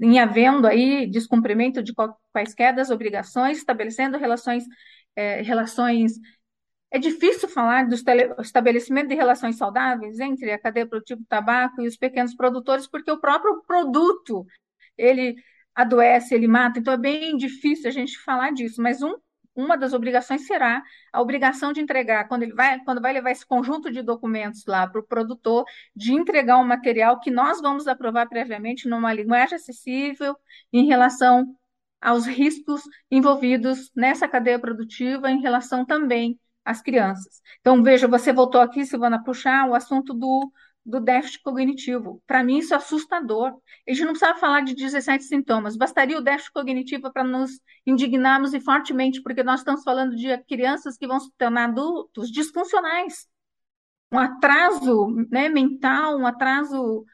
em 0.00 0.18
havendo 0.18 0.66
aí 0.66 1.06
descumprimento 1.06 1.82
de 1.82 1.92
quaisquer 2.32 2.74
das 2.74 2.90
obrigações, 2.90 3.58
estabelecendo 3.58 4.18
relações, 4.18 4.64
é, 5.16 5.42
relações 5.42 6.12
é 6.90 6.98
difícil 6.98 7.48
falar 7.48 7.88
do 7.88 7.96
estabelecimento 8.40 9.08
de 9.08 9.16
relações 9.16 9.56
saudáveis 9.56 10.20
entre 10.20 10.52
a 10.52 10.58
cadeia 10.58 10.86
produtiva 10.86 11.20
do 11.20 11.26
tabaco 11.26 11.82
e 11.82 11.88
os 11.88 11.96
pequenos 11.96 12.36
produtores, 12.36 12.86
porque 12.86 13.10
o 13.10 13.20
próprio 13.20 13.62
produto 13.66 14.46
ele 14.96 15.34
adoece, 15.74 16.34
ele 16.34 16.46
mata, 16.46 16.78
então 16.78 16.94
é 16.94 16.96
bem 16.96 17.36
difícil 17.36 17.88
a 17.88 17.92
gente 17.92 18.16
falar 18.20 18.52
disso. 18.52 18.80
Mas 18.80 19.02
um 19.02 19.16
uma 19.54 19.76
das 19.76 19.92
obrigações 19.92 20.46
será 20.46 20.82
a 21.12 21.20
obrigação 21.20 21.72
de 21.72 21.80
entregar, 21.80 22.26
quando 22.28 22.42
ele 22.42 22.54
vai, 22.54 22.80
quando 22.80 23.00
vai 23.00 23.12
levar 23.12 23.30
esse 23.30 23.46
conjunto 23.46 23.90
de 23.90 24.02
documentos 24.02 24.64
lá 24.66 24.86
para 24.86 25.00
o 25.00 25.04
produtor, 25.04 25.64
de 25.94 26.12
entregar 26.12 26.58
um 26.58 26.64
material 26.64 27.20
que 27.20 27.30
nós 27.30 27.60
vamos 27.60 27.86
aprovar 27.86 28.28
previamente 28.28 28.88
numa 28.88 29.12
linguagem 29.12 29.56
acessível 29.56 30.36
em 30.72 30.86
relação 30.86 31.56
aos 32.00 32.26
riscos 32.26 32.82
envolvidos 33.10 33.90
nessa 33.96 34.28
cadeia 34.28 34.58
produtiva, 34.58 35.30
em 35.30 35.40
relação 35.40 35.84
também 35.86 36.38
às 36.64 36.82
crianças. 36.82 37.40
Então, 37.60 37.82
veja, 37.82 38.08
você 38.08 38.32
voltou 38.32 38.60
aqui, 38.60 38.84
Silvana, 38.84 39.22
puxar 39.22 39.68
o 39.68 39.74
assunto 39.74 40.12
do 40.12 40.52
do 40.84 41.00
déficit 41.00 41.42
cognitivo. 41.42 42.22
Para 42.26 42.44
mim, 42.44 42.58
isso 42.58 42.74
é 42.74 42.76
assustador. 42.76 43.48
A 43.88 43.92
gente 43.92 44.04
não 44.04 44.12
precisava 44.12 44.38
falar 44.38 44.60
de 44.60 44.74
17 44.74 45.24
sintomas, 45.24 45.76
bastaria 45.76 46.18
o 46.18 46.20
déficit 46.20 46.52
cognitivo 46.52 47.12
para 47.12 47.24
nos 47.24 47.60
indignarmos 47.86 48.52
e 48.52 48.60
fortemente, 48.60 49.22
porque 49.22 49.42
nós 49.42 49.60
estamos 49.60 49.82
falando 49.82 50.14
de 50.14 50.36
crianças 50.44 50.96
que 50.96 51.06
vão 51.06 51.18
se 51.18 51.30
tornar 51.38 51.70
adultos 51.70 52.30
disfuncionais. 52.30 53.26
Um 54.12 54.18
atraso 54.18 55.08
né, 55.30 55.48
mental, 55.48 56.18
um 56.18 56.26
atraso 56.26 57.04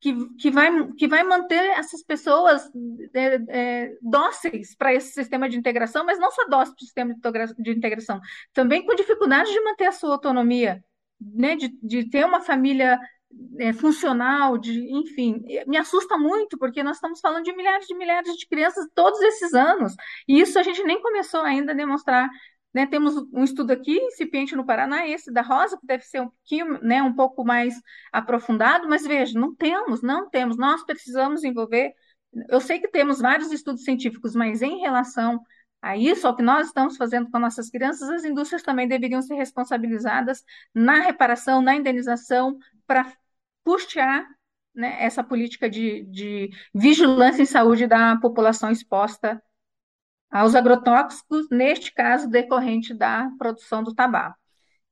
que, 0.00 0.14
que, 0.36 0.50
vai, 0.50 0.92
que 0.92 1.08
vai 1.08 1.22
manter 1.24 1.62
essas 1.78 2.02
pessoas 2.02 2.70
é, 3.12 3.38
é, 3.48 3.98
dóceis 4.00 4.74
para 4.74 4.94
esse 4.94 5.12
sistema 5.12 5.48
de 5.48 5.58
integração, 5.58 6.06
mas 6.06 6.18
não 6.18 6.30
só 6.30 6.46
dóceis 6.46 6.74
para 6.74 6.82
o 6.82 6.86
sistema 6.86 7.14
de 7.58 7.70
integração, 7.70 8.20
também 8.54 8.86
com 8.86 8.94
dificuldade 8.94 9.50
de 9.50 9.60
manter 9.62 9.86
a 9.86 9.92
sua 9.92 10.12
autonomia 10.12 10.82
né, 11.20 11.56
de, 11.56 11.68
de 11.82 12.08
ter 12.08 12.24
uma 12.24 12.40
família 12.40 12.98
é, 13.58 13.72
funcional, 13.72 14.56
de, 14.58 14.92
enfim, 14.92 15.42
me 15.66 15.76
assusta 15.76 16.16
muito, 16.16 16.58
porque 16.58 16.82
nós 16.82 16.96
estamos 16.96 17.20
falando 17.20 17.44
de 17.44 17.54
milhares 17.54 17.86
de 17.86 17.94
milhares 17.94 18.34
de 18.36 18.46
crianças 18.46 18.86
todos 18.94 19.20
esses 19.20 19.52
anos, 19.54 19.94
e 20.28 20.40
isso 20.40 20.58
a 20.58 20.62
gente 20.62 20.82
nem 20.84 21.00
começou 21.00 21.40
ainda 21.40 21.72
a 21.72 21.74
demonstrar. 21.74 22.28
Né, 22.74 22.86
temos 22.86 23.14
um 23.32 23.42
estudo 23.42 23.70
aqui, 23.70 23.96
incipiente 23.98 24.54
no 24.54 24.66
Paraná, 24.66 25.08
esse 25.08 25.32
da 25.32 25.40
Rosa, 25.40 25.78
que 25.78 25.86
deve 25.86 26.04
ser 26.04 26.20
um 26.20 26.28
pouquinho, 26.28 26.78
né, 26.82 27.02
um 27.02 27.14
pouco 27.14 27.42
mais 27.42 27.74
aprofundado, 28.12 28.86
mas 28.86 29.06
veja, 29.06 29.38
não 29.38 29.54
temos, 29.54 30.02
não 30.02 30.28
temos, 30.28 30.58
nós 30.58 30.84
precisamos 30.84 31.42
envolver. 31.42 31.94
Eu 32.50 32.60
sei 32.60 32.78
que 32.78 32.88
temos 32.88 33.18
vários 33.18 33.50
estudos 33.50 33.82
científicos, 33.82 34.34
mas 34.34 34.60
em 34.60 34.78
relação 34.80 35.40
a 35.86 35.96
isso, 35.96 36.26
ao 36.26 36.34
que 36.34 36.42
nós 36.42 36.66
estamos 36.66 36.96
fazendo 36.96 37.30
com 37.30 37.38
nossas 37.38 37.70
crianças, 37.70 38.08
as 38.10 38.24
indústrias 38.24 38.62
também 38.62 38.88
deveriam 38.88 39.22
ser 39.22 39.34
responsabilizadas 39.34 40.42
na 40.74 41.00
reparação, 41.00 41.62
na 41.62 41.76
indenização, 41.76 42.58
para 42.88 43.12
custear 43.64 44.26
né, 44.74 44.96
essa 44.98 45.22
política 45.22 45.70
de, 45.70 46.02
de 46.06 46.50
vigilância 46.74 47.40
em 47.40 47.46
saúde 47.46 47.86
da 47.86 48.16
população 48.16 48.70
exposta 48.70 49.40
aos 50.28 50.56
agrotóxicos, 50.56 51.46
neste 51.52 51.94
caso 51.94 52.28
decorrente 52.28 52.92
da 52.92 53.30
produção 53.38 53.84
do 53.84 53.94
tabaco. 53.94 54.36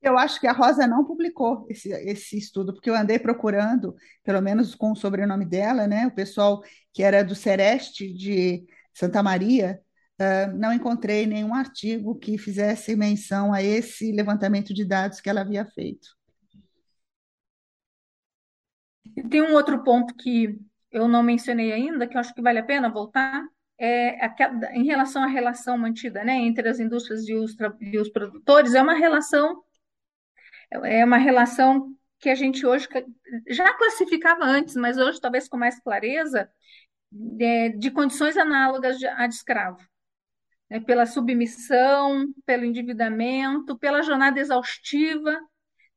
Eu 0.01 0.16
acho 0.16 0.38
que 0.38 0.47
a 0.47 0.53
Rosa 0.53 0.86
não 0.86 1.05
publicou 1.05 1.66
esse, 1.68 1.90
esse 1.90 2.38
estudo, 2.38 2.72
porque 2.72 2.88
eu 2.88 2.95
andei 2.95 3.18
procurando, 3.18 3.97
pelo 4.22 4.40
menos 4.40 4.76
com 4.76 4.92
o 4.92 4.97
sobrenome 4.97 5.45
dela, 5.45 5.88
né, 5.88 6.07
o 6.07 6.14
pessoal 6.14 6.62
que 6.92 7.03
era 7.03 7.24
do 7.24 7.34
Sereste 7.34 8.12
de 8.12 8.64
Santa 8.92 9.24
Maria, 9.24 9.80
Uh, 10.20 10.56
não 10.56 10.72
encontrei 10.72 11.26
nenhum 11.26 11.52
artigo 11.52 12.16
que 12.16 12.38
fizesse 12.38 12.94
menção 12.94 13.52
a 13.52 13.62
esse 13.62 14.12
levantamento 14.12 14.72
de 14.72 14.84
dados 14.84 15.20
que 15.20 15.28
ela 15.28 15.40
havia 15.40 15.66
feito. 15.66 16.08
Tem 19.28 19.42
um 19.42 19.54
outro 19.54 19.82
ponto 19.82 20.14
que 20.14 20.56
eu 20.90 21.08
não 21.08 21.22
mencionei 21.22 21.72
ainda, 21.72 22.06
que 22.06 22.16
eu 22.16 22.20
acho 22.20 22.32
que 22.32 22.42
vale 22.42 22.60
a 22.60 22.64
pena 22.64 22.88
voltar, 22.88 23.44
é 23.78 24.16
em 24.72 24.84
relação 24.84 25.22
à 25.24 25.26
relação 25.26 25.76
mantida 25.76 26.22
né, 26.22 26.36
entre 26.36 26.68
as 26.68 26.78
indústrias 26.78 27.28
e 27.28 27.34
os, 27.34 27.56
e 27.80 27.98
os 27.98 28.08
produtores, 28.08 28.74
é 28.74 28.82
uma 28.82 28.94
relação 28.94 29.62
é 30.70 31.04
uma 31.04 31.18
relação 31.18 31.94
que 32.18 32.30
a 32.30 32.34
gente 32.34 32.64
hoje 32.64 32.88
já 33.48 33.72
classificava 33.74 34.44
antes, 34.44 34.74
mas 34.76 34.96
hoje 34.96 35.20
talvez 35.20 35.48
com 35.48 35.56
mais 35.56 35.78
clareza, 35.80 36.50
de, 37.10 37.70
de 37.76 37.90
condições 37.90 38.36
análogas 38.36 38.98
de, 38.98 39.06
a 39.06 39.26
de 39.26 39.34
escravo. 39.34 39.78
Né, 40.70 40.80
pela 40.80 41.06
submissão, 41.06 42.26
pelo 42.46 42.64
endividamento, 42.64 43.78
pela 43.78 44.02
jornada 44.02 44.40
exaustiva, 44.40 45.38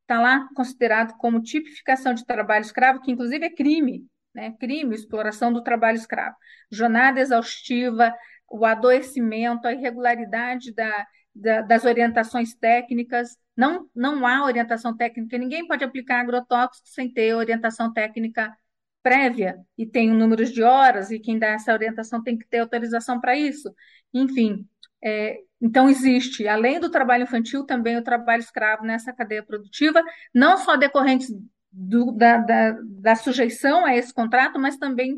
está 0.01 0.21
lá 0.21 0.47
considerado 0.55 1.17
como 1.17 1.41
tipificação 1.41 2.13
de 2.13 2.25
trabalho 2.25 2.63
escravo, 2.63 3.01
que 3.01 3.11
inclusive 3.11 3.45
é 3.45 3.49
crime, 3.49 4.07
né? 4.33 4.53
crime, 4.59 4.95
exploração 4.95 5.51
do 5.51 5.61
trabalho 5.61 5.97
escravo. 5.97 6.35
Jornada 6.71 7.19
exaustiva, 7.19 8.13
o 8.49 8.65
adoecimento, 8.65 9.67
a 9.67 9.73
irregularidade 9.73 10.73
da, 10.73 11.07
da, 11.35 11.61
das 11.61 11.83
orientações 11.85 12.55
técnicas. 12.55 13.37
Não, 13.55 13.89
não 13.93 14.25
há 14.25 14.45
orientação 14.45 14.95
técnica, 14.95 15.37
ninguém 15.37 15.67
pode 15.67 15.83
aplicar 15.83 16.21
agrotóxicos 16.21 16.93
sem 16.93 17.11
ter 17.11 17.33
orientação 17.33 17.91
técnica 17.91 18.55
prévia 19.01 19.57
e 19.77 19.85
tem 19.85 20.09
números 20.11 20.51
de 20.51 20.61
horas, 20.61 21.11
e 21.11 21.19
quem 21.19 21.39
dá 21.39 21.47
essa 21.47 21.73
orientação 21.73 22.21
tem 22.21 22.37
que 22.37 22.47
ter 22.47 22.59
autorização 22.59 23.19
para 23.19 23.35
isso. 23.35 23.73
Enfim, 24.13 24.67
é, 25.03 25.39
então 25.61 25.89
existe, 25.89 26.47
além 26.47 26.79
do 26.79 26.89
trabalho 26.89 27.23
infantil, 27.23 27.65
também 27.65 27.97
o 27.97 28.03
trabalho 28.03 28.41
escravo 28.41 28.83
nessa 28.83 29.13
cadeia 29.13 29.43
produtiva, 29.43 30.03
não 30.33 30.57
só 30.57 30.75
decorrentes 30.75 31.29
do, 31.71 32.11
da, 32.11 32.37
da, 32.37 32.77
da 32.83 33.15
sujeição 33.15 33.85
a 33.85 33.95
esse 33.95 34.13
contrato, 34.13 34.59
mas 34.59 34.77
também 34.77 35.17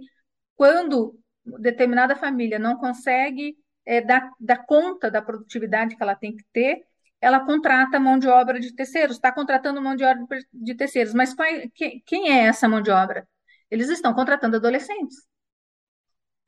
quando 0.56 1.18
determinada 1.60 2.16
família 2.16 2.60
não 2.60 2.78
consegue 2.78 3.56
é, 3.86 4.02
dar, 4.02 4.32
dar 4.40 4.66
conta 4.66 5.10
da 5.10 5.22
produtividade 5.22 5.96
que 5.96 6.04
ela 6.04 6.16
tem 6.16 6.36
que 6.36 6.44
ter, 6.52 6.84
ela 7.22 7.40
contrata 7.40 8.00
mão 8.00 8.18
de 8.18 8.28
obra 8.28 8.60
de 8.60 8.74
terceiros, 8.74 9.18
está 9.18 9.32
contratando 9.32 9.82
mão 9.82 9.96
de 9.96 10.04
obra 10.04 10.26
de 10.54 10.76
terceiros. 10.76 11.14
Mas 11.14 11.36
é, 11.40 11.68
quem 12.06 12.32
é 12.32 12.46
essa 12.46 12.68
mão 12.68 12.82
de 12.82 12.92
obra? 12.92 13.28
Eles 13.70 13.90
estão 13.90 14.14
contratando 14.14 14.56
adolescentes. 14.58 15.18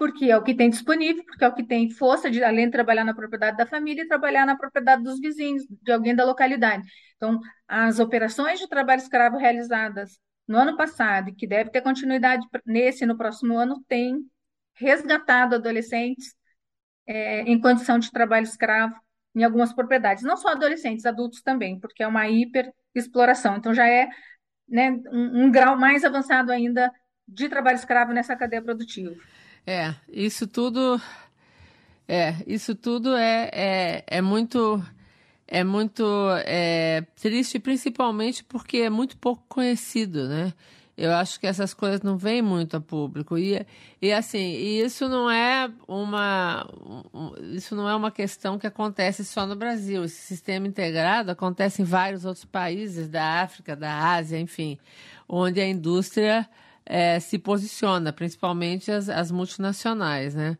Porque 0.02 0.32
é 0.32 0.36
o 0.36 0.42
que 0.42 0.56
tem 0.56 0.68
disponível, 0.68 1.24
porque 1.24 1.44
é 1.44 1.48
o 1.48 1.54
que 1.54 1.62
tem 1.62 1.88
força 1.92 2.28
de, 2.32 2.44
além 2.44 2.66
de 2.66 2.72
trabalhar 2.72 3.06
na 3.06 3.14
propriedade 3.14 3.56
da 3.56 3.68
família, 3.68 4.08
trabalhar 4.08 4.48
na 4.48 4.58
propriedade 4.58 5.04
dos 5.04 5.20
vizinhos, 5.20 5.64
de 5.70 5.92
alguém 5.92 6.16
da 6.16 6.26
localidade. 6.26 6.88
Então, 7.18 7.40
as 7.68 8.00
operações 8.00 8.60
de 8.60 8.68
trabalho 8.68 9.00
escravo 9.00 9.38
realizadas 9.38 10.20
no 10.48 10.58
ano 10.58 10.76
passado, 10.76 11.30
e 11.30 11.36
que 11.36 11.46
deve 11.46 11.70
ter 11.70 11.82
continuidade 11.82 12.44
nesse 12.66 13.06
no 13.06 13.16
próximo 13.16 13.56
ano, 13.56 13.80
têm 13.88 14.28
resgatado 14.74 15.54
adolescentes 15.54 16.34
é, 17.06 17.42
em 17.42 17.62
condição 17.62 18.00
de 18.00 18.10
trabalho 18.10 18.46
escravo 18.46 18.96
em 19.36 19.44
algumas 19.44 19.72
propriedades, 19.72 20.24
não 20.24 20.36
só 20.36 20.48
adolescentes, 20.48 21.06
adultos 21.06 21.44
também, 21.44 21.80
porque 21.80 22.02
é 22.02 22.08
uma 22.08 22.28
hiperexploração. 22.28 23.56
Então 23.58 23.72
já 23.72 23.88
é 23.88 24.10
né, 24.68 25.00
um, 25.12 25.44
um 25.44 25.52
grau 25.52 25.78
mais 25.78 26.04
avançado 26.04 26.52
ainda 26.52 26.92
de 27.28 27.48
trabalho 27.48 27.76
escravo 27.76 28.12
nessa 28.14 28.36
cadeia 28.36 28.64
produtiva. 28.64 29.16
É, 29.66 29.94
isso 30.10 30.48
tudo 30.48 31.00
é, 32.08 32.36
isso 32.48 32.76
tudo 32.76 33.16
é, 33.16 33.50
é, 33.54 34.04
é 34.08 34.22
muito 34.22 34.84
é 35.48 35.64
muito 35.64 36.04
é, 36.46 37.04
triste, 37.22 37.60
principalmente 37.60 38.44
porque 38.44 38.78
é 38.78 38.90
muito 38.90 39.18
pouco 39.18 39.44
conhecido, 39.48 40.28
né? 40.28 40.54
Eu 40.98 41.14
acho 41.14 41.40
que 41.40 41.48
essas 41.48 41.74
coisas 41.74 42.02
não 42.02 42.18
vêm 42.18 42.42
muito 42.42 42.78
a 42.78 42.82
público. 42.82 43.38
E, 43.38 43.66
e 44.02 44.12
assim, 44.12 44.56
isso 44.84 45.10
não 45.10 45.32
é 45.32 45.72
uma 45.88 46.68
isso 47.54 47.76
não 47.76 47.90
é 47.90 47.96
uma 47.96 48.12
questão 48.12 48.60
que 48.60 48.68
acontece 48.68 49.26
só 49.26 49.46
no 49.48 49.56
Brasil. 49.56 50.04
Esse 50.04 50.22
sistema 50.22 50.68
integrado 50.68 51.32
acontece 51.32 51.82
em 51.82 51.86
vários 51.86 52.24
outros 52.26 52.46
países 52.46 53.08
da 53.10 53.42
África, 53.42 53.76
da 53.76 54.14
Ásia, 54.14 54.40
enfim, 54.40 54.78
onde 55.28 55.60
a 55.60 55.68
indústria 55.68 56.48
é, 56.94 57.22
se 57.22 57.40
posiciona, 57.40 58.12
principalmente 58.12 58.92
as, 58.92 59.08
as 59.08 59.32
multinacionais, 59.32 60.36
né? 60.36 60.58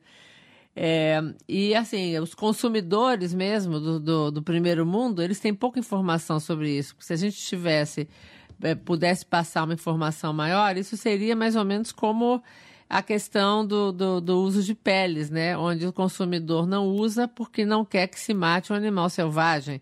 É, 0.74 1.22
e 1.46 1.76
assim, 1.76 2.18
os 2.20 2.34
consumidores 2.34 3.34
mesmo 3.34 3.78
do, 3.82 4.00
do, 4.00 4.32
do, 4.32 4.42
primeiro 4.42 4.86
mundo, 4.86 5.22
eles 5.22 5.42
têm 5.42 5.54
pouca 5.54 5.78
informação 5.78 6.40
sobre 6.40 6.72
isso. 6.72 6.96
Se 7.00 7.12
a 7.12 7.18
gente 7.18 7.36
tivesse 7.36 8.08
é, 8.62 8.74
pudesse 8.74 9.26
passar 9.26 9.66
uma 9.66 9.74
informação 9.74 10.32
maior, 10.32 10.78
isso 10.78 10.96
seria 10.96 11.36
mais 11.36 11.58
ou 11.58 11.66
menos 11.66 11.92
como 11.92 12.42
a 12.90 13.02
questão 13.02 13.68
do, 13.68 13.92
do, 13.92 14.22
do, 14.22 14.42
uso 14.42 14.64
de 14.64 14.74
peles, 14.74 15.30
né? 15.30 15.58
Onde 15.58 15.86
o 15.86 15.92
consumidor 15.92 16.66
não 16.66 16.88
usa 16.88 17.28
porque 17.28 17.66
não 17.66 17.84
quer 17.84 18.08
que 18.08 18.18
se 18.18 18.34
mate 18.34 18.72
um 18.72 18.76
animal 18.78 19.10
selvagem. 19.10 19.82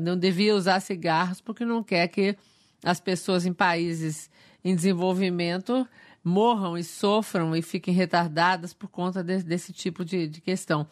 Não 0.00 0.16
devia 0.16 0.54
usar 0.54 0.80
cigarros 0.80 1.42
porque 1.42 1.62
não 1.66 1.82
quer 1.82 2.08
que 2.08 2.34
as 2.82 3.00
pessoas 3.00 3.44
em 3.44 3.52
países 3.52 4.30
em 4.68 4.74
desenvolvimento 4.74 5.88
morram 6.22 6.76
e 6.76 6.84
sofram 6.84 7.56
e 7.56 7.62
fiquem 7.62 7.94
retardadas 7.94 8.74
por 8.74 8.88
conta 8.88 9.22
de, 9.22 9.42
desse 9.42 9.72
tipo 9.72 10.04
de, 10.04 10.28
de 10.28 10.40
questão. 10.40 10.86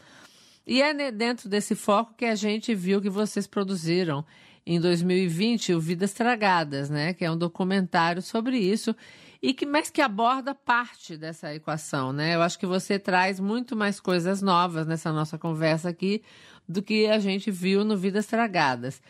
E 0.66 0.80
é 0.80 1.12
dentro 1.12 1.48
desse 1.48 1.74
foco 1.74 2.14
que 2.16 2.24
a 2.24 2.34
gente 2.34 2.74
viu 2.74 3.00
que 3.00 3.10
vocês 3.10 3.46
produziram 3.46 4.24
em 4.64 4.80
2020 4.80 5.74
o 5.74 5.80
Vidas 5.80 6.12
Tragadas, 6.12 6.90
né, 6.90 7.12
que 7.12 7.24
é 7.24 7.30
um 7.30 7.36
documentário 7.36 8.20
sobre 8.20 8.58
isso 8.58 8.96
e 9.42 9.52
que 9.52 9.66
mas 9.66 9.90
que 9.90 10.00
aborda 10.00 10.54
parte 10.54 11.16
dessa 11.16 11.54
equação, 11.54 12.12
né? 12.12 12.34
Eu 12.34 12.42
acho 12.42 12.58
que 12.58 12.66
você 12.66 12.98
traz 12.98 13.38
muito 13.38 13.76
mais 13.76 14.00
coisas 14.00 14.40
novas 14.40 14.86
nessa 14.86 15.12
nossa 15.12 15.38
conversa 15.38 15.90
aqui 15.90 16.22
do 16.66 16.82
que 16.82 17.06
a 17.06 17.18
gente 17.18 17.50
viu 17.50 17.84
no 17.84 17.96
Vidas 17.96 18.26
Tragadas. 18.26 19.00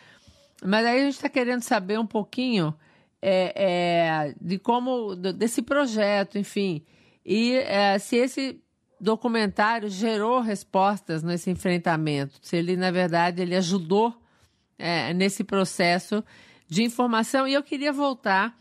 Mas 0.63 0.85
aí 0.85 0.99
a 0.99 1.03
gente 1.05 1.15
está 1.15 1.29
querendo 1.29 1.63
saber 1.63 1.97
um 1.97 2.05
pouquinho 2.05 2.75
é, 3.21 3.53
é, 3.55 4.35
de 4.39 4.59
como 4.59 5.15
desse 5.15 5.61
projeto, 5.61 6.37
enfim, 6.37 6.83
e 7.25 7.55
é, 7.55 7.97
se 7.99 8.15
esse 8.15 8.61
documentário 8.99 9.89
gerou 9.89 10.39
respostas 10.39 11.23
nesse 11.23 11.49
enfrentamento, 11.49 12.39
se 12.41 12.55
ele 12.55 12.75
na 12.75 12.91
verdade 12.91 13.41
ele 13.41 13.55
ajudou 13.55 14.15
é, 14.77 15.13
nesse 15.13 15.43
processo 15.43 16.23
de 16.67 16.83
informação. 16.83 17.47
E 17.47 17.53
eu 17.53 17.63
queria 17.63 17.93
voltar 17.93 18.57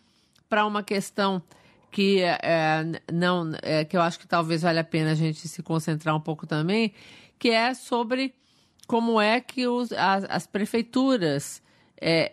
para 0.49 0.67
uma 0.67 0.83
questão 0.83 1.43
que 1.91 2.23
é, 2.23 2.85
não 3.13 3.53
é, 3.63 3.85
que 3.85 3.97
eu 3.97 4.03
acho 4.03 4.19
que 4.19 4.27
talvez 4.27 4.63
valha 4.63 4.83
a 4.83 4.85
pena 4.85 5.13
a 5.13 5.15
gente 5.15 5.49
se 5.49 5.63
concentrar 5.63 6.15
um 6.15 6.21
pouco 6.21 6.47
também, 6.47 6.93
que 7.39 7.51
é 7.51 7.73
sobre 7.73 8.35
como 8.87 9.21
é 9.21 9.41
que 9.41 9.67
os, 9.67 9.93
as, 9.93 10.25
as 10.29 10.47
prefeituras 10.47 11.63
é, 12.01 12.31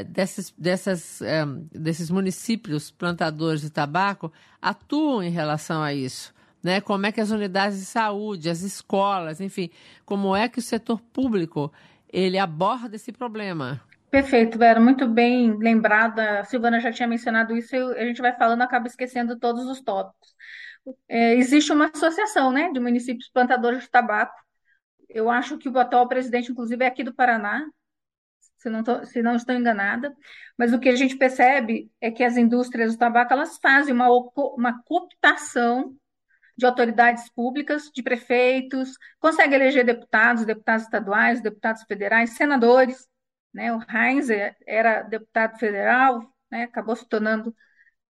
é, 0.00 0.04
desses, 0.04 0.52
dessas, 0.56 1.20
é, 1.22 1.44
desses 1.72 2.10
municípios 2.10 2.90
plantadores 2.90 3.60
de 3.60 3.70
tabaco 3.70 4.32
atuam 4.60 5.22
em 5.22 5.30
relação 5.30 5.82
a 5.82 5.92
isso. 5.92 6.32
Né? 6.62 6.80
Como 6.80 7.06
é 7.06 7.12
que 7.12 7.20
as 7.20 7.30
unidades 7.30 7.78
de 7.78 7.86
saúde, 7.86 8.50
as 8.50 8.60
escolas, 8.62 9.40
enfim, 9.40 9.70
como 10.04 10.36
é 10.36 10.48
que 10.48 10.58
o 10.58 10.62
setor 10.62 11.00
público 11.00 11.72
ele 12.12 12.38
aborda 12.38 12.96
esse 12.96 13.12
problema. 13.12 13.80
Perfeito, 14.10 14.58
Vera, 14.58 14.80
muito 14.80 15.06
bem 15.06 15.56
lembrada. 15.56 16.40
A 16.40 16.44
Silvana 16.44 16.80
já 16.80 16.92
tinha 16.92 17.06
mencionado 17.06 17.56
isso, 17.56 17.74
a 17.76 18.04
gente 18.04 18.20
vai 18.20 18.36
falando, 18.36 18.62
acaba 18.62 18.88
esquecendo 18.88 19.38
todos 19.38 19.66
os 19.66 19.80
tópicos. 19.80 20.34
É, 21.08 21.34
existe 21.36 21.72
uma 21.72 21.90
associação 21.94 22.50
né, 22.50 22.72
de 22.72 22.80
municípios 22.80 23.28
plantadores 23.28 23.82
de 23.82 23.90
tabaco. 23.90 24.34
Eu 25.08 25.30
acho 25.30 25.58
que 25.58 25.68
o 25.68 25.78
atual 25.78 26.08
presidente, 26.08 26.50
inclusive, 26.50 26.84
é 26.84 26.88
aqui 26.88 27.04
do 27.04 27.14
Paraná, 27.14 27.64
se 28.60 28.68
não, 28.68 28.84
tô, 28.84 29.04
se 29.06 29.22
não 29.22 29.36
estou 29.36 29.54
enganada, 29.54 30.14
mas 30.56 30.74
o 30.74 30.78
que 30.78 30.90
a 30.90 30.94
gente 30.94 31.16
percebe 31.16 31.90
é 31.98 32.10
que 32.10 32.22
as 32.22 32.36
indústrias 32.36 32.92
do 32.92 32.98
tabaco 32.98 33.32
elas 33.32 33.58
fazem 33.58 33.94
uma, 33.94 34.06
uma 34.54 34.82
cooptação 34.82 35.96
de 36.58 36.66
autoridades 36.66 37.30
públicas, 37.30 37.90
de 37.94 38.02
prefeitos, 38.02 38.90
consegue 39.18 39.54
eleger 39.54 39.82
deputados, 39.82 40.44
deputados 40.44 40.84
estaduais, 40.84 41.40
deputados 41.40 41.84
federais, 41.84 42.36
senadores. 42.36 43.08
Né? 43.52 43.72
O 43.72 43.80
Heinz 43.90 44.28
era 44.66 45.02
deputado 45.04 45.58
federal, 45.58 46.20
né? 46.50 46.64
acabou 46.64 46.94
se 46.94 47.08
tornando 47.08 47.54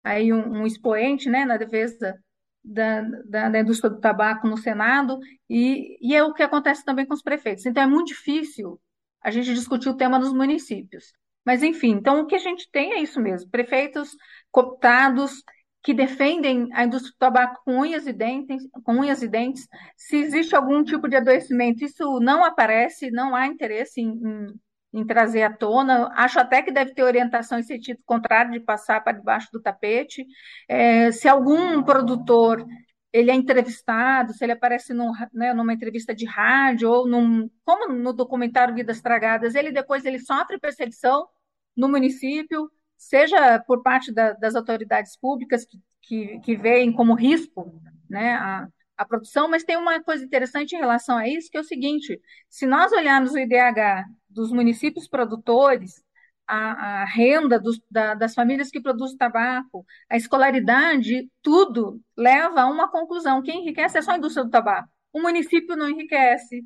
aí 0.03 0.33
um, 0.33 0.63
um 0.63 0.67
expoente 0.67 1.31
né? 1.31 1.45
na 1.45 1.57
defesa 1.57 2.19
da, 2.65 3.03
da, 3.25 3.49
da, 3.51 3.61
indústria 3.61 3.89
do 3.89 4.01
tabaco 4.01 4.49
no 4.49 4.57
Senado, 4.57 5.21
e, 5.49 5.97
e 6.01 6.17
é 6.17 6.25
o 6.25 6.35
que 6.35 6.43
acontece 6.43 6.85
também 6.85 7.07
com 7.07 7.15
os 7.15 7.23
prefeitos. 7.23 7.65
Então, 7.67 7.85
é 7.85 7.87
muito 7.87 8.09
difícil 8.09 8.81
a 9.23 9.31
gente 9.31 9.55
discutir 9.55 9.89
o 9.89 9.97
tema 9.97 10.19
dos 10.19 10.33
municípios. 10.33 11.13
Mas, 11.45 11.63
enfim, 11.63 11.91
então 11.93 12.21
o 12.21 12.27
que 12.27 12.35
a 12.35 12.39
gente 12.39 12.69
tem 12.71 12.93
é 12.93 13.01
isso 13.01 13.21
mesmo: 13.21 13.51
prefeitos 13.51 14.11
cooptados 14.51 15.43
que 15.83 15.95
defendem 15.95 16.69
a 16.75 16.85
indústria 16.85 17.13
do 17.13 17.19
tabaco 17.19 17.63
com 17.65 17.79
unhas 17.81 18.07
e 18.07 18.13
dentes, 18.13 18.63
com 18.85 18.93
unhas 18.93 19.23
e 19.23 19.29
dentes. 19.29 19.67
Se 19.97 20.17
existe 20.17 20.55
algum 20.55 20.85
tipo 20.85 21.09
de 21.09 21.17
adoecimento, 21.17 21.85
isso 21.85 22.21
não 22.21 22.45
aparece, 22.45 23.11
não 23.11 23.35
há 23.35 23.47
interesse 23.47 24.01
em, 24.01 24.11
em, 24.11 25.01
em 25.01 25.07
trazer 25.07 25.43
à 25.43 25.51
tona. 25.51 26.11
Acho 26.15 26.39
até 26.39 26.61
que 26.63 26.71
deve 26.71 26.93
ter 26.93 27.03
orientação 27.03 27.59
em 27.59 27.63
sentido 27.63 27.99
contrário 28.05 28.53
de 28.53 28.61
passar 28.61 29.03
para 29.03 29.17
debaixo 29.17 29.49
do 29.53 29.61
tapete. 29.63 30.27
É, 30.69 31.11
se 31.13 31.27
algum 31.27 31.83
produtor 31.83 32.67
ele 33.13 33.31
é 33.31 33.35
entrevistado, 33.35 34.33
se 34.33 34.45
ele 34.45 34.53
aparece 34.53 34.95
num, 34.95 35.13
né, 35.33 35.53
numa 35.53 35.73
entrevista 35.73 36.15
de 36.15 36.25
rádio 36.25 36.91
ou 36.91 37.07
num, 37.09 37.51
como 37.65 37.93
no 37.93 38.13
documentário 38.13 38.75
Vidas 38.75 39.01
Tragadas, 39.01 39.55
ele 39.55 39.73
depois 39.73 40.05
ele 40.05 40.19
sofre 40.19 40.59
perseguição 40.59 41.29
no 41.77 41.89
município, 41.89 42.71
seja 42.97 43.59
por 43.67 43.83
parte 43.83 44.13
da, 44.13 44.33
das 44.33 44.55
autoridades 44.55 45.17
públicas 45.17 45.65
que, 45.65 45.81
que, 46.03 46.41
que 46.41 46.57
veem 46.57 46.93
como 46.93 47.15
risco 47.15 47.81
né, 48.09 48.35
a, 48.35 48.69
a 48.97 49.05
produção, 49.05 49.49
mas 49.49 49.65
tem 49.65 49.77
uma 49.77 50.03
coisa 50.03 50.25
interessante 50.25 50.77
em 50.77 50.79
relação 50.79 51.17
a 51.17 51.27
isso, 51.27 51.51
que 51.51 51.57
é 51.57 51.61
o 51.61 51.65
seguinte: 51.65 52.21
se 52.49 52.67
nós 52.67 52.93
olharmos 52.93 53.33
o 53.33 53.39
IDH 53.39 54.05
dos 54.29 54.53
municípios 54.53 55.09
produtores, 55.09 56.05
a, 56.51 57.03
a 57.03 57.05
renda 57.05 57.59
dos, 57.61 57.81
da, 57.91 58.15
das 58.15 58.35
famílias 58.35 58.71
que 58.71 58.81
produzem 58.81 59.17
tabaco, 59.17 59.87
a 60.09 60.17
escolaridade, 60.17 61.31
tudo 61.43 62.01
leva 62.17 62.63
a 62.63 62.67
uma 62.67 62.91
conclusão. 62.91 63.43
Quem 63.43 63.63
enriquece 63.63 63.99
é 63.99 64.03
só 64.03 64.13
a 64.13 64.19
indústria 64.19 64.45
do 64.45 64.51
tabaco. 64.51 64.89
O 65.13 65.21
município 65.21 65.77
não 65.77 65.89
enriquece, 65.89 66.65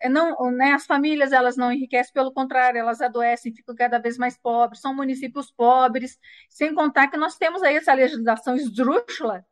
é, 0.00 0.08
não, 0.08 0.50
né, 0.52 0.72
as 0.72 0.86
famílias 0.86 1.32
elas 1.32 1.56
não 1.56 1.72
enriquecem, 1.72 2.12
pelo 2.12 2.32
contrário, 2.32 2.78
elas 2.78 3.00
adoecem, 3.00 3.54
ficam 3.54 3.74
cada 3.74 3.98
vez 3.98 4.18
mais 4.18 4.38
pobres, 4.38 4.80
são 4.80 4.94
municípios 4.94 5.50
pobres, 5.50 6.18
sem 6.50 6.74
contar 6.74 7.08
que 7.08 7.16
nós 7.16 7.36
temos 7.38 7.62
aí 7.62 7.76
essa 7.76 7.94
legislação 7.94 8.56
esdrúxula, 8.56 9.44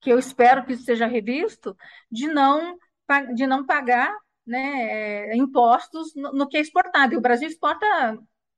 que 0.00 0.10
eu 0.10 0.18
espero 0.18 0.64
que 0.64 0.76
seja 0.76 1.06
revisto, 1.06 1.76
de 2.10 2.28
não, 2.28 2.78
de 3.34 3.46
não 3.46 3.66
pagar 3.66 4.12
né, 4.46 5.30
é, 5.32 5.36
impostos 5.36 6.14
no, 6.16 6.32
no, 6.32 6.48
que 6.48 6.56
é 6.56 6.60
exportado. 6.60 7.14
E 7.14 7.16
o 7.16 7.20
Brasil 7.20 7.48
exporta 7.48 7.86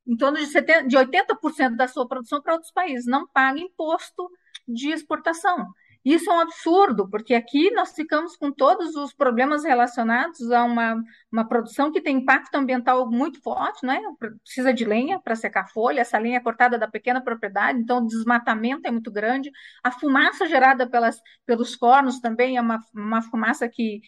em 0.07 0.17
torno 0.17 0.39
de, 0.39 0.47
70, 0.47 0.89
de 0.89 0.97
80% 0.97 1.77
da 1.77 1.89
sua 1.89 2.07
produção 2.07 2.43
para 2.43 2.55
outros 2.55 2.73
países, 2.73 3.07
não 3.07 3.27
paga 3.27 3.59
imposto 3.59 4.29
de 4.67 4.91
exportação. 4.91 5.73
Isso 6.05 6.31
é 6.31 6.35
um 6.35 6.41
absurdo, 6.41 7.09
porque 7.09 7.33
aqui 7.33 7.71
nós 7.71 7.93
ficamos 7.95 8.37
com 8.37 8.53
todos 8.53 8.95
os 8.95 9.15
problemas 9.15 9.65
relacionados 9.65 10.51
a 10.51 10.63
uma, 10.63 11.03
uma 11.33 11.49
produção 11.49 11.91
que 11.91 12.01
tem 12.01 12.19
impacto 12.19 12.55
ambiental 12.57 13.11
muito 13.11 13.41
forte, 13.41 13.87
né? 13.87 13.99
Precisa 14.43 14.75
de 14.75 14.85
lenha 14.85 15.19
para 15.19 15.35
secar 15.35 15.67
folha, 15.71 16.03
essa 16.03 16.19
lenha 16.19 16.37
é 16.37 16.41
cortada 16.41 16.79
da 16.79 16.87
pequena 16.87 17.23
propriedade, 17.23 17.79
então 17.79 17.99
o 17.99 18.07
desmatamento 18.07 18.87
é 18.87 18.91
muito 18.91 19.11
grande. 19.11 19.51
A 19.83 19.91
fumaça 19.91 20.47
gerada 20.47 20.87
pelas, 20.87 21.19
pelos 21.47 21.75
fornos 21.75 22.21
também 22.21 22.59
é 22.59 22.61
uma, 22.61 22.81
uma 22.95 23.23
fumaça 23.23 23.67
que, 23.67 24.03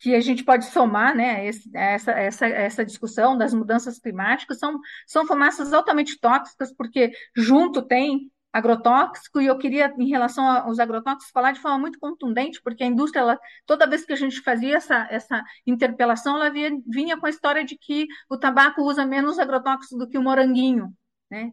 que 0.00 0.14
a 0.14 0.20
gente 0.20 0.42
pode 0.42 0.64
somar, 0.64 1.14
né, 1.14 1.46
essa, 1.74 2.10
essa, 2.12 2.46
essa 2.46 2.84
discussão 2.84 3.36
das 3.36 3.52
mudanças 3.52 3.98
climáticas, 3.98 4.58
são, 4.58 4.80
são 5.06 5.26
fumaças 5.26 5.74
altamente 5.74 6.18
tóxicas, 6.18 6.74
porque 6.74 7.12
junto 7.36 7.82
tem 7.82 8.30
agrotóxico, 8.52 9.40
e 9.40 9.46
eu 9.46 9.58
queria, 9.58 9.94
em 9.98 10.08
relação 10.08 10.44
aos 10.44 10.78
agrotóxicos, 10.78 11.30
falar 11.30 11.52
de 11.52 11.60
forma 11.60 11.78
muito 11.78 11.98
contundente, 11.98 12.60
porque 12.62 12.82
a 12.82 12.86
indústria, 12.86 13.20
ela, 13.20 13.38
toda 13.66 13.86
vez 13.86 14.04
que 14.04 14.12
a 14.12 14.16
gente 14.16 14.40
fazia 14.40 14.76
essa, 14.76 15.06
essa 15.10 15.44
interpelação, 15.66 16.36
ela 16.36 16.50
via, 16.50 16.70
vinha 16.86 17.16
com 17.16 17.26
a 17.26 17.30
história 17.30 17.62
de 17.62 17.76
que 17.76 18.08
o 18.28 18.38
tabaco 18.38 18.82
usa 18.82 19.04
menos 19.06 19.38
agrotóxicos 19.38 19.98
do 19.98 20.08
que 20.08 20.18
o 20.18 20.22
moranguinho. 20.22 20.92
Né? 21.30 21.52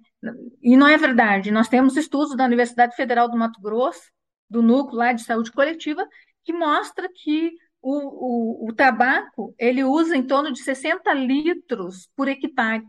E 0.61 0.75
não 0.75 0.87
é 0.87 0.97
verdade. 0.97 1.51
Nós 1.51 1.67
temos 1.67 1.95
estudos 1.97 2.35
da 2.35 2.45
Universidade 2.45 2.95
Federal 2.95 3.29
do 3.29 3.37
Mato 3.37 3.61
Grosso, 3.61 4.09
do 4.49 4.63
núcleo 4.63 4.97
lá 4.97 5.13
de 5.13 5.23
saúde 5.23 5.51
coletiva, 5.51 6.07
que 6.43 6.53
mostra 6.53 7.07
que 7.13 7.51
o, 7.81 8.65
o, 8.65 8.69
o 8.69 8.73
tabaco 8.73 9.53
ele 9.57 9.83
usa 9.83 10.15
em 10.15 10.23
torno 10.23 10.51
de 10.51 10.61
60 10.63 11.13
litros 11.13 12.09
por 12.15 12.27
hectare 12.27 12.83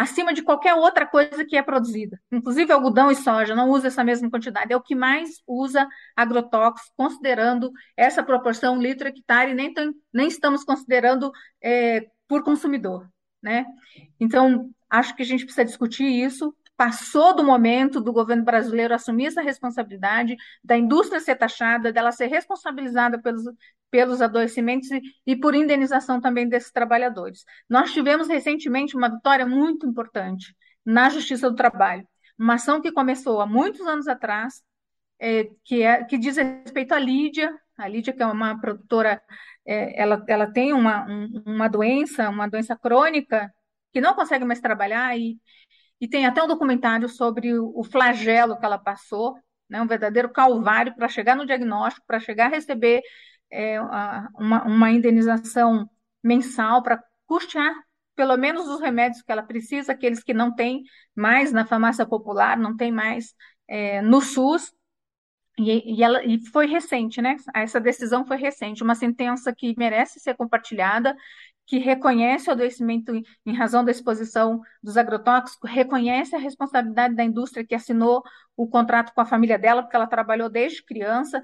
acima 0.00 0.32
de 0.32 0.42
qualquer 0.42 0.74
outra 0.74 1.06
coisa 1.06 1.44
que 1.44 1.56
é 1.56 1.62
produzida. 1.62 2.18
Inclusive 2.32 2.72
algodão 2.72 3.10
e 3.10 3.16
soja 3.16 3.54
não 3.54 3.68
usa 3.70 3.88
essa 3.88 4.02
mesma 4.02 4.30
quantidade. 4.30 4.72
É 4.72 4.76
o 4.76 4.82
que 4.82 4.94
mais 4.94 5.42
usa 5.46 5.86
agrotóxico, 6.16 6.94
considerando 6.96 7.70
essa 7.96 8.22
proporção 8.22 8.80
litro 8.80 9.08
hectare, 9.08 9.54
nem, 9.54 9.72
nem 10.12 10.28
estamos 10.28 10.64
considerando 10.64 11.30
é, 11.62 12.06
por 12.26 12.42
consumidor. 12.42 13.06
Né? 13.42 13.66
Então, 14.18 14.70
acho 14.88 15.14
que 15.14 15.22
a 15.22 15.26
gente 15.26 15.44
precisa 15.44 15.64
discutir 15.64 16.06
isso 16.06 16.54
passou 16.80 17.36
do 17.36 17.44
momento 17.44 18.00
do 18.00 18.10
governo 18.10 18.42
brasileiro 18.42 18.94
assumir 18.94 19.26
essa 19.26 19.42
responsabilidade, 19.42 20.34
da 20.64 20.78
indústria 20.78 21.20
ser 21.20 21.36
taxada, 21.36 21.92
dela 21.92 22.10
ser 22.10 22.28
responsabilizada 22.28 23.20
pelos, 23.20 23.42
pelos 23.90 24.22
adoecimentos 24.22 24.90
e, 24.90 25.02
e 25.26 25.36
por 25.36 25.54
indenização 25.54 26.22
também 26.22 26.48
desses 26.48 26.72
trabalhadores. 26.72 27.44
Nós 27.68 27.92
tivemos 27.92 28.28
recentemente 28.28 28.96
uma 28.96 29.10
vitória 29.10 29.44
muito 29.44 29.86
importante 29.86 30.56
na 30.82 31.10
Justiça 31.10 31.50
do 31.50 31.54
Trabalho, 31.54 32.08
uma 32.38 32.54
ação 32.54 32.80
que 32.80 32.90
começou 32.90 33.42
há 33.42 33.46
muitos 33.46 33.86
anos 33.86 34.08
atrás, 34.08 34.62
é, 35.18 35.50
que, 35.62 35.82
é, 35.82 36.02
que 36.04 36.16
diz 36.16 36.38
respeito 36.38 36.94
à 36.94 36.98
Lídia, 36.98 37.54
a 37.76 37.86
Lídia, 37.86 38.14
que 38.14 38.22
é 38.22 38.26
uma 38.26 38.58
produtora, 38.58 39.20
é, 39.66 40.00
ela, 40.00 40.24
ela 40.26 40.50
tem 40.50 40.72
uma, 40.72 41.04
um, 41.06 41.42
uma 41.44 41.68
doença, 41.68 42.30
uma 42.30 42.48
doença 42.48 42.74
crônica, 42.74 43.52
que 43.92 44.00
não 44.00 44.14
consegue 44.14 44.46
mais 44.46 44.60
trabalhar 44.62 45.18
e, 45.18 45.36
e 46.00 46.08
tem 46.08 46.26
até 46.26 46.42
um 46.42 46.48
documentário 46.48 47.08
sobre 47.08 47.58
o 47.58 47.84
flagelo 47.84 48.58
que 48.58 48.64
ela 48.64 48.78
passou, 48.78 49.36
né, 49.68 49.80
um 49.80 49.86
verdadeiro 49.86 50.30
calvário 50.30 50.94
para 50.96 51.08
chegar 51.08 51.36
no 51.36 51.46
diagnóstico, 51.46 52.06
para 52.06 52.18
chegar 52.18 52.46
a 52.46 52.54
receber 52.54 53.02
é, 53.50 53.80
uma, 53.80 54.64
uma 54.64 54.90
indenização 54.90 55.88
mensal 56.22 56.82
para 56.82 57.02
custear 57.26 57.74
pelo 58.20 58.36
menos 58.36 58.68
os 58.68 58.80
remédios 58.80 59.22
que 59.22 59.32
ela 59.32 59.42
precisa, 59.42 59.92
aqueles 59.92 60.22
que 60.22 60.34
não 60.34 60.54
tem 60.54 60.82
mais 61.14 61.52
na 61.52 61.64
farmácia 61.64 62.04
popular, 62.04 62.58
não 62.58 62.76
tem 62.76 62.92
mais 62.92 63.34
é, 63.66 64.02
no 64.02 64.20
SUS. 64.20 64.70
E, 65.58 65.96
e, 65.96 66.02
ela, 66.02 66.22
e 66.24 66.38
foi 66.48 66.66
recente, 66.66 67.22
né? 67.22 67.36
Essa 67.54 67.80
decisão 67.80 68.26
foi 68.26 68.36
recente, 68.36 68.82
uma 68.82 68.94
sentença 68.94 69.54
que 69.54 69.74
merece 69.78 70.20
ser 70.20 70.34
compartilhada 70.34 71.16
que 71.70 71.78
reconhece 71.78 72.48
o 72.48 72.52
adoecimento 72.52 73.12
em 73.46 73.54
razão 73.54 73.84
da 73.84 73.92
exposição 73.92 74.60
dos 74.82 74.96
agrotóxicos, 74.96 75.70
reconhece 75.70 76.34
a 76.34 76.38
responsabilidade 76.40 77.14
da 77.14 77.22
indústria 77.22 77.64
que 77.64 77.76
assinou 77.76 78.24
o 78.56 78.66
contrato 78.66 79.12
com 79.14 79.20
a 79.20 79.24
família 79.24 79.56
dela, 79.56 79.80
porque 79.80 79.94
ela 79.94 80.08
trabalhou 80.08 80.48
desde 80.48 80.84
criança, 80.84 81.40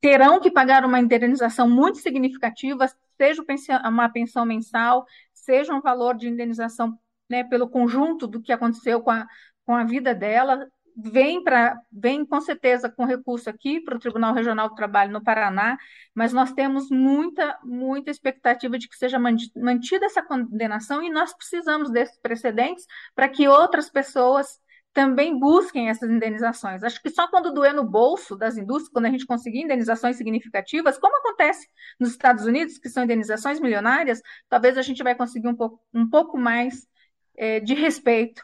terão 0.00 0.40
que 0.40 0.50
pagar 0.50 0.86
uma 0.86 0.98
indenização 0.98 1.68
muito 1.68 1.98
significativa, 1.98 2.86
seja 3.20 3.44
uma 3.84 4.08
pensão 4.08 4.46
mensal, 4.46 5.04
seja 5.34 5.74
um 5.74 5.82
valor 5.82 6.16
de 6.16 6.30
indenização 6.30 6.98
né, 7.28 7.44
pelo 7.44 7.68
conjunto 7.68 8.26
do 8.26 8.40
que 8.40 8.54
aconteceu 8.54 9.02
com 9.02 9.10
a, 9.10 9.26
com 9.66 9.74
a 9.74 9.84
vida 9.84 10.14
dela, 10.14 10.66
vem 11.00 11.42
para 11.44 11.80
vem 11.92 12.26
com 12.26 12.40
certeza 12.40 12.90
com 12.90 13.04
recurso 13.04 13.48
aqui 13.48 13.80
para 13.80 13.96
o 13.96 14.00
Tribunal 14.00 14.34
Regional 14.34 14.68
do 14.68 14.74
Trabalho 14.74 15.12
no 15.12 15.22
Paraná, 15.22 15.78
mas 16.12 16.32
nós 16.32 16.52
temos 16.52 16.90
muita 16.90 17.56
muita 17.62 18.10
expectativa 18.10 18.76
de 18.76 18.88
que 18.88 18.96
seja 18.96 19.18
mantida 19.18 20.06
essa 20.06 20.22
condenação 20.22 21.00
e 21.02 21.08
nós 21.08 21.32
precisamos 21.36 21.90
desses 21.90 22.18
precedentes 22.20 22.84
para 23.14 23.28
que 23.28 23.46
outras 23.46 23.88
pessoas 23.88 24.60
também 24.92 25.38
busquem 25.38 25.88
essas 25.88 26.10
indenizações. 26.10 26.82
Acho 26.82 27.00
que 27.00 27.10
só 27.10 27.28
quando 27.28 27.54
doer 27.54 27.72
no 27.72 27.84
bolso 27.84 28.34
das 28.34 28.56
indústrias, 28.56 28.92
quando 28.92 29.06
a 29.06 29.10
gente 29.10 29.26
conseguir 29.26 29.60
indenizações 29.60 30.16
significativas, 30.16 30.98
como 30.98 31.16
acontece 31.18 31.68
nos 32.00 32.10
Estados 32.10 32.44
Unidos, 32.44 32.78
que 32.78 32.88
são 32.88 33.04
indenizações 33.04 33.60
milionárias, 33.60 34.20
talvez 34.48 34.76
a 34.76 34.82
gente 34.82 35.02
vai 35.04 35.14
conseguir 35.14 35.46
um 35.46 35.54
pouco, 35.54 35.80
um 35.94 36.08
pouco 36.08 36.36
mais 36.36 36.86
é, 37.36 37.60
de 37.60 37.74
respeito 37.74 38.42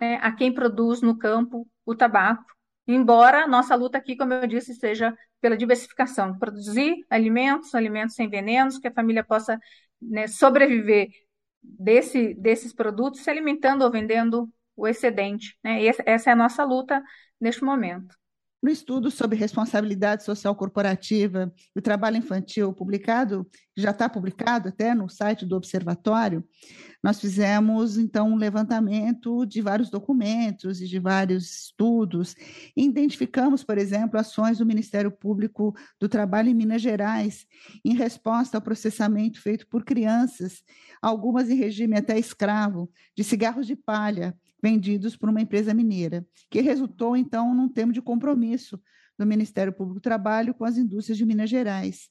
né, 0.00 0.18
a 0.22 0.32
quem 0.32 0.52
produz 0.52 1.00
no 1.00 1.16
campo 1.18 1.68
o 1.84 1.94
tabaco, 1.94 2.44
embora 2.86 3.46
nossa 3.46 3.74
luta 3.74 3.98
aqui, 3.98 4.16
como 4.16 4.32
eu 4.32 4.46
disse, 4.46 4.74
seja 4.74 5.16
pela 5.40 5.56
diversificação, 5.56 6.38
produzir 6.38 7.04
alimentos, 7.08 7.74
alimentos 7.74 8.14
sem 8.14 8.28
venenos, 8.28 8.78
que 8.78 8.88
a 8.88 8.92
família 8.92 9.24
possa 9.24 9.58
né, 10.00 10.26
sobreviver 10.26 11.08
desse, 11.62 12.34
desses 12.34 12.72
produtos, 12.72 13.20
se 13.20 13.30
alimentando 13.30 13.84
ou 13.84 13.90
vendendo 13.90 14.48
o 14.76 14.86
excedente. 14.86 15.58
Né? 15.62 15.84
Essa 16.06 16.30
é 16.30 16.32
a 16.32 16.36
nossa 16.36 16.64
luta 16.64 17.02
neste 17.40 17.64
momento. 17.64 18.16
No 18.60 18.70
estudo 18.70 19.08
sobre 19.08 19.38
responsabilidade 19.38 20.24
social 20.24 20.54
corporativa 20.54 21.52
e 21.74 21.78
o 21.78 21.82
trabalho 21.82 22.16
infantil 22.16 22.72
publicado, 22.72 23.48
já 23.76 23.90
está 23.90 24.08
publicado 24.08 24.68
até 24.68 24.94
no 24.94 25.08
site 25.08 25.46
do 25.46 25.56
Observatório, 25.56 26.44
nós 27.00 27.20
fizemos 27.20 27.96
então 27.96 28.30
um 28.30 28.36
levantamento 28.36 29.46
de 29.46 29.62
vários 29.62 29.88
documentos 29.88 30.80
e 30.80 30.88
de 30.88 30.98
vários 30.98 31.66
estudos. 31.66 32.34
E 32.76 32.84
identificamos, 32.84 33.62
por 33.62 33.78
exemplo, 33.78 34.18
ações 34.18 34.58
do 34.58 34.66
Ministério 34.66 35.12
Público 35.12 35.72
do 36.00 36.08
Trabalho 36.08 36.48
em 36.48 36.54
Minas 36.54 36.82
Gerais 36.82 37.46
em 37.84 37.94
resposta 37.94 38.58
ao 38.58 38.62
processamento 38.62 39.40
feito 39.40 39.68
por 39.68 39.84
crianças, 39.84 40.64
algumas 41.00 41.48
em 41.48 41.54
regime 41.54 41.96
até 41.96 42.18
escravo, 42.18 42.90
de 43.16 43.22
cigarros 43.22 43.68
de 43.68 43.76
palha 43.76 44.36
vendidos 44.62 45.16
por 45.16 45.28
uma 45.28 45.40
empresa 45.40 45.72
mineira, 45.72 46.26
que 46.50 46.60
resultou, 46.60 47.16
então, 47.16 47.54
num 47.54 47.68
termo 47.68 47.92
de 47.92 48.02
compromisso 48.02 48.80
do 49.18 49.26
Ministério 49.26 49.72
Público 49.72 50.00
do 50.00 50.02
Trabalho 50.02 50.54
com 50.54 50.64
as 50.64 50.76
indústrias 50.76 51.18
de 51.18 51.26
Minas 51.26 51.50
Gerais. 51.50 52.08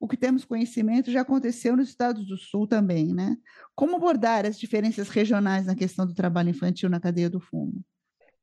o 0.00 0.08
que 0.08 0.16
temos 0.16 0.44
conhecimento 0.44 1.12
já 1.12 1.20
aconteceu 1.20 1.76
nos 1.76 1.88
estados 1.88 2.26
do 2.26 2.36
Sul 2.36 2.66
também, 2.66 3.14
né? 3.14 3.36
Como 3.72 3.94
abordar 3.94 4.44
as 4.44 4.58
diferenças 4.58 5.08
regionais 5.08 5.66
na 5.66 5.76
questão 5.76 6.04
do 6.04 6.12
trabalho 6.12 6.48
infantil 6.48 6.90
na 6.90 6.98
cadeia 6.98 7.30
do 7.30 7.38
fumo? 7.38 7.84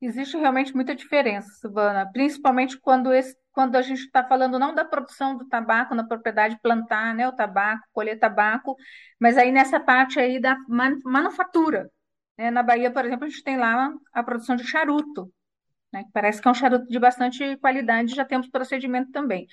Existe 0.01 0.37
realmente 0.37 0.73
muita 0.73 0.95
diferença, 0.95 1.49
Silvana, 1.59 2.09
principalmente 2.13 2.79
quando, 2.79 3.11
esse, 3.11 3.35
quando 3.51 3.75
a 3.75 3.81
gente 3.81 4.05
está 4.05 4.25
falando 4.25 4.57
não 4.57 4.73
da 4.73 4.85
produção 4.85 5.37
do 5.37 5.45
tabaco 5.49 5.93
na 5.93 6.07
propriedade, 6.07 6.57
plantar 6.63 7.13
né, 7.13 7.27
o 7.27 7.33
tabaco, 7.33 7.83
colher 7.91 8.17
tabaco, 8.17 8.77
mas 9.19 9.37
aí 9.37 9.51
nessa 9.51 9.77
parte 9.81 10.17
aí 10.17 10.39
da 10.39 10.55
manufatura. 11.03 11.91
Né? 12.39 12.49
Na 12.49 12.63
Bahia, 12.63 12.89
por 12.91 13.03
exemplo, 13.05 13.25
a 13.25 13.29
gente 13.29 13.43
tem 13.43 13.57
lá 13.57 13.93
a 14.13 14.23
produção 14.23 14.55
de 14.55 14.63
charuto, 14.63 15.29
né? 15.91 16.05
Parece 16.13 16.41
que 16.41 16.47
é 16.47 16.51
um 16.51 16.53
charuto 16.53 16.87
de 16.87 16.97
bastante 16.97 17.57
qualidade, 17.57 18.15
já 18.15 18.23
temos 18.23 18.49
procedimento 18.49 19.11
também. 19.11 19.45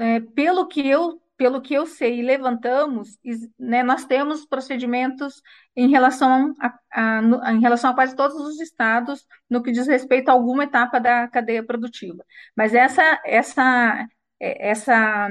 É, 0.00 0.20
pelo 0.20 0.66
que 0.66 0.86
eu 0.86 1.20
pelo 1.36 1.60
que 1.60 1.74
eu 1.74 1.86
sei 1.86 2.20
e 2.20 2.22
levantamos, 2.22 3.18
né, 3.58 3.82
nós 3.82 4.04
temos 4.04 4.46
procedimentos 4.46 5.42
em 5.74 5.88
relação 5.90 6.54
a, 6.60 6.78
a, 6.92 7.22
no, 7.22 7.44
em 7.44 7.60
relação 7.60 7.90
a 7.90 7.94
quase 7.94 8.14
todos 8.14 8.36
os 8.36 8.60
estados 8.60 9.26
no 9.50 9.60
que 9.62 9.72
diz 9.72 9.88
respeito 9.88 10.28
a 10.28 10.32
alguma 10.32 10.64
etapa 10.64 11.00
da 11.00 11.26
cadeia 11.28 11.64
produtiva. 11.64 12.24
Mas 12.56 12.74
essa 12.74 13.20
essa 13.24 14.06
é, 14.40 14.70
essa 14.70 15.28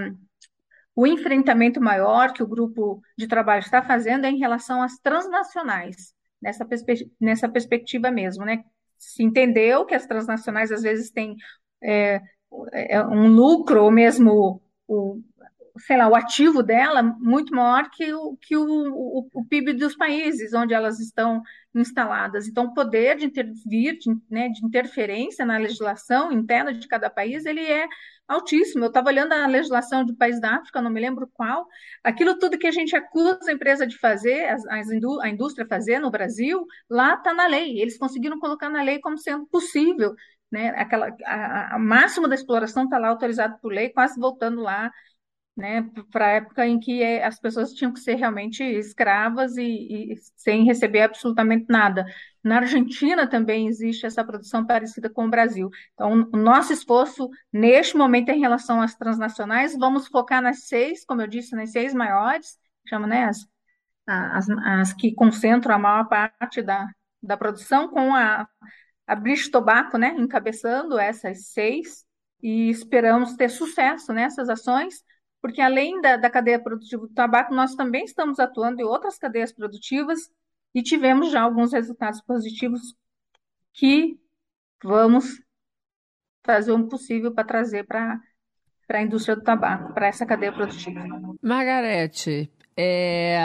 o 0.95 1.07
enfrentamento 1.07 1.81
maior 1.81 2.33
que 2.33 2.43
o 2.43 2.47
grupo 2.47 3.01
de 3.17 3.27
trabalho 3.27 3.61
está 3.61 3.81
fazendo 3.81 4.25
é 4.25 4.29
em 4.29 4.37
relação 4.37 4.81
às 4.81 4.97
transnacionais, 4.99 6.13
nessa, 6.41 6.65
perspe 6.65 7.11
nessa 7.19 7.47
perspectiva 7.47 8.11
mesmo, 8.11 8.45
né? 8.45 8.63
Se 8.97 9.23
entendeu 9.23 9.85
que 9.85 9.95
as 9.95 10.05
transnacionais 10.05 10.71
às 10.71 10.81
vezes 10.81 11.09
têm 11.11 11.35
é, 11.83 12.21
é 12.73 13.03
um 13.03 13.27
lucro 13.27 13.83
ou 13.83 13.91
mesmo 13.91 14.61
o, 14.87 15.21
sei 15.79 15.97
lá, 15.97 16.07
o 16.07 16.15
ativo 16.15 16.61
dela 16.61 17.01
muito 17.01 17.55
maior 17.55 17.89
que 17.89 18.13
o, 18.13 18.37
que 18.37 18.55
o, 18.57 18.63
o, 18.63 19.27
o 19.33 19.45
PIB 19.45 19.73
dos 19.73 19.95
países 19.95 20.53
onde 20.53 20.73
elas 20.73 20.99
estão 20.99 21.41
instaladas. 21.73 22.47
Então, 22.47 22.65
o 22.65 22.73
poder 22.73 23.17
de 23.17 23.25
intervir, 23.25 23.97
de, 23.97 24.13
né, 24.29 24.49
de 24.49 24.65
interferência 24.65 25.45
na 25.45 25.57
legislação 25.57 26.31
interna 26.31 26.73
de 26.73 26.87
cada 26.87 27.09
país, 27.09 27.45
ele 27.45 27.61
é 27.61 27.87
altíssimo. 28.31 28.85
Eu 28.85 28.87
estava 28.89 29.09
olhando 29.09 29.33
a 29.33 29.47
legislação 29.47 30.05
do 30.05 30.15
país 30.15 30.39
da 30.39 30.55
África, 30.55 30.81
não 30.81 30.89
me 30.91 30.99
lembro 30.99 31.29
qual, 31.33 31.67
aquilo 32.03 32.37
tudo 32.37 32.57
que 32.57 32.67
a 32.67 32.71
gente 32.71 32.95
acusa 32.95 33.49
a 33.49 33.53
empresa 33.53 33.85
de 33.85 33.97
fazer, 33.97 34.49
as, 34.49 34.65
as 34.67 34.91
indú 34.91 35.19
a 35.21 35.29
indústria 35.29 35.67
fazer 35.67 35.99
no 35.99 36.11
Brasil, 36.11 36.65
lá 36.89 37.15
está 37.15 37.33
na 37.33 37.47
lei. 37.47 37.79
Eles 37.79 37.97
conseguiram 37.97 38.39
colocar 38.39 38.69
na 38.69 38.81
lei 38.81 38.99
como 38.99 39.17
sendo 39.17 39.45
possível. 39.47 40.15
Né? 40.51 40.69
Aquela, 40.69 41.15
a, 41.25 41.75
a 41.75 41.79
máximo 41.79 42.27
da 42.27 42.35
exploração 42.35 42.83
está 42.85 42.97
lá 42.97 43.09
autorizado 43.09 43.57
por 43.61 43.71
lei, 43.71 43.89
quase 43.89 44.19
voltando 44.19 44.61
lá 44.61 44.91
né, 45.55 45.89
para 46.11 46.27
a 46.27 46.31
época 46.31 46.65
em 46.65 46.79
que 46.79 47.03
eh, 47.03 47.23
as 47.23 47.39
pessoas 47.39 47.73
tinham 47.73 47.91
que 47.91 47.99
ser 47.99 48.15
realmente 48.15 48.63
escravas 48.63 49.57
e, 49.57 50.13
e, 50.13 50.15
sem 50.37 50.63
receber 50.65 51.01
absolutamente 51.01 51.65
nada. 51.69 52.05
Na 52.43 52.57
Argentina 52.57 53.27
também 53.27 53.67
existe 53.67 54.05
essa 54.05 54.23
produção 54.23 54.65
parecida 54.65 55.09
com 55.09 55.25
o 55.25 55.29
Brasil. 55.29 55.69
Então, 55.93 56.29
o 56.33 56.37
nosso 56.37 56.73
esforço 56.73 57.29
neste 57.51 57.97
momento 57.97 58.29
em 58.29 58.39
relação 58.39 58.81
às 58.81 58.95
transnacionais, 58.95 59.75
vamos 59.77 60.07
focar 60.07 60.41
nas 60.41 60.67
seis, 60.67 61.05
como 61.05 61.21
eu 61.21 61.27
disse, 61.27 61.55
nas 61.55 61.71
seis 61.71 61.93
maiores, 61.93 62.57
chama, 62.87 63.05
né, 63.05 63.25
as, 63.25 63.45
as, 64.07 64.49
as 64.49 64.93
que 64.93 65.13
concentram 65.13 65.75
a 65.75 65.79
maior 65.79 66.07
parte 66.07 66.61
da, 66.61 66.87
da 67.21 67.37
produção, 67.37 67.89
com 67.89 68.15
a, 68.15 68.47
a 69.05 69.15
British 69.15 69.49
Tobacco, 69.49 69.97
né, 69.97 70.15
encabeçando 70.17 70.97
essas 70.97 71.49
seis, 71.49 72.05
e 72.41 72.69
esperamos 72.69 73.35
ter 73.35 73.49
sucesso 73.49 74.11
nessas 74.11 74.49
ações, 74.49 75.03
porque 75.41 75.59
além 75.59 75.99
da, 76.01 76.17
da 76.17 76.29
cadeia 76.29 76.59
produtiva 76.59 77.07
do 77.07 77.13
tabaco, 77.13 77.53
nós 77.53 77.75
também 77.75 78.05
estamos 78.05 78.39
atuando 78.39 78.81
em 78.81 78.85
outras 78.85 79.17
cadeias 79.17 79.51
produtivas 79.51 80.29
e 80.73 80.83
tivemos 80.83 81.31
já 81.31 81.41
alguns 81.41 81.73
resultados 81.73 82.21
positivos 82.21 82.95
que 83.73 84.19
vamos 84.83 85.41
fazer 86.43 86.71
o 86.71 86.87
possível 86.87 87.33
para 87.33 87.43
trazer 87.43 87.85
para 87.85 88.19
para 88.87 88.99
a 88.99 89.03
indústria 89.03 89.37
do 89.37 89.41
tabaco, 89.41 89.93
para 89.93 90.07
essa 90.07 90.25
cadeia 90.25 90.51
produtiva. 90.51 91.01
Margarete, 91.41 92.51
é, 92.75 93.37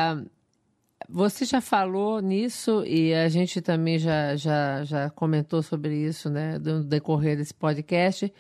você 1.08 1.44
já 1.44 1.60
falou 1.60 2.20
nisso 2.20 2.84
e 2.84 3.14
a 3.14 3.28
gente 3.28 3.60
também 3.60 3.96
já, 3.96 4.34
já, 4.34 4.82
já 4.82 5.08
comentou 5.10 5.62
sobre 5.62 5.94
isso 5.96 6.28
né, 6.28 6.58
no 6.58 6.82
decorrer 6.82 7.36
desse 7.36 7.54
podcast 7.54 8.32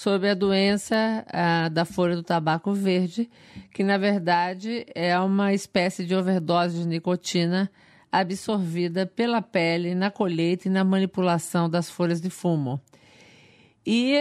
sobre 0.00 0.30
a 0.30 0.34
doença 0.34 1.26
da 1.70 1.84
folha 1.84 2.16
do 2.16 2.22
tabaco 2.22 2.72
verde, 2.72 3.28
que 3.70 3.84
na 3.84 3.98
verdade 3.98 4.86
é 4.94 5.18
uma 5.20 5.52
espécie 5.52 6.06
de 6.06 6.14
overdose 6.14 6.78
de 6.78 6.86
nicotina 6.86 7.70
absorvida 8.10 9.04
pela 9.04 9.42
pele 9.42 9.94
na 9.94 10.10
colheita 10.10 10.68
e 10.68 10.70
na 10.70 10.82
manipulação 10.84 11.68
das 11.68 11.90
folhas 11.90 12.18
de 12.18 12.30
fumo. 12.30 12.80
E 13.84 14.16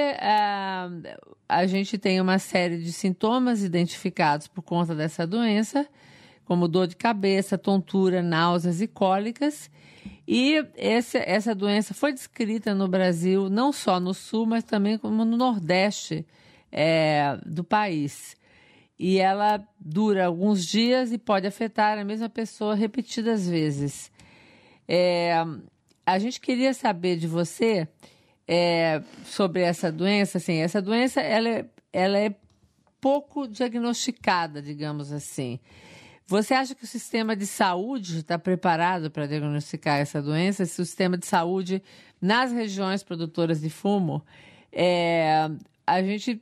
a 1.48 1.66
gente 1.66 1.98
tem 1.98 2.20
uma 2.20 2.40
série 2.40 2.80
de 2.80 2.92
sintomas 2.92 3.64
identificados 3.64 4.50
por 4.50 4.62
conta 4.62 4.94
dessa 4.94 5.26
doença, 5.26 5.88
como 6.44 6.68
dor 6.68 6.88
de 6.88 6.98
cabeça, 6.98 7.58
tontura, 7.58 8.22
náuseas 8.22 8.82
e 8.82 8.88
cólicas. 8.88 9.72
E 10.32 10.64
esse, 10.78 11.18
essa 11.18 11.56
doença 11.56 11.92
foi 11.92 12.14
descrita 12.14 12.76
no 12.76 12.88
Brasil, 12.88 13.50
não 13.50 13.74
só 13.74 14.00
no 14.00 14.14
sul, 14.14 14.46
mas 14.46 14.64
também 14.64 14.96
como 14.96 15.26
no 15.26 15.36
nordeste 15.36 16.24
é, 16.72 17.36
do 17.44 17.64
país. 17.64 18.38
E 19.00 19.18
ela 19.18 19.68
dura 19.80 20.28
alguns 20.28 20.68
dias 20.68 21.12
e 21.12 21.18
pode 21.18 21.48
afetar 21.48 21.98
a 21.98 22.06
mesma 22.06 22.30
pessoa 22.30 22.76
repetidas 22.76 23.50
vezes. 23.50 24.12
É, 24.88 25.34
a 26.06 26.20
gente 26.20 26.40
queria 26.40 26.76
saber 26.76 27.18
de 27.18 27.26
você 27.26 27.88
é, 28.48 29.02
sobre 29.26 29.64
essa 29.64 29.92
doença. 29.92 30.38
Assim, 30.38 30.58
essa 30.58 30.80
doença 30.80 31.22
ela 31.22 31.50
é, 31.50 31.66
ela 31.92 32.20
é 32.20 32.36
pouco 33.02 33.48
diagnosticada, 33.48 34.62
digamos 34.62 35.12
assim. 35.12 35.60
Você 36.30 36.54
acha 36.54 36.76
que 36.76 36.84
o 36.84 36.88
sistema 36.88 37.36
de 37.36 37.48
saúde 37.48 38.20
está 38.20 38.38
preparado 38.38 39.10
para 39.10 39.26
diagnosticar 39.26 39.98
essa 39.98 40.22
doença? 40.22 40.62
Esse 40.62 40.76
sistema 40.76 41.18
de 41.18 41.26
saúde 41.26 41.82
nas 42.22 42.52
regiões 42.52 43.02
produtoras 43.02 43.60
de 43.60 43.68
fumo, 43.72 44.24
é, 44.72 45.50
a, 45.88 46.04
gente, 46.04 46.40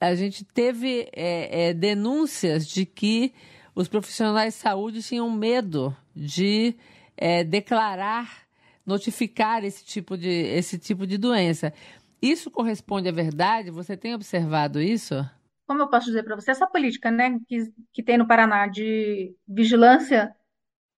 a 0.00 0.14
gente 0.14 0.42
teve 0.42 1.06
é, 1.12 1.68
é, 1.68 1.74
denúncias 1.74 2.66
de 2.66 2.86
que 2.86 3.34
os 3.74 3.88
profissionais 3.88 4.54
de 4.54 4.60
saúde 4.60 5.02
tinham 5.02 5.30
medo 5.30 5.94
de 6.16 6.74
é, 7.14 7.44
declarar, 7.44 8.46
notificar 8.86 9.62
esse 9.62 9.84
tipo, 9.84 10.16
de, 10.16 10.30
esse 10.30 10.78
tipo 10.78 11.06
de 11.06 11.18
doença. 11.18 11.74
Isso 12.22 12.50
corresponde 12.50 13.10
à 13.10 13.12
verdade? 13.12 13.70
Você 13.70 13.98
tem 13.98 14.14
observado 14.14 14.80
isso? 14.80 15.28
Como 15.70 15.82
eu 15.82 15.88
posso 15.88 16.06
dizer 16.06 16.24
para 16.24 16.34
você, 16.34 16.50
essa 16.50 16.66
política 16.66 17.12
né, 17.12 17.38
que, 17.46 17.72
que 17.92 18.02
tem 18.02 18.18
no 18.18 18.26
Paraná 18.26 18.66
de 18.66 19.32
vigilância 19.46 20.34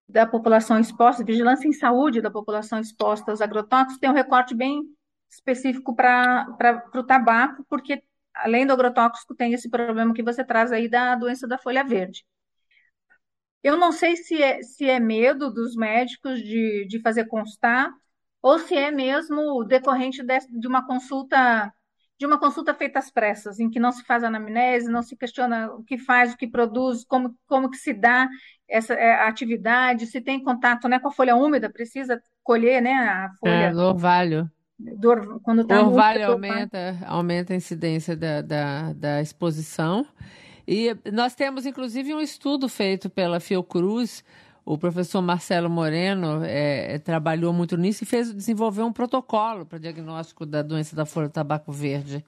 da 0.09 0.27
população 0.27 0.81
exposta, 0.81 1.23
vigilância 1.23 1.68
em 1.68 1.75
saúde 1.75 2.23
da 2.23 2.31
população 2.31 2.79
exposta 2.79 3.31
aos 3.31 3.43
agrotóxicos, 3.43 3.99
tem 3.99 4.09
um 4.09 4.14
recorte 4.14 4.55
bem 4.55 4.83
específico 5.29 5.95
para 5.95 6.47
o 6.95 7.05
tabaco, 7.05 7.66
porque 7.68 8.03
além 8.35 8.66
do 8.66 8.73
agrotóxico 8.73 9.35
tem 9.35 9.53
esse 9.53 9.68
problema 9.68 10.14
que 10.14 10.23
você 10.23 10.43
traz 10.43 10.73
aí 10.73 10.89
da 10.89 11.16
doença 11.16 11.47
da 11.47 11.59
folha 11.59 11.85
verde. 11.85 12.25
Eu 13.62 13.77
não 13.77 13.93
sei 13.93 14.16
se 14.16 14.43
é, 14.43 14.62
se 14.62 14.89
é 14.89 14.99
medo 14.99 15.53
dos 15.53 15.77
médicos 15.77 16.41
de, 16.41 16.87
de 16.89 16.99
fazer 17.03 17.27
constar, 17.27 17.93
ou 18.41 18.59
se 18.59 18.75
é 18.75 18.91
mesmo 18.91 19.64
decorrente 19.64 20.23
de, 20.23 20.39
de 20.49 20.66
uma 20.66 20.87
consulta 20.87 21.70
de 22.23 22.27
uma 22.27 22.39
consulta 22.39 22.73
feita 22.73 23.01
às 23.01 23.11
pressas, 23.11 23.59
em 23.59 23.68
que 23.68 23.81
não 23.81 23.91
se 23.91 24.05
faz 24.05 24.23
anamnese, 24.23 24.89
não 24.89 25.03
se 25.03 25.16
questiona 25.16 25.73
o 25.73 25.83
que 25.83 25.99
faz, 25.99 26.33
o 26.33 26.37
que 26.37 26.47
produz, 26.47 27.03
como, 27.05 27.35
como 27.49 27.68
que 27.68 27.77
se 27.77 27.93
dá 27.93 28.29
essa 28.68 28.95
é, 28.95 29.27
atividade, 29.27 30.07
se 30.07 30.20
tem 30.20 30.41
contato 30.41 30.87
né, 30.87 31.01
com 31.01 31.09
a 31.09 31.12
folha 31.12 31.35
úmida, 31.35 31.68
precisa 31.68 32.23
colher 32.45 32.81
né, 32.81 32.93
a 32.93 33.33
folha. 33.41 33.53
É, 33.53 33.73
do 33.73 33.81
orvalho. 33.81 34.49
Do, 34.79 35.41
quando 35.41 35.66
tá 35.66 35.83
o 35.83 35.89
orvalho 35.89 36.31
aumenta, 36.31 36.97
aumenta 37.07 37.55
a 37.55 37.57
incidência 37.57 38.16
da, 38.16 38.41
da, 38.41 38.93
da 38.93 39.20
exposição. 39.20 40.07
E 40.66 40.97
nós 41.12 41.35
temos, 41.35 41.66
inclusive, 41.66 42.14
um 42.14 42.20
estudo 42.20 42.68
feito 42.68 43.11
pela 43.11 43.41
Fiocruz, 43.41 44.23
o 44.65 44.79
professor 44.79 45.21
Marcelo 45.21 45.69
Moreno 45.69 46.45
é, 46.45 46.95
é, 46.95 46.99
trabalhou 46.99 47.53
muito 47.53 47.77
nisso 47.77 48.05
e 48.05 48.07
fez 48.07 48.33
desenvolver 48.33 48.83
um 48.83 48.93
protocolo 48.93 49.67
para 49.67 49.79
diagnóstico 49.79 50.47
da 50.47 50.63
doença 50.63 50.95
da 50.95 51.05
folha 51.05 51.29
do 51.29 51.33
tabaco 51.33 51.73
verde. 51.73 52.25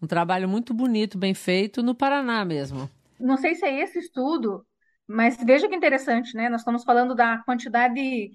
Um 0.00 0.06
trabalho 0.06 0.48
muito 0.48 0.74
bonito, 0.74 1.18
bem 1.18 1.34
feito, 1.34 1.82
no 1.82 1.94
Paraná 1.94 2.44
mesmo. 2.44 2.88
Não 3.18 3.36
sei 3.36 3.54
se 3.54 3.64
é 3.64 3.82
esse 3.82 3.98
estudo, 3.98 4.64
mas 5.06 5.36
veja 5.42 5.68
que 5.68 5.74
interessante, 5.74 6.36
né? 6.36 6.48
Nós 6.48 6.60
estamos 6.60 6.84
falando 6.84 7.14
da 7.14 7.38
quantidade 7.38 8.30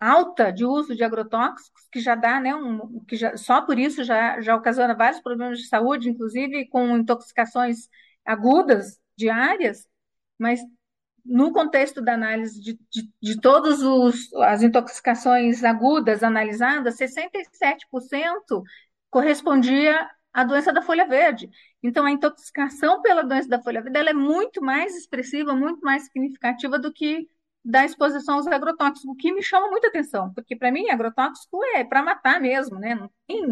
alta 0.00 0.50
de 0.50 0.64
uso 0.64 0.96
de 0.96 1.04
agrotóxicos, 1.04 1.86
que 1.92 2.00
já 2.00 2.14
dá, 2.14 2.40
né, 2.40 2.54
um, 2.54 3.04
que 3.04 3.16
já, 3.16 3.36
só 3.36 3.60
por 3.60 3.78
isso 3.78 4.02
já, 4.02 4.40
já 4.40 4.56
ocasiona 4.56 4.94
vários 4.94 5.20
problemas 5.20 5.58
de 5.58 5.68
saúde, 5.68 6.08
inclusive 6.08 6.66
com 6.68 6.96
intoxicações 6.96 7.88
agudas, 8.24 8.98
diárias, 9.14 9.86
mas 10.38 10.60
no 11.24 11.52
contexto 11.52 12.00
da 12.00 12.14
análise 12.14 12.60
de, 12.60 12.78
de, 12.90 13.10
de 13.20 13.40
todas 13.40 13.80
as 14.42 14.62
intoxicações 14.62 15.64
agudas 15.64 16.22
analisadas, 16.22 16.96
67% 16.96 18.62
correspondia 19.10 20.08
à 20.32 20.44
doença 20.44 20.72
da 20.72 20.82
folha 20.82 21.06
verde. 21.06 21.50
Então, 21.82 22.04
a 22.06 22.10
intoxicação 22.10 23.02
pela 23.02 23.22
doença 23.22 23.48
da 23.48 23.60
folha 23.60 23.82
verde 23.82 23.98
é 23.98 24.12
muito 24.12 24.62
mais 24.62 24.96
expressiva, 24.96 25.54
muito 25.54 25.80
mais 25.80 26.04
significativa 26.04 26.78
do 26.78 26.92
que 26.92 27.28
da 27.64 27.84
exposição 27.84 28.36
aos 28.36 28.46
agrotóxicos, 28.46 29.04
o 29.04 29.14
que 29.14 29.32
me 29.32 29.42
chama 29.42 29.68
muita 29.68 29.88
atenção, 29.88 30.32
porque 30.32 30.56
para 30.56 30.72
mim 30.72 30.88
agrotóxico 30.88 31.62
é 31.74 31.84
para 31.84 32.02
matar 32.02 32.40
mesmo, 32.40 32.78
né? 32.78 32.94
Não 32.94 33.10
tem, 33.26 33.46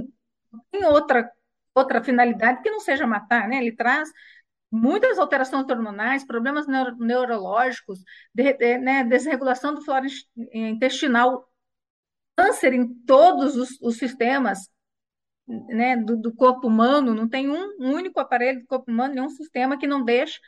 não 0.51 0.65
tem 0.71 0.85
outra, 0.87 1.31
outra 1.75 2.03
finalidade 2.03 2.63
que 2.63 2.71
não 2.71 2.81
seja 2.81 3.07
matar, 3.07 3.49
né? 3.49 3.59
Ele 3.59 3.73
traz 3.73 4.11
muitas 4.71 5.19
alterações 5.19 5.69
hormonais, 5.69 6.25
problemas 6.25 6.67
neuro, 6.67 6.97
neurológicos, 6.99 8.01
de, 8.35 8.53
de, 8.55 8.79
né, 8.79 9.05
desregulação 9.05 9.75
do 9.75 9.83
flora 9.83 10.07
intestinal, 10.53 11.49
câncer 12.37 12.73
em 12.73 12.87
todos 13.05 13.57
os, 13.57 13.81
os 13.81 13.97
sistemas 13.97 14.69
né, 15.47 15.97
do, 15.97 16.17
do, 16.17 16.35
corpo 16.35 16.69
humano, 16.69 17.15
não 17.15 17.29
tem 17.29 17.49
um, 17.49 17.77
um 17.81 17.93
único 17.95 18.21
aparelho 18.21 18.61
do 18.61 18.67
corpo 18.67 18.91
humano, 18.91 19.15
nenhum 19.15 19.31
sistema 19.31 19.79
que 19.79 19.87
não 19.87 20.05
deixe 20.05 20.39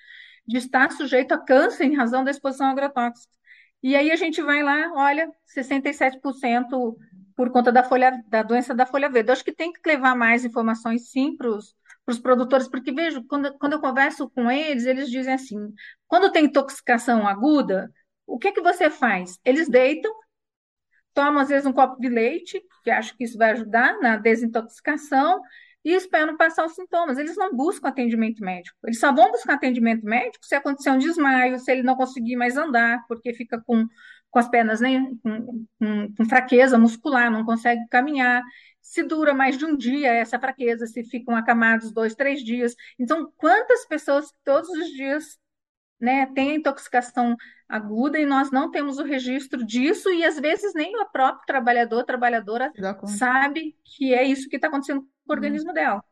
de 0.46 0.58
estar 0.58 0.92
sujeito 0.92 1.32
a 1.32 1.38
câncer 1.38 1.84
em 1.84 1.96
razão 1.96 2.22
da 2.22 2.30
exposição 2.30 2.66
a 2.66 2.70
agrotóxicos. 2.70 3.34
E 3.82 3.96
aí 3.96 4.10
a 4.10 4.16
gente 4.16 4.42
vai 4.42 4.62
lá, 4.62 4.92
olha, 4.94 5.30
67% 5.46 6.96
por 7.34 7.50
conta 7.50 7.72
da 7.72 7.82
folha 7.82 8.22
da 8.28 8.42
doença 8.42 8.74
da 8.74 8.84
folha 8.84 9.08
verde. 9.08 9.30
Eu 9.30 9.32
acho 9.32 9.44
que 9.44 9.54
tem 9.54 9.72
que 9.72 9.80
levar 9.86 10.14
mais 10.14 10.44
informações 10.44 11.10
sim 11.10 11.34
para 11.36 11.48
os 11.48 11.74
para 12.10 12.14
os 12.14 12.20
produtores, 12.20 12.68
porque 12.68 12.92
vejo, 12.92 13.24
quando, 13.24 13.56
quando 13.58 13.74
eu 13.74 13.80
converso 13.80 14.28
com 14.30 14.50
eles, 14.50 14.84
eles 14.84 15.10
dizem 15.10 15.34
assim: 15.34 15.72
quando 16.08 16.32
tem 16.32 16.46
intoxicação 16.46 17.26
aguda, 17.26 17.90
o 18.26 18.38
que, 18.38 18.52
que 18.52 18.60
você 18.60 18.90
faz? 18.90 19.38
Eles 19.44 19.68
deitam, 19.68 20.12
tomam 21.14 21.40
às 21.40 21.48
vezes 21.48 21.66
um 21.66 21.72
copo 21.72 22.00
de 22.00 22.08
leite, 22.08 22.60
que 22.82 22.90
acho 22.90 23.16
que 23.16 23.24
isso 23.24 23.38
vai 23.38 23.52
ajudar 23.52 23.98
na 24.00 24.16
desintoxicação, 24.16 25.40
e 25.84 25.92
esperam 25.92 26.36
passar 26.36 26.66
os 26.66 26.74
sintomas. 26.74 27.16
Eles 27.16 27.36
não 27.36 27.54
buscam 27.54 27.88
atendimento 27.88 28.42
médico. 28.44 28.76
Eles 28.84 29.00
só 29.00 29.12
vão 29.12 29.30
buscar 29.30 29.54
atendimento 29.54 30.04
médico 30.04 30.44
se 30.44 30.54
acontecer 30.54 30.90
um 30.90 30.98
desmaio, 30.98 31.58
se 31.58 31.72
ele 31.72 31.82
não 31.82 31.96
conseguir 31.96 32.36
mais 32.36 32.56
andar, 32.56 33.04
porque 33.08 33.32
fica 33.32 33.62
com, 33.64 33.86
com 34.30 34.38
as 34.38 34.48
pernas 34.48 34.80
né, 34.80 35.00
com, 35.22 35.64
com, 35.78 36.14
com 36.14 36.24
fraqueza 36.26 36.76
muscular, 36.78 37.30
não 37.30 37.44
consegue 37.44 37.82
caminhar 37.88 38.42
se 38.80 39.02
dura 39.02 39.34
mais 39.34 39.56
de 39.56 39.64
um 39.64 39.76
dia 39.76 40.12
essa 40.12 40.38
fraqueza, 40.38 40.86
se 40.86 41.04
ficam 41.04 41.36
acamados 41.36 41.92
dois, 41.92 42.14
três 42.14 42.42
dias. 42.42 42.74
Então, 42.98 43.32
quantas 43.36 43.86
pessoas 43.86 44.32
todos 44.44 44.68
os 44.70 44.88
dias 44.88 45.38
né, 46.00 46.26
têm 46.34 46.56
intoxicação 46.56 47.36
aguda 47.68 48.18
e 48.18 48.26
nós 48.26 48.50
não 48.50 48.70
temos 48.70 48.98
o 48.98 49.04
registro 49.04 49.64
disso 49.64 50.10
e 50.10 50.24
às 50.24 50.38
vezes 50.40 50.72
nem 50.74 50.96
o 50.96 51.06
próprio 51.10 51.44
trabalhador, 51.46 52.04
trabalhadora 52.04 52.72
sabe 53.06 53.76
que 53.84 54.14
é 54.14 54.24
isso 54.24 54.48
que 54.48 54.56
está 54.56 54.68
acontecendo 54.68 55.02
com 55.02 55.32
o 55.32 55.32
organismo 55.32 55.72
dela. 55.72 56.02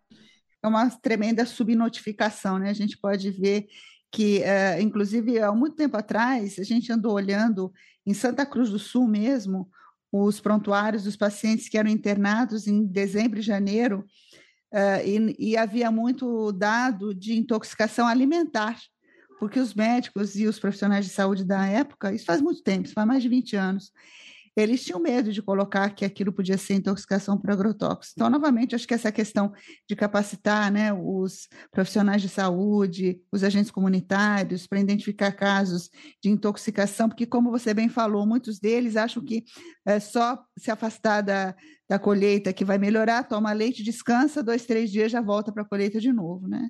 É 0.62 0.68
uma 0.68 0.90
tremenda 0.90 1.46
subnotificação, 1.46 2.58
né? 2.58 2.70
A 2.70 2.74
gente 2.74 2.98
pode 2.98 3.30
ver 3.30 3.66
que, 4.10 4.40
uh, 4.40 4.80
inclusive, 4.80 5.40
há 5.40 5.52
muito 5.52 5.76
tempo 5.76 5.96
atrás, 5.96 6.58
a 6.58 6.64
gente 6.64 6.92
andou 6.92 7.12
olhando 7.12 7.72
em 8.06 8.14
Santa 8.14 8.44
Cruz 8.44 8.70
do 8.70 8.78
Sul 8.78 9.06
mesmo, 9.06 9.68
os 10.12 10.40
prontuários 10.40 11.04
dos 11.04 11.16
pacientes 11.16 11.68
que 11.68 11.76
eram 11.78 11.90
internados 11.90 12.66
em 12.66 12.84
dezembro 12.84 13.38
e 13.38 13.42
janeiro, 13.42 14.04
uh, 14.72 15.06
e, 15.06 15.50
e, 15.50 15.56
havia 15.56 15.90
muito 15.90 16.52
dado 16.52 17.14
de 17.14 17.36
intoxicação 17.36 18.06
alimentar, 18.06 18.78
porque 19.38 19.60
os 19.60 19.74
médicos 19.74 20.34
e 20.36 20.46
os 20.46 20.58
profissionais 20.58 21.04
de 21.04 21.12
saúde 21.12 21.44
da 21.44 21.66
época, 21.66 22.12
isso 22.12 22.24
faz 22.24 22.40
muito 22.40 22.62
tempo, 22.62 22.86
isso 22.86 22.94
faz 22.94 23.06
mais 23.06 23.22
de 23.22 23.28
20 23.28 23.56
anos, 23.56 23.92
eles 24.62 24.84
tinham 24.84 25.00
medo 25.00 25.32
de 25.32 25.40
colocar 25.40 25.88
que 25.90 26.04
aquilo 26.04 26.32
podia 26.32 26.58
ser 26.58 26.74
intoxicação 26.74 27.38
por 27.38 27.50
agrotóxicos. 27.50 28.10
Então, 28.12 28.28
novamente, 28.28 28.74
acho 28.74 28.88
que 28.88 28.94
essa 28.94 29.12
questão 29.12 29.52
de 29.88 29.94
capacitar 29.94 30.72
né, 30.72 30.92
os 30.92 31.48
profissionais 31.70 32.20
de 32.20 32.28
saúde, 32.28 33.20
os 33.32 33.44
agentes 33.44 33.70
comunitários, 33.70 34.66
para 34.66 34.80
identificar 34.80 35.30
casos 35.32 35.90
de 36.22 36.28
intoxicação, 36.28 37.08
porque, 37.08 37.24
como 37.24 37.50
você 37.50 37.72
bem 37.72 37.88
falou, 37.88 38.26
muitos 38.26 38.58
deles 38.58 38.96
acham 38.96 39.24
que 39.24 39.44
é 39.86 40.00
só 40.00 40.42
se 40.58 40.70
afastar 40.70 41.20
da, 41.20 41.54
da 41.88 41.98
colheita 41.98 42.52
que 42.52 42.64
vai 42.64 42.78
melhorar, 42.78 43.24
toma 43.24 43.52
leite, 43.52 43.84
descansa, 43.84 44.42
dois, 44.42 44.66
três 44.66 44.90
dias 44.90 45.12
já 45.12 45.20
volta 45.20 45.52
para 45.52 45.62
a 45.62 45.68
colheita 45.68 46.00
de 46.00 46.12
novo, 46.12 46.48
né? 46.48 46.68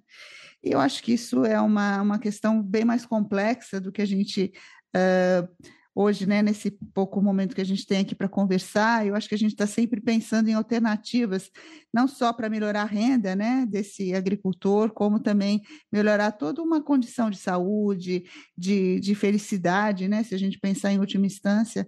E 0.62 0.72
eu 0.72 0.80
acho 0.80 1.02
que 1.02 1.12
isso 1.12 1.44
é 1.44 1.60
uma, 1.60 2.02
uma 2.02 2.18
questão 2.18 2.62
bem 2.62 2.84
mais 2.84 3.06
complexa 3.06 3.80
do 3.80 3.92
que 3.92 4.02
a 4.02 4.06
gente 4.06 4.52
uh, 4.94 5.48
hoje, 6.00 6.26
né, 6.26 6.42
nesse 6.42 6.70
pouco 6.70 7.20
momento 7.20 7.56
que 7.56 7.60
a 7.60 7.66
gente 7.66 7.84
tem 7.84 7.98
aqui 7.98 8.14
para 8.14 8.28
conversar, 8.28 9.04
eu 9.04 9.16
acho 9.16 9.28
que 9.28 9.34
a 9.34 9.38
gente 9.38 9.50
está 9.50 9.66
sempre 9.66 10.00
pensando 10.00 10.48
em 10.48 10.54
alternativas, 10.54 11.50
não 11.92 12.06
só 12.06 12.32
para 12.32 12.48
melhorar 12.48 12.82
a 12.82 12.84
renda 12.84 13.34
né, 13.34 13.66
desse 13.68 14.14
agricultor, 14.14 14.92
como 14.92 15.18
também 15.18 15.60
melhorar 15.90 16.30
toda 16.30 16.62
uma 16.62 16.80
condição 16.80 17.28
de 17.28 17.36
saúde, 17.36 18.22
de, 18.56 19.00
de 19.00 19.12
felicidade, 19.16 20.06
né, 20.06 20.22
se 20.22 20.36
a 20.36 20.38
gente 20.38 20.60
pensar 20.60 20.92
em 20.92 21.00
última 21.00 21.26
instância, 21.26 21.84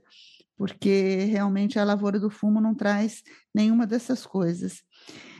porque 0.56 1.26
realmente 1.30 1.78
a 1.78 1.84
lavoura 1.84 2.18
do 2.18 2.30
fumo 2.30 2.60
não 2.60 2.74
traz 2.74 3.22
nenhuma 3.54 3.86
dessas 3.86 4.26
coisas. 4.26 4.82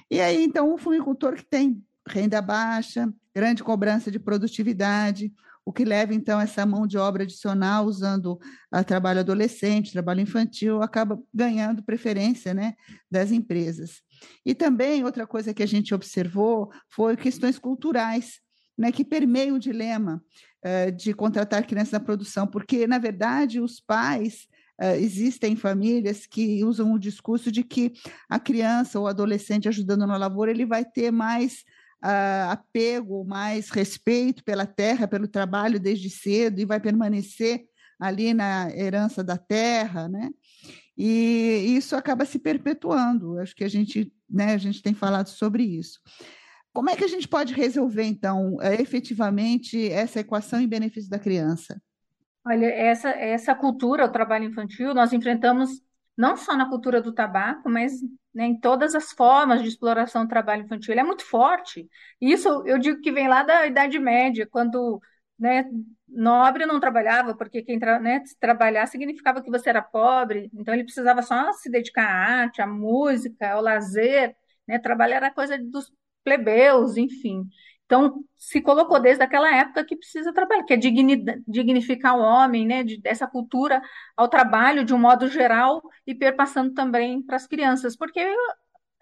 E 0.08 0.20
aí, 0.20 0.44
então, 0.44 0.72
o 0.72 0.78
fumicultor 0.78 1.34
que 1.34 1.44
tem 1.44 1.82
renda 2.08 2.40
baixa, 2.40 3.12
grande 3.34 3.64
cobrança 3.64 4.12
de 4.12 4.20
produtividade, 4.20 5.32
o 5.64 5.72
que 5.72 5.84
leva, 5.84 6.14
então, 6.14 6.40
essa 6.40 6.64
mão 6.64 6.86
de 6.86 6.96
obra 6.96 7.22
adicional, 7.22 7.84
usando 7.84 8.38
a 8.72 8.82
trabalho 8.82 9.20
adolescente, 9.20 9.92
trabalho 9.92 10.20
infantil, 10.20 10.82
acaba 10.82 11.20
ganhando 11.32 11.82
preferência 11.82 12.54
né, 12.54 12.74
das 13.10 13.30
empresas. 13.30 14.00
E 14.44 14.54
também, 14.54 15.04
outra 15.04 15.26
coisa 15.26 15.54
que 15.54 15.62
a 15.62 15.66
gente 15.66 15.94
observou 15.94 16.70
foi 16.88 17.16
questões 17.16 17.58
culturais, 17.58 18.40
né, 18.76 18.90
que 18.90 19.04
permeiam 19.04 19.56
o 19.56 19.60
dilema 19.60 20.22
uh, 20.64 20.90
de 20.92 21.12
contratar 21.12 21.66
crianças 21.66 21.92
na 21.92 22.00
produção, 22.00 22.46
porque, 22.46 22.86
na 22.86 22.98
verdade, 22.98 23.60
os 23.60 23.80
pais 23.80 24.48
Uh, 24.82 24.96
existem 24.96 25.54
famílias 25.56 26.24
que 26.24 26.64
usam 26.64 26.94
o 26.94 26.98
discurso 26.98 27.52
de 27.52 27.62
que 27.62 27.92
a 28.30 28.40
criança 28.40 28.98
ou 28.98 29.06
adolescente 29.06 29.68
ajudando 29.68 30.06
na 30.06 30.16
lavoura 30.16 30.50
ele 30.50 30.64
vai 30.64 30.86
ter 30.86 31.10
mais 31.10 31.64
uh, 32.04 32.50
apego, 32.50 33.24
mais 33.24 33.70
respeito 33.70 34.42
pela 34.44 34.66
terra, 34.66 35.08
pelo 35.08 35.28
trabalho 35.28 35.78
desde 35.78 36.10
cedo 36.10 36.60
e 36.60 36.64
vai 36.64 36.80
permanecer 36.80 37.64
ali 37.98 38.32
na 38.32 38.70
herança 38.74 39.22
da 39.22 39.36
terra, 39.36 40.08
né? 40.08 40.30
E 40.96 41.76
isso 41.76 41.94
acaba 41.96 42.24
se 42.24 42.38
perpetuando. 42.38 43.38
Acho 43.38 43.54
que 43.54 43.64
a 43.64 43.68
gente, 43.68 44.12
né, 44.28 44.54
a 44.54 44.58
gente 44.58 44.82
tem 44.82 44.94
falado 44.94 45.28
sobre 45.28 45.62
isso. 45.62 46.00
Como 46.72 46.88
é 46.90 46.96
que 46.96 47.04
a 47.04 47.08
gente 47.08 47.26
pode 47.26 47.52
resolver, 47.52 48.04
então, 48.04 48.56
eh, 48.60 48.80
efetivamente 48.80 49.90
essa 49.90 50.20
equação 50.20 50.60
em 50.60 50.68
benefício 50.68 51.10
da 51.10 51.18
criança? 51.18 51.80
Olha, 52.46 52.66
essa, 52.66 53.10
essa 53.10 53.54
cultura, 53.54 54.04
o 54.04 54.12
trabalho 54.12 54.44
infantil, 54.44 54.94
nós 54.94 55.12
enfrentamos 55.12 55.82
não 56.20 56.36
só 56.36 56.54
na 56.56 56.68
cultura 56.68 57.00
do 57.00 57.12
tabaco, 57.14 57.68
mas 57.70 57.92
né, 58.34 58.44
em 58.46 58.60
todas 58.60 58.94
as 58.94 59.12
formas 59.12 59.62
de 59.62 59.68
exploração 59.68 60.24
do 60.24 60.28
trabalho 60.28 60.62
infantil. 60.64 60.92
Ele 60.92 61.00
é 61.00 61.04
muito 61.04 61.24
forte. 61.24 61.88
Isso 62.20 62.48
eu 62.66 62.78
digo 62.78 63.00
que 63.00 63.10
vem 63.10 63.26
lá 63.28 63.42
da 63.42 63.66
Idade 63.66 63.98
Média, 63.98 64.46
quando 64.46 65.00
né, 65.38 65.64
nobre 66.06 66.66
não 66.66 66.78
trabalhava, 66.78 67.34
porque 67.34 67.62
quem 67.62 67.78
tra 67.78 67.98
né, 67.98 68.22
trabalhar 68.38 68.86
significava 68.86 69.42
que 69.42 69.50
você 69.50 69.70
era 69.70 69.80
pobre, 69.82 70.50
então 70.54 70.74
ele 70.74 70.84
precisava 70.84 71.22
só 71.22 71.52
se 71.54 71.70
dedicar 71.70 72.04
à 72.04 72.42
arte, 72.42 72.60
à 72.60 72.66
música, 72.66 73.52
ao 73.52 73.62
lazer. 73.62 74.36
Né, 74.68 74.78
trabalhar 74.78 75.16
era 75.16 75.30
coisa 75.32 75.56
dos 75.58 75.90
plebeus, 76.22 76.96
enfim. 76.96 77.44
Então, 77.90 78.22
se 78.38 78.60
colocou 78.60 79.00
desde 79.00 79.24
aquela 79.24 79.52
época 79.52 79.84
que 79.84 79.96
precisa 79.96 80.32
trabalhar, 80.32 80.62
que 80.62 80.72
é 80.72 80.76
dignificar 80.76 82.16
o 82.16 82.20
homem, 82.20 82.64
né, 82.64 82.84
de, 82.84 83.00
dessa 83.00 83.26
cultura 83.26 83.82
ao 84.16 84.28
trabalho 84.28 84.84
de 84.84 84.94
um 84.94 84.98
modo 84.98 85.26
geral 85.26 85.82
e 86.06 86.14
perpassando 86.14 86.72
também 86.72 87.20
para 87.20 87.34
as 87.34 87.48
crianças, 87.48 87.96
porque 87.96 88.20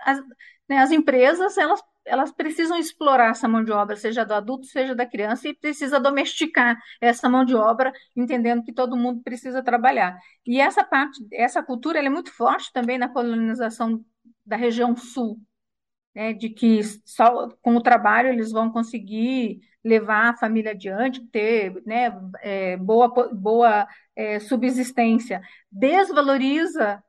as, 0.01 0.19
né, 0.67 0.79
as 0.79 0.91
empresas, 0.91 1.59
elas, 1.59 1.83
elas 2.07 2.33
precisam 2.33 2.79
explorar 2.79 3.33
essa 3.33 3.47
mão 3.47 3.63
de 3.63 3.71
obra, 3.73 3.95
seja 3.95 4.25
do 4.25 4.33
adulto, 4.33 4.65
seja 4.65 4.95
da 4.95 5.05
criança, 5.05 5.49
e 5.49 5.55
precisa 5.55 6.01
domesticar 6.01 6.81
essa 6.99 7.29
mão 7.29 7.45
de 7.45 7.55
obra, 7.55 7.93
entendendo 8.17 8.65
que 8.65 8.73
todo 8.73 8.97
mundo 8.97 9.21
precisa 9.23 9.63
trabalhar. 9.63 10.19
E 10.47 10.59
essa 10.59 10.83
parte, 10.83 11.21
essa 11.31 11.63
cultura, 11.63 11.99
é 11.99 12.09
muito 12.09 12.33
forte 12.33 12.73
também 12.73 12.97
na 12.97 13.11
colonização 13.11 14.03
da 14.47 14.57
região 14.57 14.97
sul, 14.97 15.39
né, 16.19 16.33
de 16.33 16.49
que 16.49 16.83
só 17.05 17.49
com 17.63 17.77
o 17.77 17.81
trabalho 17.81 18.31
eles 18.31 18.51
vão 18.51 18.73
conseguir 18.73 19.61
levar 19.85 20.31
a 20.31 20.37
família 20.37 20.73
adiante, 20.73 21.25
ter 21.29 21.81
né, 21.87 22.13
é, 22.43 22.77
boa, 22.77 23.09
boa 23.33 23.87
é, 24.17 24.41
subsistência, 24.41 25.41
desvaloriza 25.71 27.01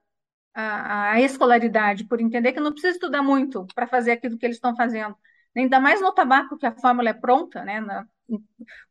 a, 0.54 1.14
a, 1.14 1.22
escolaridade 1.22 2.06
por 2.06 2.22
entender 2.22 2.54
que 2.54 2.60
não 2.60 2.72
precisa 2.72 2.94
estudar 2.94 3.24
muito 3.24 3.66
para 3.74 3.88
fazer 3.88 4.12
aquilo 4.12 4.38
que 4.38 4.46
eles 4.46 4.58
estão 4.58 4.76
fazendo. 4.76 5.16
ainda 5.58 5.80
mais 5.80 6.00
no 6.00 6.14
tabaco, 6.14 6.56
que 6.56 6.68
a 6.68 6.72
fórmula 6.72 7.10
é 7.10 7.14
pronta, 7.14 7.64
né? 7.64 7.84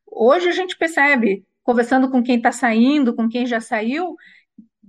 Hoje 0.04 0.48
a 0.48 0.52
gente 0.52 0.76
percebe, 0.76 1.46
conversando 1.62 2.10
com 2.10 2.24
quem 2.24 2.38
está 2.38 2.50
saindo, 2.50 3.14
com 3.14 3.28
quem 3.28 3.46
já 3.46 3.60
saiu, 3.60 4.16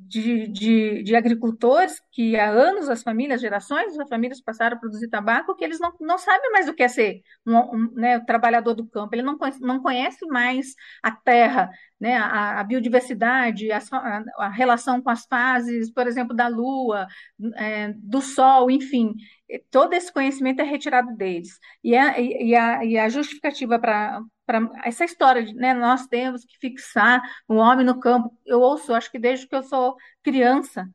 de, 0.10 0.48
de, 0.48 1.04
de, 1.04 1.16
agricultores 1.16 2.02
que 2.12 2.36
há 2.36 2.50
anos 2.50 2.90
as 2.90 3.04
famílias, 3.04 3.40
gerações 3.40 3.98
as 3.98 4.10
famílias 4.10 4.42
passaram 4.42 4.76
a 4.76 4.80
produzir 4.80 5.08
tabaco, 5.08 5.56
que 5.56 5.64
eles 5.64 5.80
não, 5.80 5.94
não 6.02 6.18
sabem 6.18 6.52
mais 6.52 6.68
o 6.68 6.74
que 6.74 6.82
é 6.82 6.88
ser 6.88 7.22
um, 7.46 7.56
um 7.58 7.92
né, 7.94 8.20
trabalhador 8.20 8.74
do 8.74 8.88
campo, 8.88 9.14
ele 9.14 9.22
não 9.22 9.38
conhece, 9.38 9.62
não 9.62 9.80
conhece 9.82 10.26
mais 10.26 10.74
a 11.04 11.12
terra, 11.12 11.70
né, 12.00 12.18
a, 12.18 12.60
a 12.60 12.64
biodiversidade, 12.64 13.72
a, 13.72 13.80
a, 14.38 14.50
relação 14.50 15.00
com 15.02 15.12
as 15.12 15.26
fases, 15.26 15.92
por 15.92 16.08
exemplo, 16.08 16.36
da 16.36 16.48
lua, 16.48 17.08
é, 17.56 17.94
do 17.96 18.22
sol, 18.22 18.72
enfim, 18.72 19.14
todo 19.70 19.94
esse 19.94 20.12
conhecimento 20.12 20.62
é 20.62 20.64
retirado 20.64 21.16
deles. 21.16 21.60
E 21.84 21.96
a, 21.96 22.20
e 22.20 22.56
a, 22.56 22.86
e 22.86 22.98
a 22.98 23.10
justificativa 23.10 23.78
para 23.80 24.22
essa 24.84 25.06
história 25.06 25.44
de 25.44 25.54
né, 25.54 25.74
nós 25.74 26.08
temos 26.08 26.44
que 26.46 26.58
fixar 26.60 27.22
o 27.48 27.56
homem 27.56 27.86
no 27.86 28.00
campo. 28.00 28.36
Eu 28.46 28.60
ouço, 28.62 28.94
acho 28.94 29.12
que 29.12 29.20
desde 29.20 29.48
que 29.48 29.56
eu 29.56 29.64
sou 29.64 29.96
criança. 30.24 30.90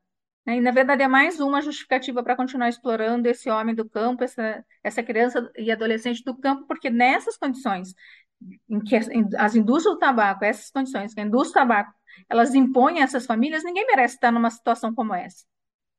Né, 0.46 0.56
e 0.56 0.60
na 0.60 0.70
verdade 0.70 1.02
é 1.02 1.08
mais 1.08 1.40
uma 1.40 1.62
justificativa 1.62 2.22
para 2.22 2.36
continuar 2.36 2.68
explorando 2.68 3.28
esse 3.28 3.48
homem 3.50 3.74
do 3.74 3.88
campo, 3.88 4.24
essa, 4.24 4.64
essa 4.82 5.02
criança 5.02 5.50
e 5.56 5.70
adolescente 5.70 6.22
do 6.22 6.36
campo, 6.36 6.66
porque 6.66 6.90
nessas 6.90 7.36
condições 7.36 7.94
em 8.68 8.80
que 8.80 8.96
as 8.96 9.54
indústrias 9.54 9.94
do 9.94 9.98
tabaco, 9.98 10.44
essas 10.44 10.70
condições 10.70 11.14
que 11.14 11.20
a 11.20 11.24
indústria 11.24 11.64
do 11.64 11.68
tabaco, 11.68 11.94
elas 12.28 12.54
impõem 12.54 13.00
a 13.00 13.04
essas 13.04 13.26
famílias, 13.26 13.64
ninguém 13.64 13.86
merece 13.86 14.14
estar 14.14 14.30
numa 14.30 14.50
situação 14.50 14.94
como 14.94 15.14
essa. 15.14 15.44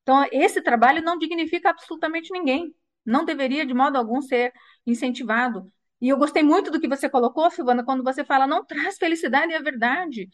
Então, 0.04 0.24
esse 0.32 0.62
trabalho 0.62 1.04
não 1.04 1.18
dignifica 1.18 1.70
absolutamente 1.72 2.32
ninguém. 2.32 2.74
Não 3.06 3.26
deveria, 3.26 3.66
de 3.66 3.74
modo 3.74 3.98
algum, 3.98 4.22
ser 4.22 4.54
incentivado. 4.86 5.72
E 6.06 6.10
eu 6.10 6.18
gostei 6.18 6.44
muito 6.44 6.70
do 6.70 6.80
que 6.80 6.88
você 6.88 7.10
colocou, 7.10 7.50
Silvana, 7.50 7.84
quando 7.84 8.04
você 8.04 8.24
fala 8.24 8.46
não 8.46 8.64
traz 8.64 8.96
felicidade, 8.96 9.52
é 9.54 9.60
verdade. 9.60 10.30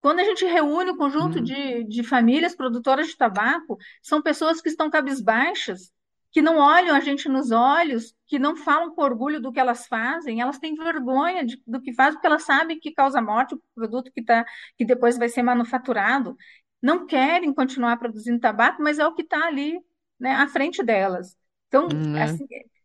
Quando 0.00 0.18
a 0.18 0.24
gente 0.24 0.44
reúne 0.44 0.90
o 0.90 0.94
um 0.94 0.96
conjunto 0.96 1.38
uhum. 1.38 1.44
de, 1.44 1.84
de 1.84 2.02
famílias 2.02 2.56
produtoras 2.56 3.06
de 3.06 3.16
tabaco, 3.16 3.78
são 4.02 4.20
pessoas 4.20 4.60
que 4.60 4.68
estão 4.68 4.90
cabisbaixas, 4.90 5.92
que 6.32 6.42
não 6.42 6.58
olham 6.58 6.96
a 6.96 6.98
gente 6.98 7.28
nos 7.28 7.52
olhos, 7.52 8.12
que 8.26 8.36
não 8.36 8.56
falam 8.56 8.92
com 8.92 9.00
orgulho 9.00 9.40
do 9.40 9.52
que 9.52 9.60
elas 9.60 9.86
fazem, 9.86 10.40
elas 10.40 10.58
têm 10.58 10.74
vergonha 10.74 11.46
de, 11.46 11.62
do 11.64 11.80
que 11.80 11.92
fazem, 11.92 12.14
porque 12.14 12.26
elas 12.26 12.42
sabem 12.42 12.80
que 12.80 12.90
causa 12.90 13.22
morte 13.22 13.54
o 13.54 13.62
produto 13.72 14.10
que, 14.12 14.24
tá, 14.24 14.44
que 14.76 14.84
depois 14.84 15.16
vai 15.16 15.28
ser 15.28 15.44
manufaturado. 15.44 16.36
Não 16.82 17.06
querem 17.06 17.54
continuar 17.54 17.96
produzindo 17.96 18.40
tabaco, 18.40 18.82
mas 18.82 18.98
é 18.98 19.06
o 19.06 19.14
que 19.14 19.22
está 19.22 19.46
ali 19.46 19.78
né, 20.18 20.32
à 20.32 20.48
frente 20.48 20.82
delas. 20.82 21.36
Então, 21.68 21.86
hum, 21.86 22.16
é. 22.16 22.26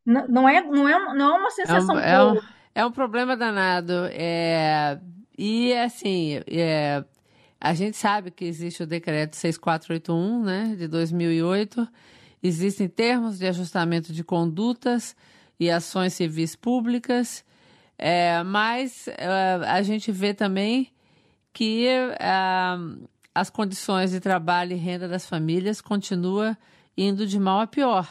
Não, 0.05 0.47
é, 0.47 0.61
não, 0.61 0.87
é, 0.87 1.15
não 1.15 1.35
é 1.35 1.39
uma 1.39 1.51
sensação 1.51 1.99
é 1.99 2.21
um, 2.21 2.33
é 2.33 2.33
um, 2.33 2.41
é 2.75 2.85
um, 2.85 2.91
problema 2.91 3.35
danado. 3.35 4.07
É, 4.11 4.99
e, 5.37 5.73
assim, 5.73 6.41
é, 6.47 7.03
a 7.59 7.73
gente 7.73 7.97
sabe 7.97 8.29
que 8.29 8.45
existe 8.45 8.83
o 8.83 8.87
decreto 8.87 9.35
6481, 9.35 10.43
né, 10.43 10.75
de 10.77 10.87
2008. 10.87 11.87
Existem 12.43 12.87
termos 12.87 13.39
de 13.39 13.47
ajustamento 13.47 14.13
de 14.13 14.23
condutas 14.23 15.15
e 15.59 15.71
ações 15.71 16.13
civis 16.13 16.55
públicas, 16.55 17.43
é, 17.97 18.43
mas 18.43 19.07
é, 19.07 19.59
a 19.67 19.81
gente 19.81 20.11
vê 20.11 20.33
também 20.33 20.91
que 21.51 21.87
é, 21.87 22.77
as 23.33 23.49
condições 23.49 24.11
de 24.11 24.19
trabalho 24.19 24.73
e 24.73 24.75
renda 24.75 25.07
das 25.07 25.25
famílias 25.25 25.81
continuam 25.81 26.55
indo 26.95 27.25
de 27.25 27.39
mal 27.39 27.61
a 27.61 27.67
pior. 27.67 28.07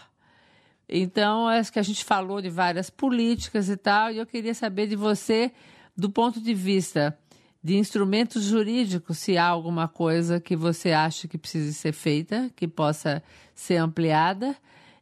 Então, 0.96 1.48
acho 1.48 1.72
que 1.72 1.80
a 1.80 1.82
gente 1.82 2.04
falou 2.04 2.40
de 2.40 2.48
várias 2.48 2.88
políticas 2.88 3.68
e 3.68 3.76
tal, 3.76 4.12
e 4.12 4.18
eu 4.18 4.24
queria 4.24 4.54
saber 4.54 4.86
de 4.86 4.94
você, 4.94 5.50
do 5.96 6.08
ponto 6.08 6.40
de 6.40 6.54
vista 6.54 7.18
de 7.60 7.76
instrumentos 7.76 8.44
jurídicos, 8.44 9.18
se 9.18 9.36
há 9.36 9.44
alguma 9.44 9.88
coisa 9.88 10.38
que 10.38 10.54
você 10.54 10.92
acha 10.92 11.26
que 11.26 11.36
precise 11.36 11.74
ser 11.74 11.90
feita, 11.92 12.48
que 12.54 12.68
possa 12.68 13.24
ser 13.56 13.78
ampliada, 13.78 14.56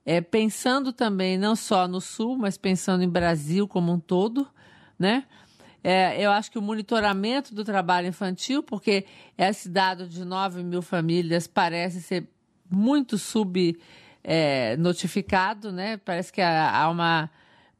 é, 0.06 0.22
pensando 0.22 0.94
também 0.94 1.36
não 1.36 1.54
só 1.54 1.86
no 1.86 2.00
Sul, 2.00 2.38
mas 2.38 2.56
pensando 2.56 3.02
em 3.02 3.08
Brasil 3.08 3.68
como 3.68 3.92
um 3.92 4.00
todo, 4.00 4.48
né? 4.98 5.24
É, 5.84 6.24
eu 6.24 6.30
acho 6.30 6.50
que 6.50 6.58
o 6.58 6.62
monitoramento 6.62 7.54
do 7.54 7.64
trabalho 7.64 8.08
infantil, 8.08 8.62
porque 8.62 9.04
esse 9.36 9.68
dado 9.68 10.08
de 10.08 10.24
9 10.24 10.62
mil 10.62 10.80
famílias 10.80 11.46
parece 11.46 12.00
ser 12.00 12.30
muito 12.70 13.18
sub 13.18 13.76
é, 14.24 14.76
notificado, 14.76 15.72
né? 15.72 15.96
Parece 15.96 16.32
que 16.32 16.40
há, 16.40 16.88
uma. 16.88 17.30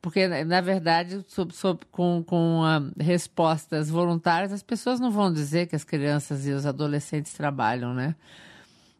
Porque, 0.01 0.27
na 0.27 0.61
verdade, 0.61 1.25
sob, 1.29 1.55
sob, 1.55 1.81
com, 1.93 2.25
com 2.27 2.63
uh, 2.63 2.93
respostas 3.01 3.89
voluntárias, 3.89 4.53
as 4.53 4.63
pessoas 4.63 4.99
não 4.99 5.13
vão 5.13 5.33
dizer 5.33 5.69
que 5.69 5.77
as 5.77 5.85
crianças 5.85 6.47
e 6.47 6.51
os 6.51 6.67
adolescentes 6.67 7.33
trabalham, 7.33 7.95
né? 7.95 8.17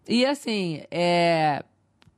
E, 0.07 0.25
assim, 0.25 0.83
é, 0.91 1.65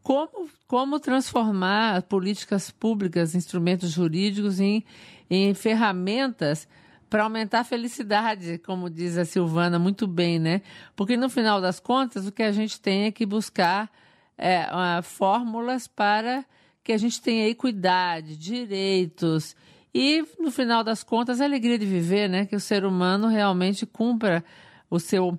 como, 0.03 0.51
como 0.67 1.01
transformar 1.01 2.03
políticas 2.03 2.71
públicas, 2.71 3.35
instrumentos 3.35 3.91
jurídicos 3.91 4.61
em, 4.61 4.85
em 5.31 5.55
ferramentas 5.55 6.69
para 7.09 7.23
aumentar 7.23 7.61
a 7.61 7.65
felicidade, 7.65 8.59
como 8.59 8.91
diz 8.91 9.17
a 9.17 9.25
Silvana 9.25 9.79
muito 9.79 10.07
bem, 10.07 10.39
né? 10.39 10.61
Porque, 10.95 11.17
no 11.17 11.31
final 11.31 11.59
das 11.59 11.81
contas, 11.81 12.27
o 12.27 12.33
que 12.33 12.43
a 12.43 12.53
gente 12.53 12.79
tem 12.79 13.05
é 13.05 13.11
que 13.11 13.25
buscar 13.25 13.91
é, 14.37 14.63
uh, 14.63 15.03
fórmulas 15.03 15.87
para 15.87 16.45
que 16.83 16.93
a 16.93 16.99
gente 16.99 17.21
tenha 17.21 17.49
equidade, 17.49 18.37
direitos 18.37 19.57
e, 19.95 20.25
no 20.41 20.51
final 20.51 20.83
das 20.83 21.05
contas, 21.05 21.41
a 21.41 21.45
alegria 21.45 21.79
de 21.79 21.87
viver, 21.87 22.29
né? 22.29 22.47
Que 22.47 22.57
o 22.57 22.61
ser 22.61 22.85
humano 22.85 23.29
realmente 23.29 23.87
cumpra 23.87 24.45
o 24.91 24.99
seu 24.99 25.39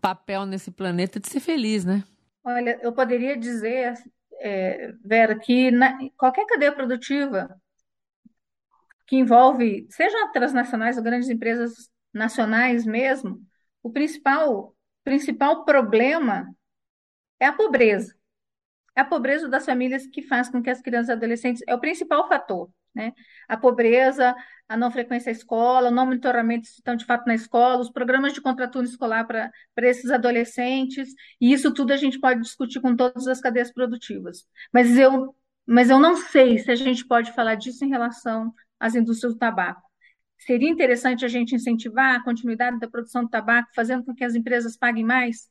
papel 0.00 0.46
nesse 0.46 0.70
planeta 0.70 1.18
de 1.18 1.28
ser 1.28 1.40
feliz, 1.40 1.84
né? 1.84 2.04
Olha, 2.44 2.78
eu 2.80 2.92
poderia 2.92 3.36
dizer, 3.36 3.94
é, 4.38 4.92
Vera, 5.04 5.36
que 5.36 5.72
na, 5.72 5.98
qualquer 6.16 6.46
cadeia 6.46 6.70
produtiva 6.70 7.60
que 9.08 9.16
envolve, 9.16 9.86
seja 9.90 10.30
transnacionais 10.32 10.96
ou 10.96 11.02
grandes 11.02 11.28
empresas 11.28 11.90
nacionais 12.12 12.86
mesmo, 12.86 13.40
o 13.82 13.90
principal, 13.90 14.74
principal 15.04 15.64
problema 15.64 16.48
é 17.40 17.46
a 17.46 17.52
pobreza. 17.52 18.15
A 18.96 19.04
pobreza 19.04 19.48
das 19.48 19.64
famílias 19.66 20.06
que 20.06 20.22
faz 20.22 20.48
com 20.48 20.62
que 20.62 20.70
as 20.70 20.80
crianças 20.80 21.10
e 21.10 21.12
adolescentes 21.12 21.62
é 21.66 21.74
o 21.74 21.78
principal 21.78 22.26
fator, 22.28 22.70
né? 22.94 23.12
A 23.46 23.56
pobreza, 23.56 24.34
a 24.68 24.76
não 24.76 24.90
frequência 24.90 25.30
à 25.30 25.32
escola, 25.32 25.88
o 25.88 25.90
não 25.92 26.06
monitoramento 26.06 26.66
se 26.66 26.74
estão 26.74 26.96
de 26.96 27.04
fato 27.04 27.26
na 27.26 27.34
escola, 27.34 27.80
os 27.80 27.90
programas 27.90 28.32
de 28.32 28.40
contraturno 28.40 28.88
escolar 28.88 29.24
para 29.26 29.52
esses 29.78 30.10
adolescentes, 30.10 31.10
e 31.40 31.52
isso 31.52 31.72
tudo 31.72 31.92
a 31.92 31.96
gente 31.96 32.18
pode 32.18 32.40
discutir 32.40 32.80
com 32.80 32.96
todas 32.96 33.28
as 33.28 33.40
cadeias 33.40 33.72
produtivas. 33.72 34.46
Mas 34.72 34.98
eu, 34.98 35.36
mas 35.66 35.90
eu 35.90 36.00
não 36.00 36.16
sei 36.16 36.58
se 36.58 36.70
a 36.70 36.76
gente 36.76 37.06
pode 37.06 37.32
falar 37.32 37.54
disso 37.56 37.84
em 37.84 37.88
relação 37.88 38.52
às 38.80 38.94
indústrias 38.94 39.34
do 39.34 39.38
tabaco. 39.38 39.82
Seria 40.38 40.68
interessante 40.68 41.24
a 41.24 41.28
gente 41.28 41.54
incentivar 41.54 42.14
a 42.16 42.22
continuidade 42.22 42.78
da 42.78 42.88
produção 42.88 43.24
do 43.24 43.30
tabaco, 43.30 43.68
fazendo 43.74 44.04
com 44.04 44.14
que 44.14 44.24
as 44.24 44.34
empresas 44.34 44.76
paguem 44.76 45.04
mais? 45.04 45.48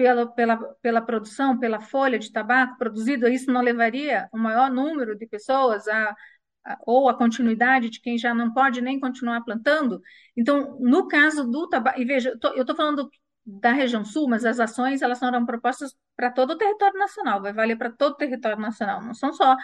Pela, 0.00 0.26
pela, 0.26 0.56
pela 0.80 1.02
produção, 1.02 1.58
pela 1.58 1.78
folha 1.78 2.18
de 2.18 2.32
tabaco 2.32 2.78
produzido, 2.78 3.28
isso 3.28 3.52
não 3.52 3.60
levaria 3.60 4.30
o 4.32 4.38
um 4.38 4.40
maior 4.40 4.70
número 4.70 5.14
de 5.14 5.26
pessoas 5.26 5.86
a, 5.86 6.16
a, 6.64 6.78
ou 6.86 7.06
a 7.06 7.14
continuidade 7.14 7.90
de 7.90 8.00
quem 8.00 8.16
já 8.16 8.34
não 8.34 8.50
pode 8.50 8.80
nem 8.80 8.98
continuar 8.98 9.42
plantando? 9.42 10.00
Então, 10.34 10.78
no 10.80 11.06
caso 11.06 11.44
do 11.46 11.68
tabaco, 11.68 12.00
e 12.00 12.06
veja, 12.06 12.34
eu 12.54 12.62
estou 12.62 12.74
falando 12.74 13.10
da 13.44 13.72
região 13.72 14.02
sul, 14.02 14.26
mas 14.26 14.46
as 14.46 14.58
ações 14.58 15.02
elas 15.02 15.18
serão 15.18 15.44
propostas 15.44 15.94
para 16.16 16.30
todo 16.30 16.52
o 16.52 16.56
território 16.56 16.98
nacional, 16.98 17.42
vai 17.42 17.52
valer 17.52 17.76
para 17.76 17.90
todo 17.90 18.12
o 18.14 18.16
território 18.16 18.58
nacional, 18.58 19.02
não 19.02 19.12
são 19.12 19.34
só 19.34 19.54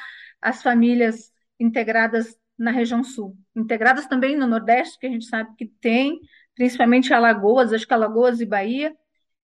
as 0.43 0.63
famílias 0.63 1.33
integradas 1.59 2.37
na 2.59 2.71
região 2.71 3.03
sul, 3.03 3.35
integradas 3.55 4.07
também 4.07 4.37
no 4.37 4.47
Nordeste, 4.47 4.99
que 4.99 5.07
a 5.07 5.11
gente 5.11 5.25
sabe 5.25 5.55
que 5.57 5.65
tem, 5.81 6.21
principalmente 6.55 7.15
Alagoas, 7.15 7.73
acho 7.73 7.87
que 7.87 7.95
Alagoas 7.95 8.41
e 8.43 8.47
Bahia, 8.47 8.95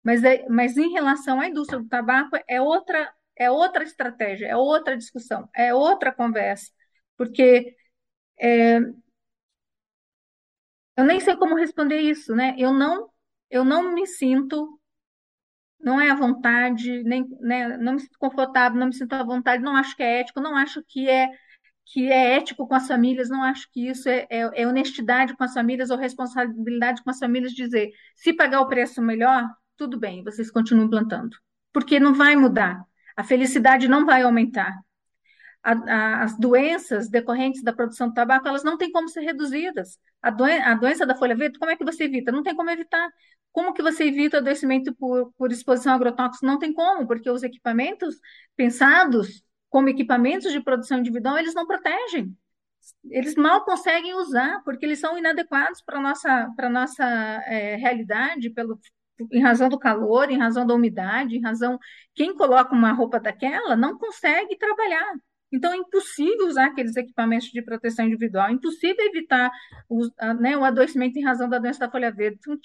mas, 0.07 0.23
é, 0.23 0.47
mas 0.49 0.77
em 0.77 0.93
relação 0.93 1.41
à 1.41 1.49
indústria 1.49 1.81
do 1.81 1.89
tabaco, 1.89 2.37
é 2.49 2.61
outra, 2.63 3.13
é 3.37 3.51
outra 3.51 3.83
estratégia, 3.83 4.47
é 4.47 4.57
outra 4.57 4.97
discussão, 4.97 5.49
é 5.53 5.75
outra 5.75 6.13
conversa, 6.13 6.71
porque 7.17 7.75
é, 8.41 8.79
eu 10.97 11.05
nem 11.05 11.19
sei 11.21 11.37
como 11.37 11.57
responder 11.57 12.01
isso, 12.01 12.35
né? 12.37 12.55
Eu 12.57 12.73
não, 12.73 13.11
eu 13.51 13.65
não 13.65 13.93
me 13.95 14.07
sinto, 14.07 14.81
não 15.81 16.01
é 16.01 16.11
à 16.11 16.15
vontade, 16.15 17.03
nem, 17.03 17.27
né, 17.41 17.77
não 17.79 17.95
me 17.95 18.01
sinto 18.01 18.17
confortável, 18.19 18.79
não 18.79 18.87
me 18.89 18.95
sinto 18.95 19.13
à 19.15 19.25
vontade, 19.25 19.63
não 19.63 19.77
acho 19.77 19.97
que 19.97 20.03
é 20.05 20.21
ético, 20.21 20.41
não 20.41 20.57
acho 20.57 20.83
que 20.87 21.09
é 21.09 21.29
que 21.87 22.13
é 22.13 22.37
ético 22.37 22.69
com 22.69 22.75
as 22.77 22.87
famílias, 22.89 23.31
não 23.31 23.43
acho 23.43 23.69
que 23.73 23.89
isso 23.89 24.09
é, 24.09 24.27
é, 24.31 24.63
é 24.63 24.69
honestidade 24.69 25.37
com 25.37 25.45
as 25.45 25.55
famílias 25.55 25.91
ou 25.91 25.99
responsabilidade 25.99 27.03
com 27.03 27.11
as 27.11 27.19
famílias 27.19 27.53
dizer, 27.53 27.91
se 28.15 28.35
pagar 28.35 28.61
o 28.61 28.69
preço 28.69 29.03
melhor, 29.03 29.49
tudo 29.77 29.99
bem, 29.99 30.23
vocês 30.25 30.51
continuam 30.51 30.89
plantando. 30.91 31.37
Porque 31.73 32.01
não 32.01 32.15
vai 32.15 32.37
mudar. 32.37 32.83
A 33.17 33.25
felicidade 33.25 33.89
não 33.89 34.07
vai 34.07 34.23
aumentar. 34.23 34.75
a, 35.67 35.73
a, 35.73 36.23
as 36.23 36.39
doenças 36.39 37.09
decorrentes 37.09 37.63
da 37.63 37.73
produção 37.73 38.09
do 38.09 38.15
tabaco, 38.15 38.47
elas 38.47 38.63
não 38.63 38.79
têm 38.79 38.93
como 38.93 39.09
ser 39.09 39.23
reduzidas. 39.23 39.99
A, 40.23 40.31
doen 40.31 40.47
a 40.65 40.75
doença 40.75 41.05
da 41.05 41.17
folha 41.17 41.35
verde, 41.35 41.59
como 41.59 41.71
é 41.73 41.77
que 41.77 41.85
você 41.85 42.05
evita? 42.05 42.31
Não 42.31 42.43
tem 42.43 42.55
como 42.55 42.71
evitar. 42.71 43.11
Como 43.51 43.73
que 43.75 43.83
você 43.83 44.05
evita 44.05 44.39
adoecimento 44.39 44.95
por, 44.95 45.33
por 45.37 45.51
exposição 45.51 45.93
a 45.93 45.97
agrotóxicos? 45.97 46.47
Não 46.47 46.59
tem 46.59 46.73
como, 46.73 47.07
porque 47.07 47.29
os 47.29 47.43
equipamentos 47.43 48.15
pensados 48.55 49.43
como 49.69 49.89
equipamentos 49.89 50.53
de 50.53 50.63
produção 50.63 50.99
individual, 50.99 51.37
eles 51.39 51.55
não 51.55 51.67
protegem. 51.67 52.37
Eles 53.11 53.35
mal 53.35 53.65
conseguem 53.65 54.15
usar, 54.15 54.63
porque 54.65 54.87
eles 54.87 55.01
são 55.01 55.19
inadequados 55.19 55.83
para 55.83 55.99
a 55.99 56.01
nossa, 56.01 56.49
para 56.57 56.69
nossa 56.69 57.05
é, 57.05 57.75
realidade, 57.77 58.51
pelo, 58.51 58.79
em 59.33 59.43
razão 59.43 59.69
do 59.69 59.79
calor, 59.79 60.31
em 60.31 60.39
razão 60.39 60.67
da 60.67 60.75
umidade, 60.75 61.37
em 61.37 61.41
razão. 61.41 61.79
Quem 62.15 62.35
coloca 62.35 62.75
uma 62.75 62.93
roupa 62.93 63.21
daquela 63.21 63.77
não 63.77 63.99
consegue 63.99 64.57
trabalhar. 64.57 65.15
Então, 65.53 65.73
é 65.73 65.77
impossível 65.77 66.47
usar 66.47 66.67
aqueles 66.67 66.97
equipamentos 66.97 67.49
de 67.49 67.63
proteção 67.63 68.05
individual, 68.05 68.49
é 68.49 68.53
impossível 68.53 69.05
evitar 69.07 69.51
o, 69.89 70.07
né, 70.41 70.57
o 70.57 70.65
adoecimento 70.65 71.19
em 71.19 71.25
razão 71.25 71.49
da 71.49 71.59
doença 71.59 71.81
da 71.81 71.91
folha 71.91 72.11
verde. 72.11 72.39
Então, 72.41 72.59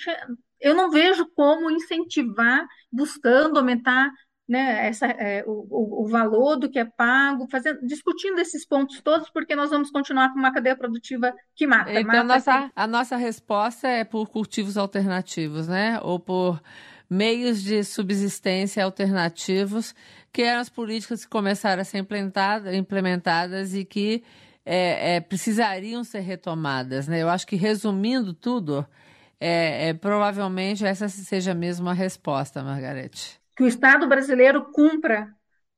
eu 0.60 0.76
não 0.76 0.90
vejo 0.90 1.26
como 1.36 1.70
incentivar, 1.70 2.68
buscando 2.92 3.58
aumentar 3.58 4.12
né, 4.52 4.86
essa, 4.86 5.06
é, 5.06 5.46
o, 5.48 6.04
o, 6.04 6.08
valor 6.10 6.58
do 6.58 6.70
que 6.70 6.78
é 6.78 6.84
pago, 6.84 7.48
fazendo, 7.50 7.80
discutindo 7.88 8.38
esses 8.40 8.66
pontos 8.66 9.00
todos, 9.00 9.30
porque 9.30 9.56
nós 9.56 9.70
vamos 9.70 9.90
continuar 9.90 10.34
com 10.34 10.40
uma 10.40 10.52
cadeia 10.52 10.76
produtiva 10.76 11.34
que 11.56 11.66
mata. 11.66 11.90
Então, 11.90 12.04
mata 12.04 12.20
a, 12.20 12.24
nossa, 12.26 12.72
a 12.76 12.88
nossa 12.88 13.16
resposta 13.16 13.88
é 13.88 14.04
por 14.04 14.28
cultivos 14.28 14.76
alternativos, 14.76 15.70
né? 15.70 16.02
Ou 16.04 16.20
por 16.20 16.62
meios 17.10 17.64
de 17.64 17.82
subsistência 17.82 18.84
alternativos, 18.84 19.96
que 20.34 20.42
eram 20.42 20.60
as 20.60 20.68
políticas 20.68 21.24
que 21.24 21.32
começaram 21.32 21.82
a 21.82 21.86
ser 21.86 22.00
implementadas, 22.00 22.76
implementadas 22.76 23.74
e 23.74 23.86
que 23.86 24.22
é, 24.66 25.16
é, 25.16 25.22
precisariam 25.22 26.04
ser 26.04 26.20
retomadas. 26.20 27.08
Né? 27.08 27.22
Eu 27.22 27.30
acho 27.30 27.48
que, 27.48 27.56
resumindo 27.56 28.34
tudo, 28.34 28.86
é, 29.40 29.88
é, 29.88 29.94
provavelmente 29.94 30.86
essa 30.86 31.08
seja 31.08 31.54
mesmo 31.54 31.88
a 31.88 31.94
resposta, 31.94 32.62
Margarete. 32.62 33.41
Que 33.56 33.64
o 33.64 33.68
Estado 33.68 34.08
brasileiro 34.08 34.72
cumpra 34.72 35.34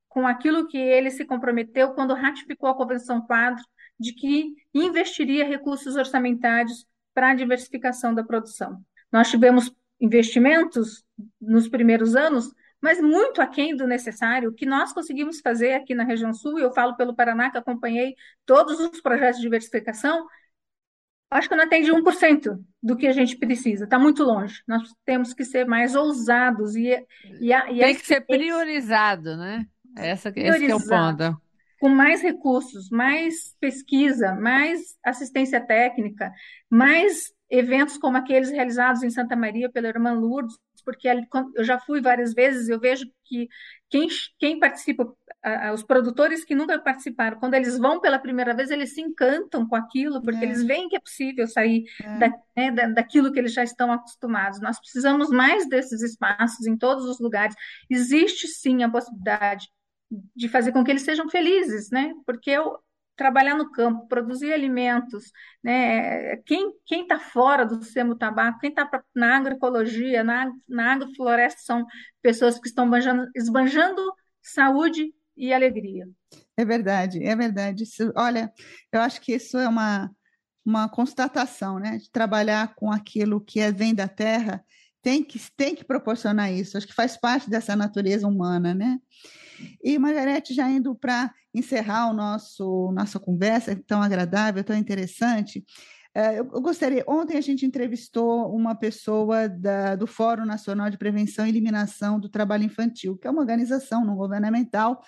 com 0.07 0.27
aquilo 0.27 0.67
que 0.67 0.77
ele 0.77 1.09
se 1.09 1.25
comprometeu 1.25 1.93
quando 1.93 2.13
ratificou 2.13 2.69
a 2.69 2.75
Convenção 2.75 3.21
Quadro 3.21 3.63
de 3.99 4.13
que 4.13 4.53
investiria 4.73 5.45
recursos 5.45 5.95
orçamentários 5.95 6.85
para 7.13 7.31
a 7.31 7.35
diversificação 7.35 8.13
da 8.13 8.23
produção. 8.23 8.79
Nós 9.11 9.29
tivemos 9.29 9.71
investimentos 9.99 11.03
nos 11.39 11.67
primeiros 11.67 12.15
anos, 12.15 12.53
mas 12.81 12.99
muito 12.99 13.41
aquém 13.41 13.75
do 13.75 13.87
necessário, 13.87 14.49
o 14.49 14.53
que 14.53 14.65
nós 14.65 14.91
conseguimos 14.91 15.39
fazer 15.39 15.73
aqui 15.73 15.95
na 15.95 16.03
região 16.03 16.33
sul, 16.33 16.59
e 16.59 16.61
eu 16.61 16.73
falo 16.73 16.97
pelo 16.97 17.15
Paraná, 17.15 17.49
que 17.49 17.57
acompanhei 17.57 18.13
todos 18.45 18.79
os 18.79 18.99
projetos 18.99 19.37
de 19.37 19.43
diversificação, 19.43 20.27
acho 21.33 21.49
que 21.49 21.55
não 21.55 21.63
atende 21.63 21.91
1% 21.91 22.59
do 22.81 22.95
que 22.95 23.07
a 23.07 23.11
gente 23.11 23.37
precisa, 23.37 23.85
está 23.85 23.97
muito 23.99 24.23
longe. 24.23 24.61
Nós 24.67 24.83
temos 25.05 25.33
que 25.33 25.43
ser 25.43 25.65
mais 25.65 25.95
ousados. 25.95 26.75
E, 26.75 26.89
e, 27.39 27.51
e 27.51 27.79
Tem 27.79 27.95
que 27.95 28.05
ser 28.05 28.21
priorizado, 28.21 29.35
né? 29.37 29.65
Essa, 29.95 30.31
esse 30.35 30.65
é 30.65 30.75
o 30.75 30.79
ponto. 30.79 31.41
Com 31.79 31.89
mais 31.89 32.21
recursos, 32.21 32.89
mais 32.89 33.55
pesquisa, 33.59 34.33
mais 34.35 34.95
assistência 35.03 35.59
técnica, 35.59 36.31
mais 36.69 37.33
eventos 37.49 37.97
como 37.97 38.17
aqueles 38.17 38.49
realizados 38.49 39.03
em 39.03 39.09
Santa 39.09 39.35
Maria 39.35 39.69
pela 39.69 39.89
irmã 39.89 40.13
Lourdes, 40.13 40.57
porque 40.83 41.07
eu 41.55 41.63
já 41.63 41.79
fui 41.79 42.01
várias 42.01 42.33
vezes, 42.33 42.67
eu 42.67 42.79
vejo 42.79 43.05
que 43.25 43.47
quem, 43.89 44.07
quem 44.39 44.59
participa, 44.59 45.13
os 45.73 45.83
produtores 45.83 46.45
que 46.45 46.55
nunca 46.55 46.79
participaram, 46.79 47.37
quando 47.37 47.53
eles 47.53 47.77
vão 47.77 47.99
pela 47.99 48.17
primeira 48.17 48.53
vez, 48.53 48.71
eles 48.71 48.93
se 48.93 49.01
encantam 49.01 49.67
com 49.67 49.75
aquilo, 49.75 50.21
porque 50.21 50.43
é. 50.43 50.47
eles 50.47 50.63
veem 50.63 50.87
que 50.87 50.95
é 50.95 50.99
possível 50.99 51.45
sair 51.47 51.83
é. 52.01 52.17
da, 52.17 52.33
né, 52.55 52.71
da, 52.71 52.87
daquilo 52.87 53.31
que 53.31 53.39
eles 53.39 53.53
já 53.53 53.63
estão 53.63 53.91
acostumados. 53.91 54.61
Nós 54.61 54.79
precisamos 54.79 55.29
mais 55.29 55.67
desses 55.67 56.01
espaços 56.01 56.65
em 56.65 56.77
todos 56.77 57.05
os 57.05 57.19
lugares. 57.19 57.55
Existe 57.89 58.47
sim 58.47 58.83
a 58.83 58.89
possibilidade 58.89 59.67
de 60.35 60.47
fazer 60.47 60.71
com 60.71 60.83
que 60.83 60.91
eles 60.91 61.03
sejam 61.03 61.29
felizes, 61.29 61.89
né? 61.89 62.13
Porque 62.25 62.51
eu, 62.51 62.77
trabalhar 63.15 63.55
no 63.55 63.71
campo, 63.71 64.07
produzir 64.07 64.53
alimentos, 64.53 65.31
né? 65.63 66.37
Quem 66.45 66.71
quem 66.85 67.01
está 67.01 67.19
fora 67.19 67.65
do 67.65 67.83
sistema 67.83 68.13
do 68.13 68.17
tabaco, 68.17 68.59
quem 68.59 68.69
está 68.69 68.89
na 69.13 69.37
agroecologia, 69.37 70.23
na, 70.23 70.51
na 70.67 70.93
agrofloresta, 70.93 71.61
são 71.61 71.85
pessoas 72.21 72.59
que 72.59 72.67
estão 72.67 72.89
banjando, 72.89 73.27
esbanjando 73.35 74.01
saúde 74.41 75.13
e 75.35 75.53
alegria. 75.53 76.07
É 76.57 76.63
verdade, 76.63 77.23
é 77.23 77.35
verdade. 77.35 77.83
Olha, 78.15 78.51
eu 78.91 79.01
acho 79.01 79.21
que 79.21 79.33
isso 79.33 79.57
é 79.57 79.67
uma, 79.67 80.11
uma 80.65 80.87
constatação, 80.87 81.79
né? 81.79 81.97
De 81.97 82.11
trabalhar 82.11 82.75
com 82.75 82.91
aquilo 82.91 83.41
que 83.41 83.59
é, 83.59 83.71
vem 83.71 83.93
da 83.93 84.07
terra, 84.07 84.63
tem 85.01 85.23
que, 85.23 85.39
tem 85.57 85.75
que 85.75 85.83
proporcionar 85.83 86.51
isso. 86.51 86.77
Acho 86.77 86.87
que 86.87 86.93
faz 86.93 87.17
parte 87.17 87.49
dessa 87.49 87.75
natureza 87.75 88.27
humana, 88.27 88.73
né? 88.73 88.99
E, 89.83 89.97
Margarete, 89.99 90.53
já 90.53 90.69
indo 90.69 90.95
para 90.95 91.31
encerrar 91.53 92.09
o 92.09 92.13
nosso 92.13 92.91
nossa 92.93 93.19
conversa 93.19 93.75
tão 93.85 94.01
agradável, 94.01 94.63
tão 94.63 94.75
interessante, 94.75 95.63
eu 96.37 96.45
gostaria. 96.61 97.03
Ontem 97.07 97.37
a 97.37 97.41
gente 97.41 97.65
entrevistou 97.65 98.55
uma 98.55 98.75
pessoa 98.75 99.49
da, 99.49 99.95
do 99.95 100.05
Fórum 100.05 100.45
Nacional 100.45 100.89
de 100.89 100.97
Prevenção 100.97 101.45
e 101.45 101.49
Eliminação 101.49 102.19
do 102.19 102.29
Trabalho 102.29 102.63
Infantil, 102.63 103.17
que 103.17 103.27
é 103.27 103.31
uma 103.31 103.41
organização 103.41 104.05
não 104.05 104.15
governamental. 104.15 105.01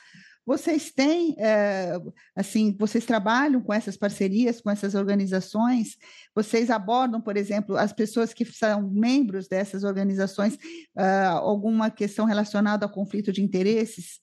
Vocês 0.46 0.92
têm, 0.92 1.36
é, 1.40 1.98
assim, 2.36 2.76
vocês 2.78 3.04
trabalham 3.04 3.62
com 3.62 3.74
essas 3.74 3.98
parcerias, 3.98 4.62
com 4.62 4.70
essas 4.70 4.94
organizações? 4.94 5.98
Vocês 6.36 6.70
abordam, 6.70 7.20
por 7.20 7.36
exemplo, 7.36 7.76
as 7.76 7.92
pessoas 7.92 8.32
que 8.32 8.46
são 8.46 8.92
membros 8.92 9.48
dessas 9.48 9.84
organizações, 9.84 10.54
uh, 10.96 11.38
alguma 11.40 11.90
questão 11.90 12.26
relacionada 12.26 12.86
ao 12.86 12.92
conflito 12.92 13.32
de 13.32 13.42
interesses? 13.42 14.20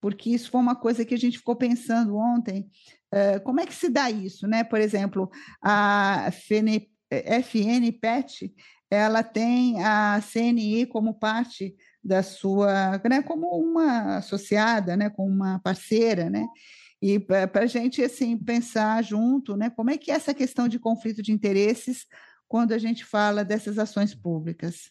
Porque 0.00 0.30
isso 0.30 0.50
foi 0.50 0.60
uma 0.60 0.76
coisa 0.76 1.04
que 1.04 1.14
a 1.14 1.18
gente 1.18 1.38
ficou 1.38 1.56
pensando 1.56 2.16
ontem. 2.16 2.68
Uh, 3.12 3.40
como 3.42 3.60
é 3.60 3.66
que 3.66 3.74
se 3.74 3.88
dá 3.88 4.10
isso, 4.10 4.46
né? 4.46 4.62
Por 4.64 4.80
exemplo, 4.80 5.30
a 5.62 6.28
FNPET, 7.42 8.54
ela 8.90 9.22
tem 9.22 9.82
a 9.82 10.20
CNI 10.20 10.86
como 10.86 11.14
parte 11.14 11.74
da 12.02 12.22
sua, 12.22 13.00
né, 13.08 13.22
como 13.22 13.48
uma 13.50 14.16
associada, 14.18 14.96
né, 14.96 15.10
como 15.10 15.28
uma 15.30 15.58
parceira, 15.58 16.30
né? 16.30 16.46
E 17.00 17.18
para 17.18 17.62
a 17.62 17.66
gente 17.66 18.02
assim 18.02 18.36
pensar 18.36 19.02
junto, 19.04 19.56
né, 19.56 19.70
como 19.70 19.90
é 19.90 19.98
que 19.98 20.10
é 20.10 20.14
essa 20.14 20.34
questão 20.34 20.66
de 20.66 20.78
conflito 20.78 21.22
de 21.22 21.32
interesses 21.32 22.06
quando 22.48 22.72
a 22.72 22.78
gente 22.78 23.04
fala 23.04 23.44
dessas 23.44 23.78
ações 23.78 24.14
públicas? 24.14 24.90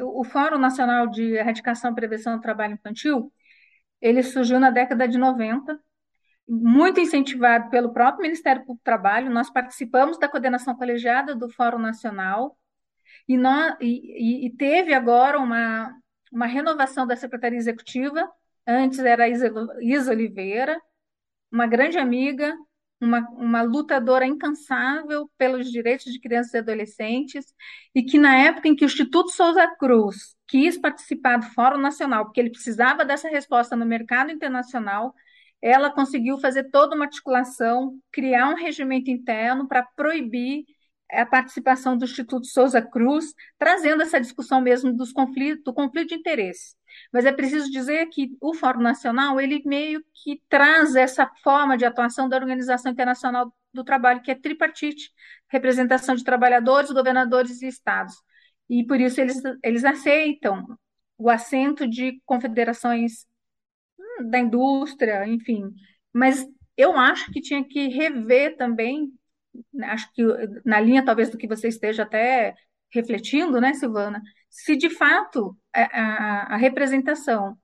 O 0.00 0.24
Fórum 0.24 0.58
Nacional 0.58 1.08
de 1.08 1.22
Erradicação 1.34 1.92
e 1.92 1.94
Prevenção 1.94 2.36
do 2.36 2.42
Trabalho 2.42 2.74
Infantil 2.74 3.32
ele 4.00 4.22
surgiu 4.22 4.60
na 4.60 4.70
década 4.70 5.06
de 5.08 5.18
90, 5.18 5.78
muito 6.48 7.00
incentivado 7.00 7.68
pelo 7.70 7.92
próprio 7.92 8.22
Ministério 8.22 8.64
do 8.64 8.78
Trabalho. 8.82 9.30
Nós 9.30 9.50
participamos 9.50 10.18
da 10.18 10.28
coordenação 10.28 10.74
colegiada 10.74 11.34
do 11.34 11.50
Fórum 11.50 11.78
Nacional 11.78 12.56
e, 13.26 13.36
nós, 13.36 13.76
e, 13.80 14.46
e 14.46 14.50
teve 14.50 14.94
agora 14.94 15.38
uma, 15.38 15.94
uma 16.32 16.46
renovação 16.46 17.06
da 17.06 17.16
Secretaria 17.16 17.58
Executiva. 17.58 18.30
Antes 18.66 18.98
era 19.00 19.24
a 19.24 19.28
Isa, 19.28 19.52
Isa 19.80 20.12
Oliveira, 20.12 20.80
uma 21.52 21.66
grande 21.66 21.98
amiga, 21.98 22.56
uma, 23.00 23.20
uma 23.30 23.62
lutadora 23.62 24.26
incansável 24.26 25.30
pelos 25.38 25.70
direitos 25.70 26.12
de 26.12 26.20
crianças 26.20 26.54
e 26.54 26.58
adolescentes, 26.58 27.46
e 27.94 28.02
que 28.02 28.18
na 28.18 28.36
época 28.36 28.68
em 28.68 28.76
que 28.76 28.84
o 28.84 28.86
Instituto 28.86 29.30
Souza 29.30 29.66
Cruz 29.76 30.36
quis 30.46 30.78
participar 30.78 31.38
do 31.38 31.46
Fórum 31.46 31.78
Nacional, 31.78 32.24
porque 32.24 32.40
ele 32.40 32.50
precisava 32.50 33.04
dessa 33.04 33.28
resposta 33.28 33.76
no 33.76 33.86
mercado 33.86 34.30
internacional, 34.30 35.14
ela 35.60 35.90
conseguiu 35.90 36.38
fazer 36.38 36.70
toda 36.70 36.94
uma 36.94 37.04
articulação, 37.06 37.98
criar 38.12 38.48
um 38.48 38.54
regimento 38.54 39.10
interno 39.10 39.66
para 39.66 39.82
proibir 39.96 40.64
a 41.10 41.24
participação 41.26 41.96
do 41.96 42.04
Instituto 42.04 42.46
Souza 42.46 42.82
Cruz, 42.82 43.34
trazendo 43.58 44.02
essa 44.02 44.20
discussão 44.20 44.60
mesmo 44.60 44.92
dos 44.92 45.12
conflitos, 45.12 45.64
do 45.64 45.72
conflito 45.72 46.08
de 46.10 46.14
interesse. 46.14 46.77
Mas 47.12 47.24
é 47.24 47.32
preciso 47.32 47.70
dizer 47.70 48.06
que 48.06 48.36
o 48.40 48.54
Fórum 48.54 48.80
Nacional, 48.80 49.40
ele 49.40 49.62
meio 49.64 50.02
que 50.24 50.42
traz 50.48 50.96
essa 50.96 51.30
forma 51.42 51.76
de 51.76 51.84
atuação 51.84 52.28
da 52.28 52.36
Organização 52.36 52.92
Internacional 52.92 53.54
do 53.72 53.84
Trabalho, 53.84 54.22
que 54.22 54.30
é 54.30 54.34
tripartite, 54.34 55.10
representação 55.48 56.14
de 56.14 56.24
trabalhadores, 56.24 56.90
governadores 56.90 57.62
e 57.62 57.68
estados. 57.68 58.14
E 58.68 58.84
por 58.84 59.00
isso 59.00 59.20
eles, 59.20 59.40
eles 59.62 59.84
aceitam 59.84 60.78
o 61.16 61.30
assento 61.30 61.88
de 61.88 62.20
confederações 62.24 63.26
hum, 63.98 64.30
da 64.30 64.38
indústria, 64.38 65.26
enfim. 65.26 65.72
Mas 66.12 66.46
eu 66.76 66.96
acho 66.96 67.30
que 67.32 67.40
tinha 67.40 67.64
que 67.64 67.88
rever 67.88 68.56
também 68.56 69.12
acho 69.84 70.12
que 70.12 70.22
na 70.64 70.80
linha 70.80 71.04
talvez 71.04 71.30
do 71.30 71.38
que 71.38 71.48
você 71.48 71.68
esteja 71.68 72.02
até 72.02 72.54
refletindo, 72.92 73.60
né, 73.60 73.74
Silvana, 73.74 74.22
se 74.48 74.76
de 74.76 74.90
fato 74.90 75.56
a, 75.74 75.82
a, 75.82 76.54
a 76.54 76.56
representação 76.56 77.56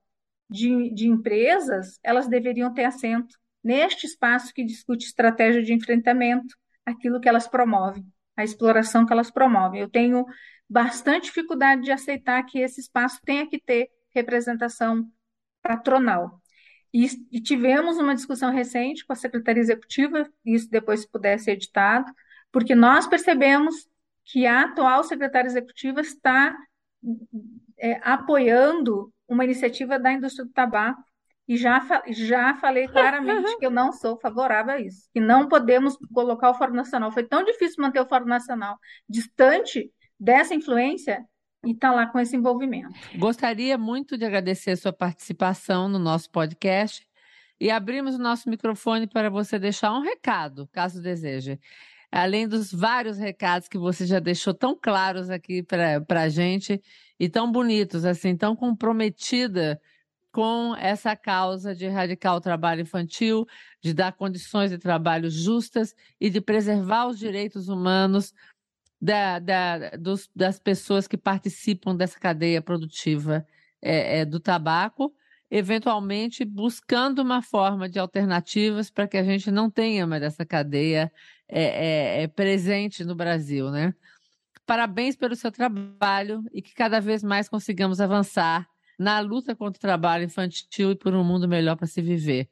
de, 0.49 0.93
de, 0.93 1.07
empresas 1.07 1.99
elas 2.03 2.27
deveriam 2.27 2.73
ter 2.73 2.85
assento 2.85 3.35
neste 3.63 4.05
espaço 4.05 4.53
que 4.53 4.63
discute 4.63 5.05
estratégia 5.05 5.63
de 5.63 5.73
enfrentamento, 5.73 6.55
aquilo 6.85 7.19
que 7.19 7.27
elas 7.27 7.47
promovem, 7.47 8.05
a 8.37 8.43
exploração 8.43 9.05
que 9.05 9.11
elas 9.11 9.31
promovem. 9.31 9.81
Eu 9.81 9.89
tenho 9.89 10.23
bastante 10.69 11.25
dificuldade 11.25 11.81
de 11.81 11.91
aceitar 11.91 12.43
que 12.43 12.59
esse 12.59 12.79
espaço 12.79 13.19
tenha 13.25 13.47
que 13.49 13.59
ter 13.59 13.89
representação 14.13 15.09
patronal. 15.63 16.41
E, 16.93 17.07
e 17.31 17.41
tivemos 17.41 17.97
uma 17.97 18.15
discussão 18.15 18.51
recente 18.51 19.05
com 19.05 19.13
a 19.13 19.15
Secretaria 19.15 19.61
Executiva, 19.61 20.29
isso 20.45 20.69
depois 20.69 21.01
se 21.01 21.11
puder 21.11 21.39
ser 21.39 21.51
editado, 21.51 22.09
porque 22.51 22.73
nós 22.73 23.07
percebemos 23.07 23.89
que 24.25 24.45
a 24.45 24.63
atual 24.63 25.03
secretária 25.03 25.47
executiva 25.47 26.01
está 26.01 26.55
é, 27.77 27.99
apoiando 28.03 29.13
uma 29.27 29.43
iniciativa 29.43 29.99
da 29.99 30.11
indústria 30.11 30.45
do 30.45 30.51
tabaco 30.51 31.01
e 31.47 31.57
já, 31.57 31.79
já 32.09 32.55
falei 32.55 32.87
claramente 32.87 33.57
que 33.57 33.65
eu 33.65 33.69
não 33.69 33.91
sou 33.91 34.17
favorável 34.19 34.73
a 34.73 34.79
isso, 34.81 35.07
que 35.13 35.19
não 35.19 35.47
podemos 35.47 35.95
colocar 36.11 36.49
o 36.49 36.55
Fórum 36.55 36.73
Nacional. 36.73 37.11
Foi 37.11 37.23
tão 37.23 37.43
difícil 37.43 37.83
manter 37.83 37.99
o 37.99 38.07
Fórum 38.07 38.25
Nacional 38.25 38.77
distante 39.07 39.91
dessa 40.19 40.55
influência 40.55 41.23
e 41.63 41.71
está 41.71 41.91
lá 41.91 42.07
com 42.07 42.19
esse 42.19 42.35
envolvimento. 42.35 42.93
Gostaria 43.17 43.77
muito 43.77 44.17
de 44.17 44.25
agradecer 44.25 44.71
a 44.71 44.77
sua 44.77 44.93
participação 44.93 45.87
no 45.87 45.99
nosso 45.99 46.31
podcast 46.31 47.05
e 47.59 47.69
abrimos 47.69 48.15
o 48.15 48.19
nosso 48.19 48.49
microfone 48.49 49.07
para 49.07 49.29
você 49.29 49.59
deixar 49.59 49.93
um 49.93 50.01
recado, 50.01 50.67
caso 50.71 51.01
deseje. 51.01 51.59
Além 52.15 52.47
dos 52.47 52.71
vários 52.71 53.17
recados 53.17 53.67
que 53.67 53.77
você 53.77 54.05
já 54.05 54.19
deixou 54.19 54.53
tão 54.53 54.73
claros 54.73 55.29
aqui 55.29 55.61
para 55.61 56.21
a 56.21 56.29
gente 56.29 56.81
e 57.19 57.27
tão 57.27 57.51
bonitos, 57.51 58.05
assim, 58.05 58.37
tão 58.37 58.55
comprometida 58.55 59.81
com 60.31 60.73
essa 60.77 61.13
causa 61.13 61.75
de 61.75 61.83
erradicar 61.83 62.33
o 62.33 62.39
trabalho 62.39 62.83
infantil, 62.83 63.45
de 63.81 63.93
dar 63.93 64.13
condições 64.13 64.71
de 64.71 64.77
trabalho 64.77 65.29
justas 65.29 65.93
e 66.17 66.29
de 66.29 66.39
preservar 66.39 67.07
os 67.07 67.19
direitos 67.19 67.67
humanos 67.67 68.33
da, 69.01 69.37
da, 69.37 69.89
dos, 69.99 70.29
das 70.33 70.57
pessoas 70.57 71.09
que 71.09 71.17
participam 71.17 71.93
dessa 71.93 72.17
cadeia 72.17 72.61
produtiva 72.61 73.45
é, 73.81 74.19
é, 74.19 74.25
do 74.25 74.39
tabaco, 74.39 75.13
eventualmente 75.51 76.45
buscando 76.45 77.19
uma 77.19 77.41
forma 77.41 77.89
de 77.89 77.99
alternativas 77.99 78.89
para 78.89 79.05
que 79.05 79.17
a 79.17 79.23
gente 79.23 79.51
não 79.51 79.69
tenha 79.69 80.07
mais 80.07 80.23
essa 80.23 80.45
cadeia 80.45 81.11
é, 81.47 81.63
é, 81.63 82.23
é 82.23 82.27
presente 82.27 83.03
no 83.03 83.15
Brasil, 83.15 83.69
né? 83.69 83.93
Parabéns 84.65 85.15
pelo 85.15 85.35
seu 85.35 85.51
trabalho 85.51 86.43
e 86.51 86.61
que 86.61 86.73
cada 86.73 86.99
vez 86.99 87.23
mais 87.23 87.47
consigamos 87.47 88.01
avançar 88.01 88.67
na 88.97 89.19
luta 89.19 89.55
contra 89.55 89.77
o 89.77 89.81
trabalho 89.81 90.23
infantil 90.23 90.91
e 90.91 90.95
por 90.95 91.13
um 91.13 91.23
mundo 91.23 91.47
melhor 91.47 91.75
para 91.75 91.87
se 91.87 92.01
viver. 92.01 92.49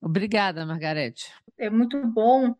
Obrigada, 0.00 0.64
Margarete. 0.64 1.30
É 1.58 1.68
muito 1.68 2.04
bom 2.06 2.54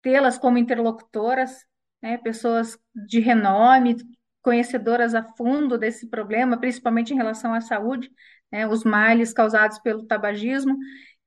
tê-las 0.00 0.38
como 0.38 0.58
interlocutoras, 0.58 1.64
né, 2.02 2.16
pessoas 2.18 2.78
de 2.94 3.20
renome, 3.20 3.96
conhecedoras 4.40 5.14
a 5.14 5.22
fundo 5.22 5.76
desse 5.76 6.08
problema, 6.08 6.58
principalmente 6.58 7.12
em 7.12 7.16
relação 7.16 7.52
à 7.52 7.60
saúde, 7.60 8.10
né, 8.50 8.66
os 8.66 8.84
males 8.84 9.32
causados 9.32 9.78
pelo 9.80 10.06
tabagismo. 10.06 10.76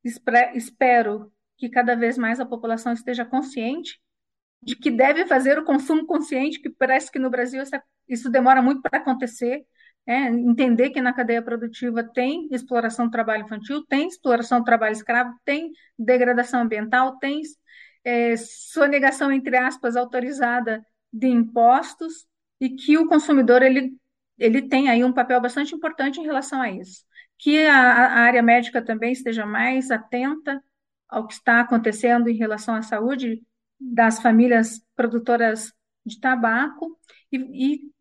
Espero 0.03 1.31
que 1.60 1.69
cada 1.69 1.95
vez 1.95 2.18
mais 2.18 2.40
a 2.40 2.45
população 2.45 2.94
esteja 2.94 3.26
consciente 3.26 3.99
de 4.61 4.76
que 4.76 4.90
deve 4.90 5.26
fazer 5.26 5.60
o 5.60 5.65
consumo 5.65 6.06
consciente, 6.06 6.60
que 6.60 6.69
parece 6.69 7.11
que 7.11 7.19
no 7.19 7.30
Brasil 7.30 7.61
isso 8.07 8.30
demora 8.30 8.61
muito 8.61 8.81
para 8.81 8.99
acontecer, 8.99 9.65
é, 10.06 10.27
entender 10.27 10.90
que 10.90 11.02
na 11.02 11.14
cadeia 11.14 11.41
produtiva 11.41 12.03
tem 12.03 12.48
exploração 12.52 13.06
do 13.06 13.11
trabalho 13.11 13.44
infantil, 13.44 13.86
tem 13.86 14.07
exploração 14.07 14.60
do 14.60 14.65
trabalho 14.65 14.94
escravo, 14.94 15.34
tem 15.45 15.72
degradação 15.98 16.61
ambiental, 16.61 17.18
tem 17.19 17.41
é, 18.03 18.36
sonegação, 18.38 19.31
entre 19.31 19.56
aspas, 19.57 19.95
autorizada 19.95 20.84
de 21.11 21.27
impostos, 21.27 22.26
e 22.60 22.69
que 22.69 22.98
o 22.98 23.07
consumidor 23.07 23.61
ele, 23.61 23.94
ele 24.38 24.61
tem 24.61 24.90
aí 24.90 25.03
um 25.03 25.14
papel 25.14 25.40
bastante 25.41 25.76
importante 25.76 26.19
em 26.19 26.26
relação 26.26 26.61
a 26.61 26.69
isso. 26.69 27.03
Que 27.38 27.65
a, 27.65 27.77
a 27.77 28.19
área 28.19 28.41
médica 28.41 28.81
também 28.81 29.11
esteja 29.14 29.45
mais 29.45 29.91
atenta 29.91 30.61
ao 31.10 31.27
que 31.27 31.34
está 31.34 31.61
acontecendo 31.61 32.30
em 32.30 32.38
relação 32.38 32.76
à 32.76 32.81
saúde 32.81 33.44
das 33.80 34.22
famílias 34.22 34.81
produtoras 34.95 35.73
de 36.06 36.19
tabaco 36.19 36.98
e, 37.31 37.38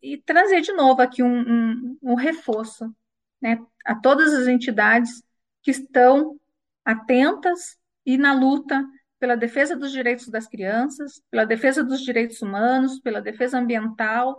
e, 0.03 0.15
e 0.15 0.19
trazer 0.19 0.61
de 0.61 0.73
novo 0.73 1.01
aqui 1.01 1.23
um, 1.23 1.41
um, 1.41 1.99
um 2.03 2.15
reforço 2.15 2.95
né, 3.41 3.59
a 3.85 3.95
todas 3.95 4.35
as 4.35 4.47
entidades 4.47 5.23
que 5.63 5.71
estão 5.71 6.39
atentas 6.85 7.77
e 8.05 8.17
na 8.17 8.33
luta 8.33 8.85
pela 9.19 9.37
defesa 9.37 9.77
dos 9.77 9.93
direitos 9.93 10.29
das 10.29 10.47
crianças, 10.47 11.23
pela 11.31 11.45
defesa 11.45 11.83
dos 11.83 12.01
direitos 12.01 12.41
humanos, 12.41 13.01
pela 13.01 13.21
defesa 13.21 13.59
ambiental. 13.59 14.37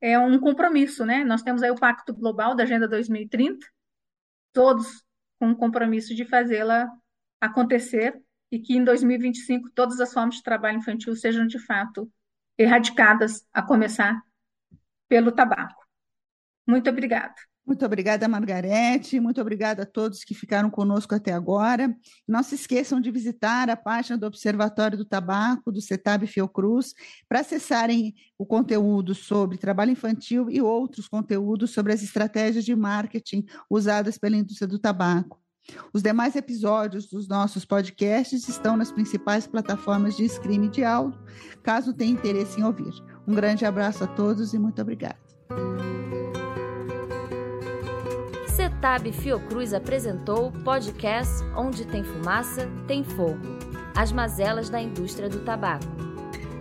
É 0.00 0.18
um 0.18 0.38
compromisso, 0.38 1.04
né? 1.04 1.24
Nós 1.24 1.42
temos 1.42 1.62
aí 1.62 1.70
o 1.70 1.78
Pacto 1.78 2.14
Global 2.14 2.54
da 2.54 2.62
Agenda 2.62 2.88
2030, 2.88 3.66
todos 4.52 5.04
com 5.38 5.48
um 5.48 5.54
compromisso 5.54 6.14
de 6.14 6.24
fazê-la 6.24 6.88
acontecer 7.40 8.20
e 8.52 8.58
que 8.58 8.76
em 8.76 8.84
2025 8.84 9.70
todas 9.70 10.00
as 10.00 10.12
formas 10.12 10.36
de 10.36 10.42
trabalho 10.42 10.78
infantil 10.78 11.14
sejam 11.14 11.46
de 11.46 11.58
fato 11.58 12.10
erradicadas, 12.58 13.46
a 13.54 13.62
começar 13.62 14.20
pelo 15.08 15.32
tabaco. 15.32 15.82
Muito 16.66 16.90
obrigada. 16.90 17.34
Muito 17.66 17.86
obrigada, 17.86 18.26
Margarete. 18.26 19.20
Muito 19.20 19.40
obrigada 19.40 19.84
a 19.84 19.86
todos 19.86 20.24
que 20.24 20.34
ficaram 20.34 20.68
conosco 20.68 21.14
até 21.14 21.32
agora. 21.32 21.94
Não 22.26 22.42
se 22.42 22.56
esqueçam 22.56 23.00
de 23.00 23.10
visitar 23.10 23.70
a 23.70 23.76
página 23.76 24.18
do 24.18 24.26
Observatório 24.26 24.98
do 24.98 25.04
Tabaco, 25.04 25.70
do 25.70 25.80
CETAB 25.80 26.26
Fiocruz, 26.26 26.94
para 27.28 27.40
acessarem 27.40 28.14
o 28.36 28.44
conteúdo 28.44 29.14
sobre 29.14 29.56
trabalho 29.56 29.92
infantil 29.92 30.50
e 30.50 30.60
outros 30.60 31.06
conteúdos 31.06 31.70
sobre 31.70 31.92
as 31.92 32.02
estratégias 32.02 32.64
de 32.64 32.74
marketing 32.74 33.44
usadas 33.70 34.18
pela 34.18 34.36
indústria 34.36 34.66
do 34.66 34.78
tabaco. 34.78 35.40
Os 35.92 36.02
demais 36.02 36.36
episódios 36.36 37.06
dos 37.06 37.28
nossos 37.28 37.64
podcasts 37.64 38.48
estão 38.48 38.76
nas 38.76 38.92
principais 38.92 39.46
plataformas 39.46 40.16
de 40.16 40.24
streaming 40.24 40.70
de 40.70 40.84
áudio, 40.84 41.20
caso 41.62 41.92
tenha 41.92 42.12
interesse 42.12 42.60
em 42.60 42.64
ouvir. 42.64 42.92
Um 43.26 43.34
grande 43.34 43.64
abraço 43.64 44.04
a 44.04 44.06
todos 44.06 44.54
e 44.54 44.58
muito 44.58 44.80
obrigada. 44.80 45.18
Cetab 48.48 49.10
Fiocruz 49.12 49.72
apresentou 49.72 50.48
o 50.48 50.52
podcast 50.64 51.42
Onde 51.56 51.86
tem 51.86 52.04
fumaça, 52.04 52.68
tem 52.86 53.04
fogo. 53.04 53.40
As 53.96 54.12
mazelas 54.12 54.68
da 54.68 54.80
indústria 54.80 55.28
do 55.28 55.40
tabaco. 55.40 55.84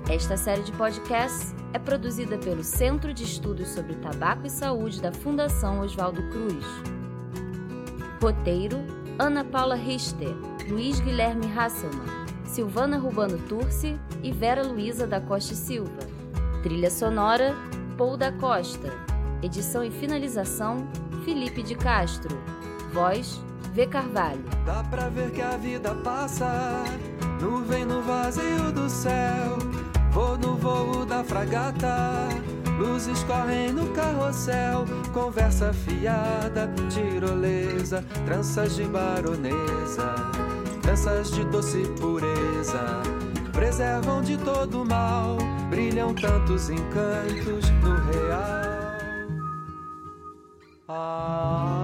Esta 0.10 0.36
série 0.36 0.64
de 0.64 0.72
podcasts 0.72 1.54
é 1.74 1.78
produzida 1.78 2.38
pelo 2.38 2.64
Centro 2.64 3.14
de 3.14 3.24
Estudos 3.24 3.68
sobre 3.70 3.96
Tabaco 3.96 4.48
e 4.48 4.50
Saúde 4.50 5.02
da 5.02 5.12
Fundação 5.12 5.82
Oswaldo 5.82 6.28
Cruz. 6.30 6.99
Roteiro: 8.22 8.78
Ana 9.18 9.44
Paula 9.44 9.76
Richter, 9.76 10.36
Luiz 10.68 11.00
Guilherme 11.00 11.46
Hasselmann, 11.58 12.26
Silvana 12.44 12.98
Rubano 12.98 13.38
Turci 13.48 14.00
e 14.22 14.32
Vera 14.32 14.64
Luiza 14.64 15.08
da 15.08 15.22
Costa 15.22 15.56
Silva. 15.56 16.00
Trilha 16.62 16.90
sonora: 16.90 17.56
Paul 17.98 18.18
da 18.18 18.32
Costa. 18.32 18.92
Edição 19.42 19.84
e 19.84 19.92
finalização: 19.92 20.88
Felipe 21.24 21.64
de 21.64 21.76
Castro. 21.76 22.38
Voz: 22.92 23.42
V. 23.74 23.88
Carvalho. 23.88 24.44
Dá 24.66 24.84
pra 24.84 25.10
ver 25.10 25.32
que 25.32 25.42
a 25.42 25.56
vida 25.56 25.96
passa, 25.96 26.84
nuvem 27.42 27.86
no 27.86 28.02
vazio 28.02 28.72
do 28.74 28.90
céu. 28.90 29.58
Vou 30.12 30.38
no 30.38 30.58
voo 30.58 31.06
da 31.06 31.24
fragata 31.24 32.28
Luzes 32.80 33.22
correm 33.26 33.74
no 33.74 33.90
carrossel, 33.90 34.86
conversa 35.12 35.74
fiada, 35.74 36.72
tirolesa, 36.90 38.06
tranças 38.26 38.78
de 38.78 38.86
baronesa, 38.86 40.16
danças 40.82 41.30
de 41.32 41.44
doce 41.44 41.84
pureza, 42.00 43.04
preservam 43.52 44.22
de 44.22 44.38
todo 44.38 44.86
mal, 44.86 45.36
brilham 45.70 46.14
tantos 46.14 46.70
encantos 46.70 47.70
no 47.82 47.96
real. 48.14 48.70
Ah. 50.88 51.79